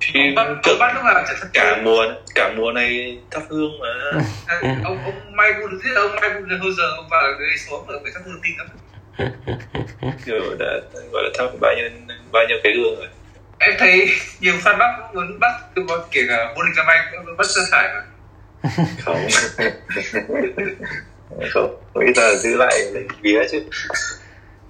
thì 0.00 0.20
tự 0.64 0.76
bắt 0.80 0.94
lúc 0.94 1.04
nào 1.04 1.24
thất 1.40 1.48
cả 1.52 1.80
mùa 1.84 2.04
cả 2.34 2.52
mùa 2.56 2.72
này 2.72 3.18
thắp 3.30 3.42
hương 3.48 3.78
mà 3.80 4.20
À, 4.46 4.60
ông 4.84 4.98
ông 5.04 5.36
Mai 5.36 5.52
Gun 5.52 5.78
thế 5.84 5.90
ông 5.94 6.10
Mai 6.20 6.30
Gun 6.30 6.60
hồi 6.60 6.72
giờ 6.76 6.84
ông 6.96 7.08
vào 7.10 7.22
đây 7.22 7.58
xuống 7.58 7.86
ở 7.86 8.00
cái 8.04 8.12
thất 8.14 8.20
hương 8.24 8.40
tin 8.42 8.52
lắm 8.58 8.68
kiểu 10.26 10.56
đã 10.58 10.80
gọi 11.12 11.22
là 11.22 11.30
thắp 11.38 11.50
bao 11.60 11.74
nhiêu 11.76 11.88
bao 12.32 12.42
nhiêu 12.48 12.58
cái 12.62 12.72
gương 12.72 12.96
rồi 12.96 13.08
em 13.58 13.74
thấy 13.78 14.08
nhiều 14.40 14.54
fan 14.54 14.78
Bắc 14.78 14.98
cũng 14.98 15.14
muốn 15.14 15.40
bắt 15.40 15.52
từ 15.74 15.82
một 15.82 15.98
kể 16.10 16.20
cả 16.28 16.52
vô 16.56 16.62
địch 16.62 16.76
năm 16.76 16.86
anh 16.88 17.24
cũng 17.26 17.36
bắt 17.36 17.46
sơ 17.46 17.60
sải 17.70 17.88
mà. 17.94 18.02
Không. 19.04 19.16
Không. 21.52 21.76
Bây 21.94 22.12
giờ 22.16 22.36
giữ 22.36 22.56
lại 22.56 22.74
lấy 22.92 23.06
vía 23.20 23.40
chứ. 23.50 23.64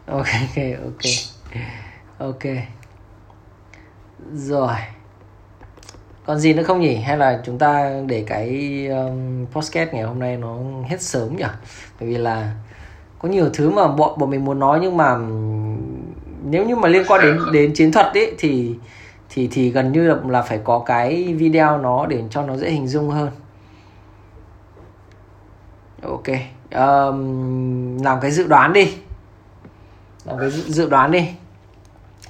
Ok 0.07 0.27
ok 0.85 1.13
ok. 2.19 2.43
Rồi. 4.33 4.77
Còn 6.27 6.39
gì 6.39 6.55
nữa 6.55 6.63
không 6.63 6.81
nhỉ? 6.81 6.97
Hay 6.97 7.17
là 7.17 7.41
chúng 7.47 7.59
ta 7.59 7.91
để 8.07 8.25
cái 8.27 8.49
um, 8.87 9.47
podcast 9.47 9.93
ngày 9.93 10.03
hôm 10.03 10.19
nay 10.19 10.37
nó 10.37 10.59
hết 10.89 11.03
sớm 11.03 11.37
nhỉ? 11.37 11.45
Bởi 12.01 12.09
vì 12.09 12.17
là 12.17 12.53
có 13.19 13.29
nhiều 13.29 13.51
thứ 13.55 13.71
mà 13.71 13.89
bọn 13.89 14.19
bọn 14.19 14.31
mình 14.31 14.45
muốn 14.45 14.59
nói 14.59 14.79
nhưng 14.83 14.97
mà 14.97 15.13
ừm, 15.13 15.76
nếu 16.51 16.65
như 16.65 16.77
mà 16.77 16.89
liên 16.89 17.05
quan 17.09 17.21
đến 17.23 17.39
đến 17.53 17.75
chiến 17.75 17.93
thuật 17.93 18.07
ấy 18.15 18.35
thì 18.39 18.75
thì 19.29 19.49
thì 19.53 19.71
gần 19.71 19.93
như 19.93 20.09
là, 20.09 20.17
là 20.29 20.43
phải 20.43 20.61
có 20.65 20.83
cái 20.87 21.35
video 21.35 21.79
nó 21.79 22.07
để 22.07 22.23
cho 22.31 22.43
nó 22.43 22.57
dễ 22.57 22.71
hình 22.71 22.89
dung 22.89 23.11
hơn. 23.11 23.31
Ok 26.03 26.29
um, 26.71 28.03
làm 28.03 28.21
cái 28.21 28.31
dự 28.31 28.47
đoán 28.47 28.73
đi. 28.73 28.95
Làm 30.25 30.39
cái 30.39 30.51
dự, 30.51 30.63
dự 30.67 30.89
đoán 30.89 31.11
đi. 31.11 31.29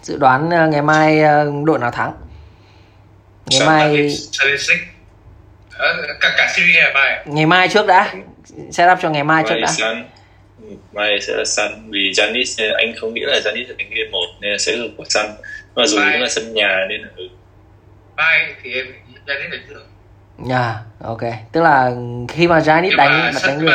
Dự 0.03 0.17
đoán 0.17 0.47
uh, 0.47 0.73
ngày 0.73 0.83
mai 0.83 1.23
uh, 1.23 1.65
đội 1.65 1.79
nào 1.79 1.91
thắng? 1.91 2.13
Ngày 3.47 3.67
mai 3.67 4.17
Charlie 4.31 4.59
Six 4.59 4.79
Ờ, 5.79 6.03
cả 6.21 6.35
cả 6.37 6.53
series 6.57 6.77
ngày 6.77 6.95
mai. 6.95 7.27
Ngày 7.27 7.47
mai 7.47 7.69
trước 7.69 7.87
đã. 7.87 8.13
Set 8.71 8.93
up 8.93 8.99
cho 9.03 9.11
ngày 9.11 9.25
mai 9.25 9.45
trước 9.49 9.55
đã 9.63 9.73
mai 10.93 11.21
sẽ 11.21 11.33
là 11.37 11.45
Sun 11.45 11.91
vì 11.91 12.13
Giannis 12.15 12.61
anh 12.79 12.95
không 12.97 13.15
nghĩ 13.15 13.21
là 13.25 13.41
Giannis 13.41 13.69
sẽ 13.69 13.75
đánh 13.79 13.91
game 13.91 14.11
một 14.11 14.27
nên 14.41 14.53
là 14.53 14.59
sẽ 14.59 14.77
là 14.77 14.87
của 14.97 15.05
Sun 15.09 15.27
mà 15.75 15.87
dù 15.87 15.97
cũng 16.13 16.21
là 16.21 16.29
sân 16.29 16.55
nhà 16.55 16.87
nên 16.89 17.01
là 17.01 17.09
ừ. 17.17 17.29
mai 18.17 18.55
thì 18.63 18.73
em 18.73 18.87
ra 19.27 19.35
đến 19.35 19.51
đánh 19.51 19.61
được 19.69 19.87
Dạ, 20.49 20.75
ok. 21.01 21.21
Tức 21.53 21.63
là 21.63 21.93
khi 22.29 22.47
mà 22.47 22.63
nhưng 22.83 22.97
đánh 22.97 23.33
mà 23.35 23.41
đánh 23.47 23.61
được. 23.61 23.73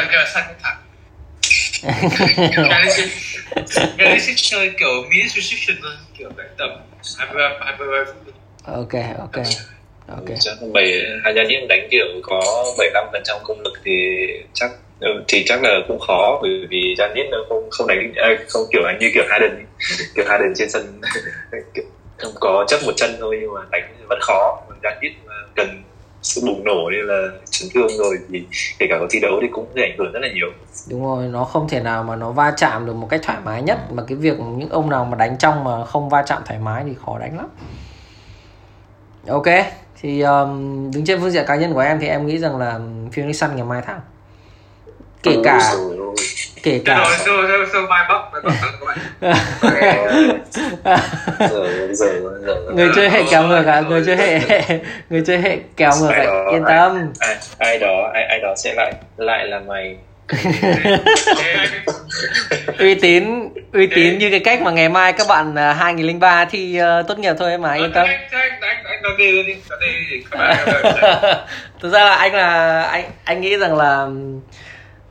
Six 4.20 4.52
chơi 4.52 4.72
kiểu 4.80 5.04
minute 5.10 5.30
restriction 5.36 5.78
thôi 5.82 5.92
kiểu 6.18 6.30
đánh 6.38 6.48
tầm 6.58 6.70
23 7.18 7.50
23 7.60 7.86
phút 8.26 8.34
ok, 8.66 8.94
ok. 9.20 9.46
Ok. 10.08 10.38
chắc 10.40 10.58
bảy 10.74 11.04
hai 11.24 11.34
Giannis 11.36 11.70
đánh 11.70 11.88
kiểu 11.92 12.06
có 12.24 12.66
75 12.78 13.08
phần 13.12 13.22
trăm 13.26 13.38
công 13.44 13.62
lực 13.62 13.74
thì 13.84 13.92
chắc 14.54 14.72
ừ, 15.02 15.24
thì 15.28 15.44
chắc 15.46 15.64
là 15.64 15.80
cũng 15.88 16.00
khó 16.00 16.40
bởi 16.42 16.68
vì 16.70 16.96
Giannis 16.98 17.26
nó 17.32 17.38
không 17.50 17.70
không 17.72 17.88
đánh 17.88 18.14
à, 18.16 18.30
không 18.50 18.62
kiểu 18.72 18.82
như 19.00 19.12
kiểu 19.14 19.24
Harden 19.30 19.52
ấy. 19.52 19.66
kiểu 20.16 20.26
Harden 20.28 20.54
trên 20.56 20.70
sân 20.70 21.02
không 22.18 22.34
có 22.40 22.66
chấp 22.68 22.78
một 22.86 22.92
chân 22.96 23.12
thôi 23.20 23.38
nhưng 23.42 23.54
mà 23.54 23.62
đánh 23.72 23.96
vẫn 24.10 24.20
khó 24.22 24.62
mà 24.70 24.76
cần 25.56 25.84
sự 26.22 26.42
bùng 26.48 26.64
nổ 26.64 26.90
nên 26.90 27.06
là 27.06 27.28
chấn 27.50 27.70
thương 27.74 27.98
rồi 27.98 28.18
thì 28.32 28.44
kể 28.80 28.86
cả 28.90 28.98
có 29.00 29.08
thi 29.10 29.20
đấu 29.20 29.32
thì 29.42 29.48
cũng 29.52 29.66
sẽ 29.76 29.82
ảnh 29.82 29.96
hưởng 29.98 30.12
rất 30.12 30.20
là 30.20 30.28
nhiều 30.34 30.48
Đúng 30.90 31.06
rồi, 31.06 31.28
nó 31.28 31.44
không 31.44 31.68
thể 31.68 31.80
nào 31.80 32.04
mà 32.04 32.16
nó 32.16 32.32
va 32.32 32.54
chạm 32.58 32.86
được 32.86 32.94
một 32.94 33.08
cách 33.10 33.22
thoải 33.24 33.38
mái 33.44 33.62
nhất 33.62 33.78
mà 33.92 34.04
cái 34.08 34.16
việc 34.16 34.40
những 34.40 34.70
ông 34.70 34.90
nào 34.90 35.06
mà 35.06 35.18
đánh 35.18 35.38
trong 35.40 35.64
mà 35.64 35.86
không 35.86 36.10
va 36.10 36.24
chạm 36.28 36.42
thoải 36.46 36.60
mái 36.60 36.84
thì 36.86 36.92
khó 37.06 37.20
đánh 37.20 37.38
lắm. 37.38 37.48
Ok, 39.28 39.46
thì 40.02 40.22
um, 40.22 40.92
đứng 40.92 41.06
trên 41.06 41.20
phương 41.20 41.32
diện 41.32 41.46
cá 41.48 41.56
nhân 41.56 41.74
của 41.74 41.80
em 41.80 42.00
thì 42.00 42.08
em 42.08 42.28
nghĩ 42.28 42.38
rằng 42.38 42.58
là 42.58 42.80
Phoenix 43.14 43.42
Sun 43.42 43.56
ngày 43.56 43.66
mai 43.66 43.82
thắng. 43.82 44.00
Kể 45.24 45.38
cả 45.44 45.60
dồi 45.74 45.98
ôi. 46.00 46.16
kể 46.64 46.82
cả 46.86 47.18
rồi 47.26 47.48
rồi 47.74 47.88
mai 47.88 48.06
bóc 48.10 48.32
mai 48.34 48.42
giờ 51.50 51.68
người 52.76 52.90
chơi 52.96 53.10
hệ 53.10 53.24
kéo 53.32 53.44
ngược 53.44 53.66
à, 53.66 53.82
người 53.82 54.04
chơi 54.06 54.18
hệ 54.18 54.40
người 55.10 55.24
chơi 55.28 55.38
hệ 55.38 55.58
kéo 55.78 55.92
ngược 56.02 56.12
à, 56.12 56.26
yên 56.52 56.64
tâm. 56.68 57.14
ai, 57.20 57.36
ai 57.58 57.80
đó 57.80 58.10
ai, 58.14 58.24
ai 58.24 58.40
đó 58.40 58.54
sẽ 58.58 58.74
lại 58.74 58.94
lại 59.18 59.48
là 59.48 59.60
mày. 59.60 59.98
Uy 62.80 62.96
tín 62.96 63.50
uy 63.74 63.88
tín 63.88 64.18
như 64.18 64.30
cái 64.30 64.40
cách 64.40 64.62
mà 64.62 64.72
ngày 64.72 64.90
mai 64.90 65.14
các 65.14 65.28
bạn 65.28 65.56
à, 65.56 65.74
2003 65.74 66.46
thi 66.46 66.78
ờ, 66.78 67.04
tốt 67.08 67.20
nghiệp 67.20 67.36
thôi 67.40 67.58
mà 67.58 67.74
yên 67.74 67.92
tâm. 67.94 68.08
thực 71.82 71.90
ra 71.90 72.06
là 72.06 72.16
anh 72.16 72.34
là 72.34 72.82
anh 72.82 73.04
anh 73.24 73.42
nghĩ 73.42 73.58
rằng 73.58 73.78
là 73.78 74.08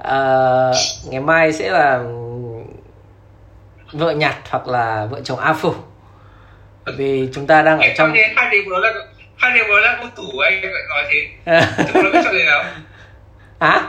ờ, 0.03 0.73
ngày 1.11 1.21
mai 1.21 1.53
sẽ 1.53 1.71
là 1.71 2.03
vợ 3.93 4.11
nhặt 4.11 4.37
hoặc 4.51 4.69
là 4.69 5.07
vợ 5.11 5.21
chồng 5.25 5.39
A 5.39 5.53
phủ 5.53 5.75
Bởi 6.87 6.95
vì 6.99 7.29
chúng 7.35 7.47
ta 7.47 7.63
đang 7.63 7.81
ở 7.81 7.89
trong 7.97 8.15
hai 8.37 8.51
điều 8.51 8.63
vừa 8.69 8.79
là 8.79 8.93
hai 9.37 9.53
điều 9.55 9.65
vừa 9.69 9.81
là 9.81 9.99
vô 10.03 10.09
tủ 10.17 10.39
anh 10.39 10.63
lại 10.63 10.83
nói 10.89 11.05
thế. 11.13 11.29
Tủ 11.93 12.03
nó 12.03 12.11
biết 12.11 12.21
cho 12.25 12.33
gì 12.33 12.45
nào? 12.45 12.65
Hả? 13.61 13.83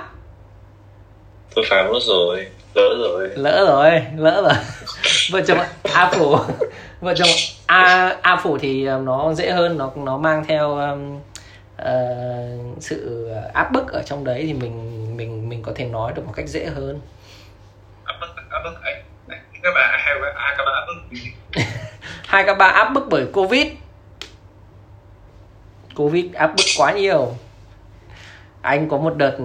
Tôi 1.56 1.66
phá 1.70 1.84
mất 1.84 2.00
rồi 2.08 2.48
lỡ 2.74 2.96
rồi. 3.00 3.30
Lỡ 3.36 3.66
rồi 3.68 4.02
lỡ 4.18 4.42
rồi. 4.42 4.54
Vợ 5.32 5.42
chồng 5.48 5.58
A 5.94 6.10
phủ 6.14 6.36
vợ 7.02 7.14
chồng 7.18 7.30
A 7.66 8.16
A 8.22 8.36
phủ 8.36 8.58
thì 8.58 8.86
ờ, 8.86 8.98
nó 8.98 9.34
dễ 9.34 9.52
hơn 9.52 9.78
nó 9.78 9.92
nó 9.96 10.18
mang 10.18 10.46
theo 10.48 10.78
um, 10.78 11.20
ờ, 11.82 12.16
sự 12.80 13.30
áp 13.54 13.72
bức 13.72 13.92
ở 13.92 14.04
trong 14.04 14.24
đấy 14.24 14.44
thì 14.48 14.54
mình 14.54 15.08
mình 15.18 15.50
mình 15.50 15.64
có 15.64 15.72
thể 15.76 15.86
nói 15.86 16.14
được 16.16 16.26
một 16.26 16.34
cách 16.36 16.48
dễ 16.48 16.66
hơn. 16.66 17.02
Áp 18.04 18.14
bức 18.22 18.28
áp 18.50 18.60
bức 18.64 18.82
anh 18.84 19.04
các 19.64 19.72
bạn 19.76 20.00
hay 20.00 20.14
à 20.36 20.56
các 20.58 20.64
bạn 20.66 20.74
áp 20.74 20.86
bức 20.88 21.20
hai 22.28 22.44
các 22.44 22.58
ba 22.58 22.66
áp 22.66 22.94
bức 22.94 23.04
bởi 23.10 23.26
covid. 23.34 23.68
Covid 25.96 26.34
áp 26.34 26.48
bức 26.48 26.66
quá 26.78 26.92
nhiều. 26.92 27.36
Anh 28.62 28.90
có 28.90 28.98
một 28.98 29.16
đợt 29.18 29.38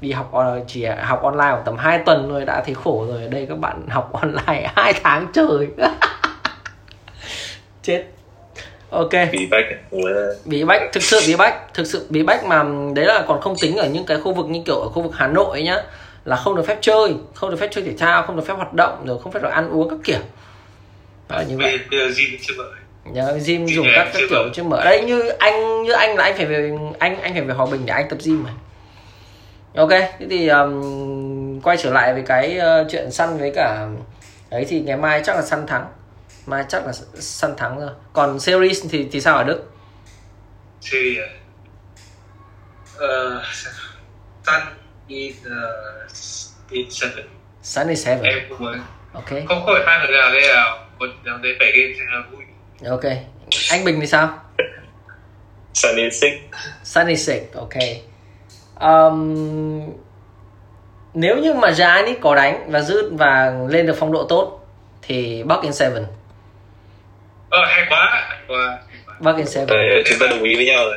đi 0.00 0.12
học 0.12 0.32
ờ, 0.32 0.60
chỉ 0.66 0.84
học 0.84 1.22
online 1.22 1.50
khoảng 1.50 1.62
tầm 1.64 1.76
2 1.76 1.98
tuần 1.98 2.26
thôi 2.28 2.44
đã 2.44 2.62
thấy 2.66 2.74
khổ 2.74 3.06
rồi. 3.08 3.22
Ở 3.22 3.28
đây 3.28 3.46
các 3.48 3.58
bạn 3.58 3.88
học 3.88 4.12
online 4.22 4.72
hai 4.76 4.92
tháng 5.02 5.26
trời. 5.32 5.68
Chết 7.82 8.04
ok. 8.90 9.10
Bị 9.32 9.46
bách 9.50 9.64
Ủa, 9.90 10.08
bí 10.44 10.64
bách 10.64 10.82
thực 10.92 11.02
sự 11.02 11.20
bí 11.26 11.36
bách. 11.36 11.74
Thực 11.74 11.86
sự 11.86 12.06
bí 12.10 12.22
bách 12.22 12.44
mà 12.44 12.64
đấy 12.94 13.04
là 13.04 13.24
còn 13.28 13.40
không 13.40 13.56
tính 13.60 13.76
ở 13.76 13.88
những 13.88 14.06
cái 14.06 14.18
khu 14.20 14.34
vực 14.34 14.46
như 14.46 14.62
kiểu 14.66 14.80
ở 14.80 14.88
khu 14.88 15.02
vực 15.02 15.12
hà 15.14 15.26
nội 15.26 15.58
ấy 15.58 15.62
nhá. 15.62 15.82
Là 16.24 16.36
không 16.36 16.56
được 16.56 16.66
phép 16.66 16.78
chơi 16.80 17.14
không 17.34 17.50
được 17.50 17.56
phép 17.60 17.68
chơi 17.70 17.84
thể 17.84 17.92
thao 17.98 18.22
không 18.22 18.36
được 18.36 18.46
phép 18.46 18.54
hoạt 18.54 18.74
động 18.74 19.04
rồi 19.06 19.18
không 19.22 19.32
phép 19.32 19.42
được 19.42 19.50
ăn 19.50 19.70
uống 19.70 19.90
các 19.90 19.98
kiểu. 20.04 20.20
Là 21.28 21.42
như 21.42 21.58
vậy. 21.58 21.78
Bây 21.90 22.00
giờ 22.00 22.14
gym 22.16 22.38
chưa 22.42 22.54
mở 22.58 22.64
nhớ 23.12 23.38
gym 23.46 23.66
Gym 23.66 23.76
dùng 23.76 23.86
các 23.94 24.04
các 24.04 24.12
chưa 24.18 24.26
kiểu 24.30 24.38
mở. 24.38 24.50
chứ 24.54 24.62
mở. 24.62 24.84
Đây 24.84 25.04
như 25.04 25.28
anh 25.28 25.82
như 25.82 25.92
anh 25.92 26.16
là 26.16 26.24
anh 26.24 26.36
phải 26.36 26.46
về 26.46 26.72
anh 26.98 27.20
anh 27.20 27.32
phải 27.32 27.42
về 27.42 27.54
hòa 27.54 27.66
bình 27.66 27.80
để 27.86 27.92
anh 27.94 28.08
tập 28.08 28.18
gym 28.24 28.44
mà. 28.44 28.50
Ok 29.76 29.90
thế 29.90 30.26
thì 30.30 30.48
um, 30.48 31.60
quay 31.60 31.76
trở 31.76 31.90
lại 31.90 32.14
với 32.14 32.22
cái 32.26 32.58
uh, 32.58 32.86
chuyện 32.90 33.10
săn 33.10 33.38
với 33.38 33.52
cả 33.54 33.86
đấy 34.50 34.66
thì 34.68 34.80
ngày 34.80 34.96
mai 34.96 35.22
chắc 35.24 35.36
là 35.36 35.42
săn 35.42 35.66
thắng 35.66 35.86
mai 36.48 36.64
chắc 36.68 36.86
là 36.86 36.92
săn 37.14 37.56
thắng 37.56 37.80
rồi. 37.80 37.90
Còn 38.12 38.40
series 38.40 38.84
thì 38.90 39.08
thì 39.12 39.20
sao 39.20 39.36
ở 39.36 39.44
đức? 39.44 39.70
Series 40.80 41.18
à? 41.18 41.28
Ờ 42.98 43.42
Sun 44.46 44.60
in 45.06 45.32
uh, 45.32 46.10
in 46.70 46.90
seven. 46.90 47.24
Sunny 47.62 47.96
Seven. 47.96 48.22
Em 48.22 48.38
cũng 48.48 48.58
muốn 48.58 48.80
ok. 49.12 49.28
Không 49.48 49.66
khỏi 49.66 49.80
hai 49.86 49.98
người 49.98 50.16
nào 50.18 50.32
đây 50.32 50.42
là 50.48 50.86
một 50.98 51.06
nhóm 51.24 51.42
đấy 51.42 51.56
bảy 51.60 51.72
game 51.72 51.94
là 52.12 52.22
vui. 52.32 52.44
Ok. 52.90 53.04
Anh 53.70 53.84
Bình 53.84 54.00
thì 54.00 54.06
sao? 54.06 54.38
Sunny 55.74 56.10
Six. 56.10 56.32
Sunny 56.84 57.16
Six 57.16 57.42
ok. 57.54 57.74
Um, 58.80 59.92
nếu 61.14 61.36
như 61.36 61.54
mà 61.54 61.72
Giannis 61.72 62.16
có 62.20 62.34
đánh 62.34 62.70
và 62.70 62.80
giữ 62.80 63.10
và 63.12 63.54
lên 63.68 63.86
được 63.86 63.96
phong 63.98 64.12
độ 64.12 64.26
tốt 64.28 64.66
thì 65.02 65.42
Buck 65.42 65.62
in 65.62 65.72
Seven 65.72 66.04
ờ 67.50 67.64
hay 67.64 67.86
quá 67.90 68.26
hay 68.28 68.38
quá. 68.48 68.78
Buck 69.20 69.36
in 69.36 69.46
Seven 69.46 69.68
Ờ, 69.68 70.02
chúng 70.06 70.18
ta 70.18 70.26
đồng 70.26 70.42
ý 70.42 70.56
với 70.56 70.66
nhau 70.66 70.84
rồi 70.84 70.96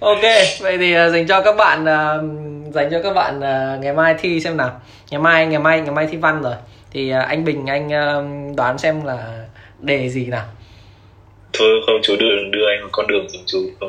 ok 0.00 0.22
vậy 0.60 0.78
thì 0.78 0.96
uh, 1.06 1.12
dành 1.12 1.26
cho 1.26 1.40
các 1.40 1.56
bạn 1.56 1.82
uh, 1.82 2.74
dành 2.74 2.88
cho 2.90 3.02
các 3.02 3.14
bạn 3.14 3.38
uh, 3.38 3.82
ngày 3.84 3.92
mai 3.92 4.14
thi 4.20 4.40
xem 4.40 4.56
nào 4.56 4.80
ngày 5.10 5.20
mai 5.20 5.46
ngày 5.46 5.58
mai 5.58 5.80
ngày 5.80 5.90
mai 5.90 6.06
thi 6.10 6.16
văn 6.16 6.42
rồi 6.42 6.54
thì 6.92 7.12
uh, 7.12 7.28
anh 7.28 7.44
Bình 7.44 7.66
anh 7.66 7.86
uh, 7.86 8.56
đoán 8.56 8.78
xem 8.78 9.04
là 9.04 9.18
đề 9.80 10.08
gì 10.08 10.26
nào 10.26 10.44
thôi 11.52 11.68
không 11.86 12.00
chú 12.02 12.16
đưa 12.16 12.44
đưa 12.52 12.66
anh 12.68 12.82
một 12.82 12.88
con 12.92 13.06
đường 13.06 13.28
dùng 13.28 13.42
chú 13.46 13.58
không 13.80 13.88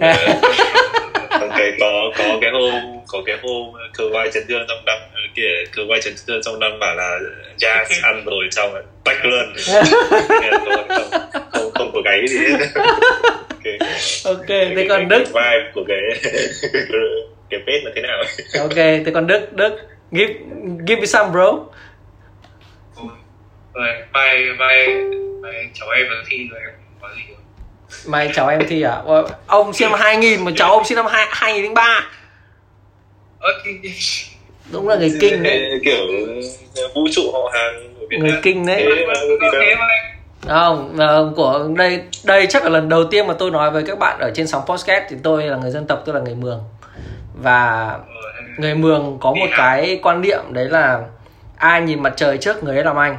không 1.30 1.50
cái 1.58 1.72
có 1.80 2.12
có 2.18 2.24
cái 2.42 2.52
hôm 2.52 2.95
có 3.08 3.22
cái 3.26 3.38
hôm 3.44 3.74
cờ 3.94 4.10
vai 4.14 4.32
chấn 4.34 4.44
thương 4.48 4.66
trong 4.68 4.86
năm 4.86 4.98
kia 5.36 5.50
cờ 5.76 5.82
vai 5.90 6.02
chấn 6.02 6.14
thương 6.28 6.42
trong 6.46 6.60
năm 6.60 6.80
bảo 6.80 6.96
là 6.96 7.20
jazz 7.58 7.86
ăn 8.04 8.26
rồi 8.26 8.48
xong 8.52 8.74
rồi 8.74 8.84
tách 9.04 9.26
luôn. 9.26 9.54
Không, 10.66 11.12
không 11.52 11.72
không 11.76 11.92
có 11.94 12.02
gáy 12.06 12.28
gì 12.28 12.38
hết. 12.38 12.68
Okay. 13.50 13.78
ok 14.26 14.48
thế 14.48 14.86
còn 14.90 15.08
Đức? 15.08 15.24
vai 15.34 15.58
của 15.74 15.84
cái 15.88 15.98
cái 17.50 17.60
page 17.60 17.82
là 17.84 17.92
thế 17.96 18.02
nào? 18.02 18.24
Ok 18.60 18.76
thế 18.76 19.12
còn 19.14 19.28
Đức 19.28 19.54
Đức 19.54 19.78
give 20.12 20.34
give 20.88 21.02
me 21.02 21.06
some 21.06 21.30
bro. 21.32 21.52
Mai 23.74 24.04
mai 24.12 24.48
mai 24.58 24.88
cháu 25.74 25.90
em 25.90 26.10
nó 26.10 26.16
thi 26.30 26.48
rồi 26.52 26.60
em 26.60 26.74
có 27.02 27.10
gì 27.16 27.36
mày 28.08 28.30
cháu 28.34 28.48
em 28.48 28.68
thi 28.68 28.82
à? 28.82 29.02
Ông 29.48 29.74
sinh 29.74 29.92
năm 29.92 30.00
2000 30.00 30.46
mà 30.46 30.52
cháu 30.56 30.72
ông 30.72 30.86
sinh 30.86 30.96
năm 30.96 31.06
2 31.06 31.26
2003 31.30 31.84
ơ 31.84 32.02
thì 32.02 32.15
đúng 34.72 34.88
là 34.88 34.96
người 34.96 35.12
kinh 35.22 35.44
đấy. 35.44 35.80
kiểu 35.84 35.98
vũ 36.96 37.08
trụ 37.12 37.32
họ 37.34 37.52
hàng 37.54 37.96
người 38.20 38.34
kinh 38.44 38.66
đấy. 38.66 38.88
Mà 39.08 39.14
em 39.60 39.78
không 40.98 41.34
của 41.36 41.70
đây 41.78 42.02
đây 42.26 42.48
chắc 42.50 42.64
là 42.64 42.70
lần 42.70 42.90
đầu 42.90 43.04
tiên 43.04 43.28
mà 43.28 43.34
tôi 43.34 43.52
nói 43.52 43.72
với 43.72 43.84
các 43.88 44.00
bạn 44.00 44.20
ở 44.20 44.32
trên 44.36 44.48
sóng 44.48 44.64
podcast 44.66 45.04
thì 45.10 45.16
tôi 45.24 45.44
là 45.44 45.58
người 45.58 45.72
dân 45.72 45.86
tộc 45.88 46.04
tôi 46.06 46.16
là 46.16 46.22
người 46.22 46.36
mường. 46.36 46.64
Và 47.34 47.98
người 48.58 48.76
mường 48.76 49.18
có 49.22 49.34
một 49.34 49.48
cái 49.58 50.00
quan 50.04 50.22
niệm 50.22 50.40
đấy 50.50 50.66
là 50.70 51.02
ai 51.58 51.82
nhìn 51.82 52.04
mặt 52.04 52.14
trời 52.18 52.38
trước 52.38 52.64
người 52.64 52.76
ấy 52.76 52.86
làm 52.86 52.96
anh. 52.96 53.18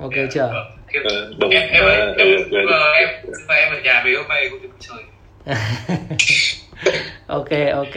Ok 0.00 0.12
chưa? 0.32 0.52
ờ, 1.04 1.32
đúng. 1.38 1.50
em 1.50 1.68
em 1.68 1.84
Ờ, 1.84 1.90
em 1.90 2.16
ừ, 2.16 2.24
em 2.52 2.66
ừ. 2.66 2.76
em 2.98 3.08
mà 3.48 3.54
em 3.54 3.72
ở 3.72 3.80
nhà 3.84 4.02
mấy 4.04 4.14
hôm 4.14 4.28
nay 4.28 4.48
cũng 4.50 4.62
được 4.62 4.68
chơi 4.80 4.98
ok 7.26 7.48
ok. 7.74 7.96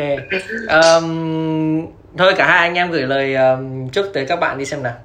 Um, 0.69 1.87
thôi 2.17 2.33
cả 2.37 2.47
hai 2.47 2.67
anh 2.67 2.75
em 2.75 2.91
gửi 2.91 3.01
lời 3.01 3.35
um, 3.35 3.89
chúc 3.89 4.05
tới 4.13 4.25
các 4.25 4.35
bạn 4.35 4.57
đi 4.57 4.65
xem 4.65 4.83
nào. 4.83 4.95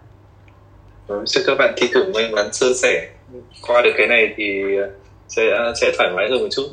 Vâng, 1.07 1.25
chúc 1.27 1.43
các 1.47 1.55
bạn 1.59 1.75
thi 1.77 1.89
cử 1.93 2.13
may 2.15 2.31
mắn 2.31 2.53
sơ 2.53 2.67
sẻ. 2.83 3.09
Qua 3.67 3.83
được 3.83 3.93
cái 3.97 4.07
này 4.07 4.35
thì 4.37 4.63
sẽ 5.29 5.43
sẽ 5.81 5.93
thoải 5.99 6.11
mái 6.17 6.29
hơn 6.31 6.43
một 6.43 6.49
chút. 6.51 6.69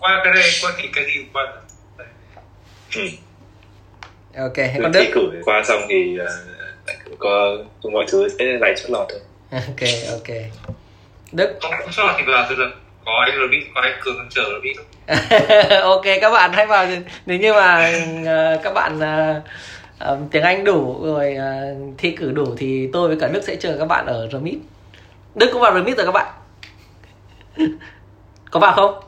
Qua 0.00 0.20
cái 0.24 0.32
này 0.34 0.48
qua 0.62 0.72
thì 0.82 0.88
cái 0.94 1.04
gì 1.04 1.24
qua 1.32 1.42
được. 1.54 2.04
ừ. 2.96 3.02
ok 4.36 4.56
Rồi 4.56 4.78
còn 4.82 4.92
thi 4.92 5.00
đức 5.00 5.10
cử 5.14 5.42
qua 5.44 5.62
xong 5.64 5.80
thì 5.88 6.18
uh, 6.20 7.18
có 7.18 7.56
mọi 7.92 8.04
thứ 8.08 8.28
sẽ 8.38 8.44
lại 8.44 8.74
chót 8.76 8.90
lọt 8.90 9.06
thôi. 9.10 9.20
Ok 9.50 9.88
ok. 10.10 10.36
Đức. 11.32 11.58
Không 11.62 11.72
không 11.78 11.92
sao 11.92 12.14
thì 12.18 12.24
vào 12.26 12.50
được 12.50 12.70
có 13.04 13.12
anh 13.26 13.38
rồi 13.38 13.48
biết 13.48 13.66
có 13.74 13.80
anh 13.80 13.98
cường 14.00 14.28
chờ 14.30 14.42
rồi 14.50 14.60
biết 14.60 14.74
ok 15.82 16.04
các 16.20 16.30
bạn 16.30 16.52
hãy 16.52 16.66
vào 16.66 16.86
nếu 17.26 17.38
như 17.38 17.52
mà 17.52 17.92
ờ, 18.26 18.60
các 18.62 18.74
bạn 18.74 19.00
ờ, 19.98 20.18
tiếng 20.30 20.42
Anh 20.42 20.64
đủ 20.64 21.00
rồi 21.04 21.34
ờ, 21.34 21.74
thi 21.98 22.10
cử 22.10 22.32
đủ 22.32 22.54
thì 22.58 22.88
tôi 22.92 23.08
với 23.08 23.16
cả 23.20 23.28
Đức 23.28 23.42
sẽ 23.42 23.56
chờ 23.56 23.76
các 23.78 23.84
bạn 23.84 24.06
ở 24.06 24.28
Remit 24.32 24.58
Đức 25.34 25.50
có 25.52 25.58
vào 25.58 25.74
Remit 25.74 25.96
rồi 25.96 26.06
các 26.06 26.12
bạn. 26.12 26.32
Có 28.50 28.60
vào 28.60 28.72
không? 28.72 29.00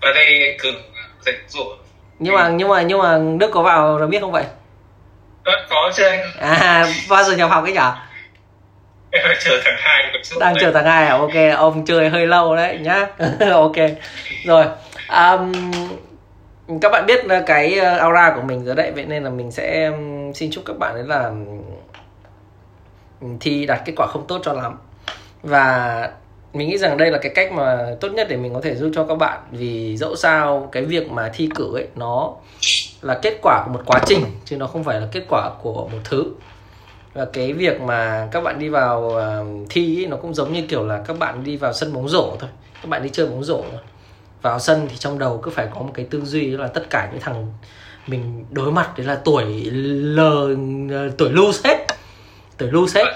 Ở 0.00 0.12
đây 0.12 0.48
anh 0.48 0.58
cường 0.62 0.82
dạy 1.20 1.34
rồi 1.48 1.76
nhưng 2.18 2.34
mà 2.34 2.48
nhưng 2.48 2.68
mà 2.68 2.82
nhưng 2.82 2.98
mà 2.98 3.18
Đức 3.40 3.50
có 3.52 3.62
vào 3.62 3.98
Remit 3.98 4.20
không 4.20 4.32
vậy? 4.32 4.44
Có 5.44 5.92
chứ 5.96 6.04
anh. 6.04 6.20
À 6.40 6.86
bao 7.08 7.24
giờ 7.24 7.36
nhập 7.36 7.50
học 7.50 7.64
ấy 7.64 7.72
nhở 7.72 7.92
chờ 9.44 9.60
còn 9.64 9.74
trước 10.22 10.36
đang 10.40 10.54
chờ 10.60 10.72
thằng 10.72 10.84
hai 10.84 11.06
à? 11.06 11.16
Ok 11.16 11.56
ông 11.56 11.84
chơi 11.84 12.08
hơi 12.08 12.26
lâu 12.26 12.56
đấy 12.56 12.78
nhá. 12.78 13.06
Ok. 13.52 13.76
Rồi 14.44 14.64
um, 15.08 15.52
các 16.80 16.92
bạn 16.92 17.06
biết 17.06 17.24
là 17.26 17.42
cái 17.46 17.78
uh, 17.78 18.00
aura 18.00 18.32
của 18.36 18.42
mình 18.42 18.64
rồi 18.64 18.74
đấy. 18.74 18.92
Vậy 18.94 19.04
nên 19.04 19.24
là 19.24 19.30
mình 19.30 19.50
sẽ 19.50 19.86
um, 19.86 20.32
xin 20.32 20.50
chúc 20.50 20.64
các 20.66 20.78
bạn 20.78 20.94
đấy 20.94 21.04
là 21.06 21.30
thi 23.40 23.66
đạt 23.66 23.80
kết 23.84 23.92
quả 23.96 24.06
không 24.06 24.26
tốt 24.26 24.40
cho 24.44 24.52
lắm. 24.52 24.78
Và 25.42 26.10
mình 26.52 26.68
nghĩ 26.68 26.78
rằng 26.78 26.96
đây 26.96 27.10
là 27.10 27.18
cái 27.18 27.32
cách 27.34 27.52
mà 27.52 27.86
tốt 28.00 28.08
nhất 28.08 28.26
để 28.30 28.36
mình 28.36 28.54
có 28.54 28.60
thể 28.60 28.74
giúp 28.74 28.90
cho 28.94 29.04
các 29.04 29.14
bạn. 29.14 29.38
Vì 29.50 29.96
dẫu 29.96 30.16
sao 30.16 30.68
cái 30.72 30.84
việc 30.84 31.10
mà 31.10 31.30
thi 31.34 31.48
cử 31.54 31.76
ấy 31.76 31.86
nó 31.94 32.32
là 33.02 33.18
kết 33.22 33.38
quả 33.42 33.62
của 33.64 33.72
một 33.72 33.82
quá 33.86 34.00
trình 34.06 34.24
chứ 34.44 34.56
nó 34.56 34.66
không 34.66 34.84
phải 34.84 35.00
là 35.00 35.06
kết 35.12 35.22
quả 35.28 35.50
của 35.62 35.88
một 35.92 35.98
thứ 36.04 36.24
và 37.18 37.26
cái 37.32 37.52
việc 37.52 37.80
mà 37.80 38.28
các 38.32 38.40
bạn 38.40 38.58
đi 38.58 38.68
vào 38.68 39.00
uh, 39.00 39.70
thi 39.70 39.96
ý, 39.96 40.06
nó 40.06 40.16
cũng 40.16 40.34
giống 40.34 40.52
như 40.52 40.62
kiểu 40.68 40.86
là 40.86 41.00
các 41.06 41.18
bạn 41.18 41.44
đi 41.44 41.56
vào 41.56 41.72
sân 41.72 41.92
bóng 41.92 42.08
rổ 42.08 42.36
thôi. 42.40 42.50
Các 42.82 42.88
bạn 42.88 43.02
đi 43.02 43.08
chơi 43.12 43.26
bóng 43.26 43.44
rổ 43.44 43.56
thôi. 43.56 43.80
vào 44.42 44.58
sân 44.58 44.86
thì 44.90 44.96
trong 44.98 45.18
đầu 45.18 45.40
cứ 45.42 45.50
phải 45.50 45.68
có 45.74 45.80
một 45.80 45.90
cái 45.94 46.06
tư 46.10 46.22
duy 46.24 46.46
là 46.46 46.66
tất 46.66 46.90
cả 46.90 47.08
những 47.12 47.20
thằng 47.20 47.46
mình 48.06 48.44
đối 48.50 48.72
mặt 48.72 48.90
đấy 48.96 49.06
là 49.06 49.18
tuổi 49.24 49.44
lờ 49.70 50.48
tuổi 51.18 51.30
lose 51.30 51.68
hết. 51.68 51.86
Tuổi 52.58 52.68
lose 52.72 53.04
hết. 53.04 53.12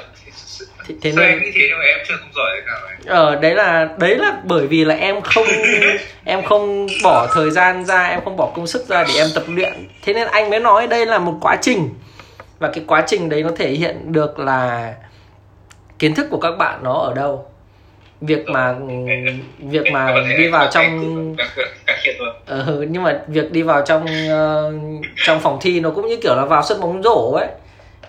Thế, 0.88 0.94
thế 1.03 1.12
nên 1.12 1.42
như 1.42 1.50
thế 1.55 1.70
mà 1.78 1.84
em 1.84 1.98
chưa 2.09 2.14
không 2.20 2.30
giỏi 2.34 2.50
ấy. 2.50 2.96
ờ 3.07 3.36
đấy 3.36 3.55
là 3.55 3.88
đấy 3.98 4.16
là 4.16 4.38
bởi 4.44 4.66
vì 4.66 4.84
là 4.84 4.94
em 4.94 5.20
không 5.20 5.46
em 6.24 6.44
không 6.44 6.86
bỏ 7.03 7.28
thời 7.34 7.50
gian 7.50 7.84
ra 7.84 8.07
em 8.07 8.20
không 8.24 8.36
bỏ 8.36 8.53
công 8.57 8.66
sức 8.66 8.88
ra 8.88 9.05
để 9.05 9.14
em 9.14 9.26
tập 9.34 9.44
luyện. 9.48 9.88
Thế 10.03 10.14
nên 10.14 10.28
anh 10.28 10.50
mới 10.50 10.61
nói 10.61 10.86
đây 10.86 11.07
là 11.07 11.18
một 11.18 11.38
quá 11.40 11.57
trình 11.62 11.88
và 12.62 12.70
cái 12.74 12.84
quá 12.86 13.04
trình 13.06 13.28
đấy 13.28 13.42
nó 13.42 13.50
thể 13.56 13.70
hiện 13.70 14.12
được 14.12 14.38
là 14.38 14.94
kiến 15.98 16.14
thức 16.14 16.26
của 16.30 16.38
các 16.38 16.50
bạn 16.50 16.80
nó 16.82 16.92
ở 16.92 17.14
đâu. 17.14 17.46
Việc 18.20 18.48
mà 18.48 18.74
việc 19.58 19.92
mà 19.92 20.14
đi 20.38 20.48
vào 20.48 20.68
trong 20.70 21.36
ờ, 22.46 22.64
ừ, 22.66 22.86
nhưng 22.90 23.02
mà 23.02 23.20
việc 23.26 23.52
đi 23.52 23.62
vào 23.62 23.82
trong 23.86 24.06
ờ, 24.28 24.72
trong 25.16 25.40
phòng 25.40 25.58
thi 25.60 25.80
nó 25.80 25.90
cũng 25.90 26.08
như 26.08 26.16
kiểu 26.22 26.34
là 26.36 26.44
vào 26.44 26.62
sân 26.62 26.80
bóng 26.80 27.02
rổ 27.02 27.32
ấy. 27.32 27.48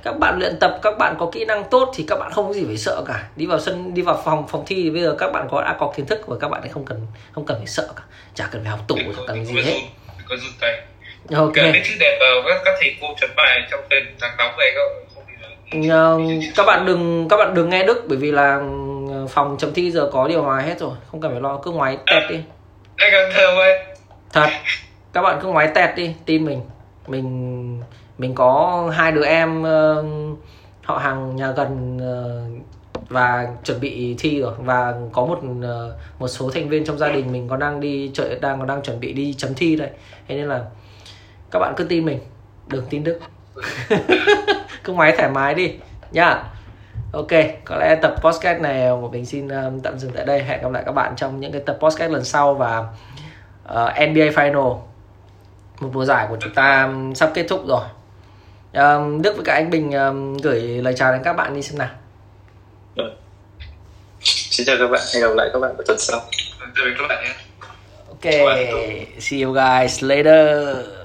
Các 0.04 0.20
bạn 0.20 0.40
luyện 0.40 0.60
tập 0.60 0.80
các 0.82 0.98
bạn 0.98 1.16
có 1.20 1.30
kỹ 1.32 1.46
năng 1.46 1.64
tốt 1.70 1.92
thì 1.96 2.06
các 2.08 2.20
bạn 2.20 2.32
không 2.32 2.48
có 2.48 2.54
gì 2.54 2.66
phải 2.66 2.78
sợ 2.78 3.04
cả. 3.08 3.24
Đi 3.36 3.46
vào 3.46 3.60
sân 3.60 3.94
đi 3.94 4.02
vào 4.02 4.22
phòng 4.26 4.48
phòng 4.48 4.64
thi 4.68 4.76
thì 4.76 4.90
bây 4.90 5.02
giờ 5.02 5.16
các 5.20 5.32
bạn 5.32 5.48
có 5.52 5.62
đã 5.62 5.76
có 5.80 5.94
kiến 5.96 6.06
thức 6.06 6.28
và 6.28 6.38
các 6.40 6.48
bạn 6.48 6.62
ấy 6.62 6.70
không 6.70 6.86
cần 6.86 7.08
không 7.32 7.46
cần 7.46 7.58
phải 7.58 7.68
sợ 7.68 7.88
cả. 7.96 8.04
Chả 8.36 8.48
cần 8.52 8.62
phải 8.64 8.72
học 8.72 8.80
tủ 8.88 8.96
Đừng 8.96 9.14
chả 9.16 9.22
cần 9.28 9.46
gì 9.46 9.62
hết. 9.62 9.80
Có 10.30 10.36
tay 10.62 10.82
ok. 11.32 11.54
Cả 11.54 11.70
cái 11.74 11.82
chữ 11.86 11.94
đẹp 12.00 12.18
vào 12.20 12.42
các, 12.48 12.62
các 12.66 12.74
thầy 12.82 12.96
cô 13.02 13.08
chấm 13.22 13.30
bài 13.36 13.62
trong 13.72 13.80
tên 13.90 14.04
nắng 14.22 14.32
nóng 14.38 14.58
này 14.58 14.72
các 14.76 14.82
không 15.16 15.24
được 15.76 15.90
Ờ, 15.90 16.20
các 16.56 16.66
bạn 16.66 16.86
đừng 16.86 17.28
các 17.30 17.38
bạn 17.38 17.54
đừng 17.54 17.70
nghe 17.70 17.84
đức 17.84 18.06
bởi 18.08 18.18
vì 18.18 18.32
là 18.32 18.56
ờ, 19.14 19.28
phòng 19.30 19.56
chấm 19.60 19.74
thi 19.74 19.92
giờ 19.92 20.10
có 20.14 20.28
điều 20.28 20.42
hòa 20.42 20.60
hết 20.60 20.80
rồi 20.80 20.96
không 21.12 21.22
cần 21.22 21.32
phải 21.32 21.42
lo 21.42 21.58
cứ 21.58 21.72
ngoái 21.72 21.98
tẹt 22.06 22.24
đi. 22.30 22.40
anh 22.98 23.10
càng 23.12 23.32
thơ 23.34 23.46
ơi. 23.46 23.80
Thật. 24.34 24.50
Các 25.14 25.22
bạn 25.22 25.40
cứ 25.42 25.48
ngoái 25.48 25.68
tẹt 25.76 25.90
đi 25.96 26.14
tin 26.26 26.46
mình. 26.46 26.62
Mình 27.08 27.82
mình 28.18 28.36
có 28.36 28.84
hai 28.96 29.12
đứa 29.12 29.26
em 29.26 29.64
ờ, 29.64 30.06
họ 30.84 30.98
hàng 30.98 31.36
nhà 31.36 31.52
gần 31.52 32.00
ờ, 32.02 32.44
và 33.10 33.48
chuẩn 33.64 33.80
bị 33.80 34.16
thi 34.20 34.42
rồi 34.42 34.54
và 34.58 34.94
có 35.12 35.26
một 35.26 35.40
ờ, 35.64 35.96
một 36.20 36.28
số 36.28 36.50
thành 36.50 36.70
viên 36.70 36.86
trong 36.86 36.98
gia 36.98 37.08
đình 37.08 37.32
mình 37.32 37.48
còn 37.48 37.60
đang 37.60 37.80
đi 37.80 38.12
chợ 38.14 38.36
đang 38.42 38.60
còn 38.60 38.68
đang 38.68 38.82
chuẩn 38.82 39.00
bị 39.00 39.14
đi 39.14 39.34
chấm 39.38 39.54
thi 39.54 39.76
đây. 39.76 39.90
Thế 40.28 40.36
nên 40.36 40.50
là 40.50 40.62
các 41.54 41.60
bạn 41.60 41.74
cứ 41.78 41.84
tin 41.84 42.06
mình. 42.06 42.20
Đừng 42.68 42.86
tin 42.90 43.04
đức. 43.04 43.20
Cứ 44.84 44.94
máy 44.94 45.14
thoải 45.18 45.30
mái 45.30 45.54
đi. 45.54 45.74
Nhá. 46.12 46.44
Ok 47.14 47.32
có 47.66 47.76
lẽ 47.76 47.96
tập 48.02 48.16
podcast 48.22 48.62
này 48.62 48.90
của 49.02 49.10
mình 49.10 49.26
xin 49.26 49.48
um, 49.48 49.80
tạm 49.80 50.00
dừng 50.00 50.12
tại 50.12 50.26
đây. 50.26 50.44
Hẹn 50.44 50.62
gặp 50.62 50.72
lại 50.72 50.84
các 50.86 50.92
bạn 50.92 51.14
trong 51.16 51.40
những 51.40 51.52
cái 51.52 51.62
tập 51.66 51.78
podcast 51.80 52.12
lần 52.12 52.24
sau 52.24 52.54
và 52.54 52.80
uh, 52.80 54.10
NBA 54.10 54.26
Final. 54.26 54.80
Một 55.80 55.90
mùa 55.94 56.06
giải 56.06 56.28
của 56.30 56.38
chúng 56.42 56.54
ta 56.54 56.84
um, 56.84 57.14
sắp 57.14 57.32
kết 57.34 57.46
thúc 57.50 57.64
rồi. 57.68 57.86
Um, 58.74 59.22
Đức 59.22 59.36
với 59.36 59.46
cả 59.46 59.54
anh 59.54 59.70
Bình 59.70 59.92
um, 59.92 60.38
gửi 60.38 60.62
lời 60.62 60.94
chào 60.98 61.12
đến 61.12 61.22
các 61.24 61.34
bạn 61.34 61.56
đi 61.56 61.62
xem 61.62 61.78
nào. 61.78 61.90
Xin 64.24 64.66
chào 64.68 64.76
các 64.80 64.88
bạn. 64.88 65.02
Hẹn 65.14 65.24
gặp 65.24 65.36
lại 65.36 65.50
các 65.54 65.60
bạn 65.60 65.76
vào 65.78 65.84
tuần 65.88 66.00
sau. 66.00 66.20
Tạm 66.60 66.72
biệt 66.76 66.92
các 67.00 67.06
bạn 67.10 67.24
nhé. 67.24 67.34
Ok. 68.10 68.34
See 69.20 69.42
you 69.42 69.54
guys 69.54 70.04
later 70.04 71.03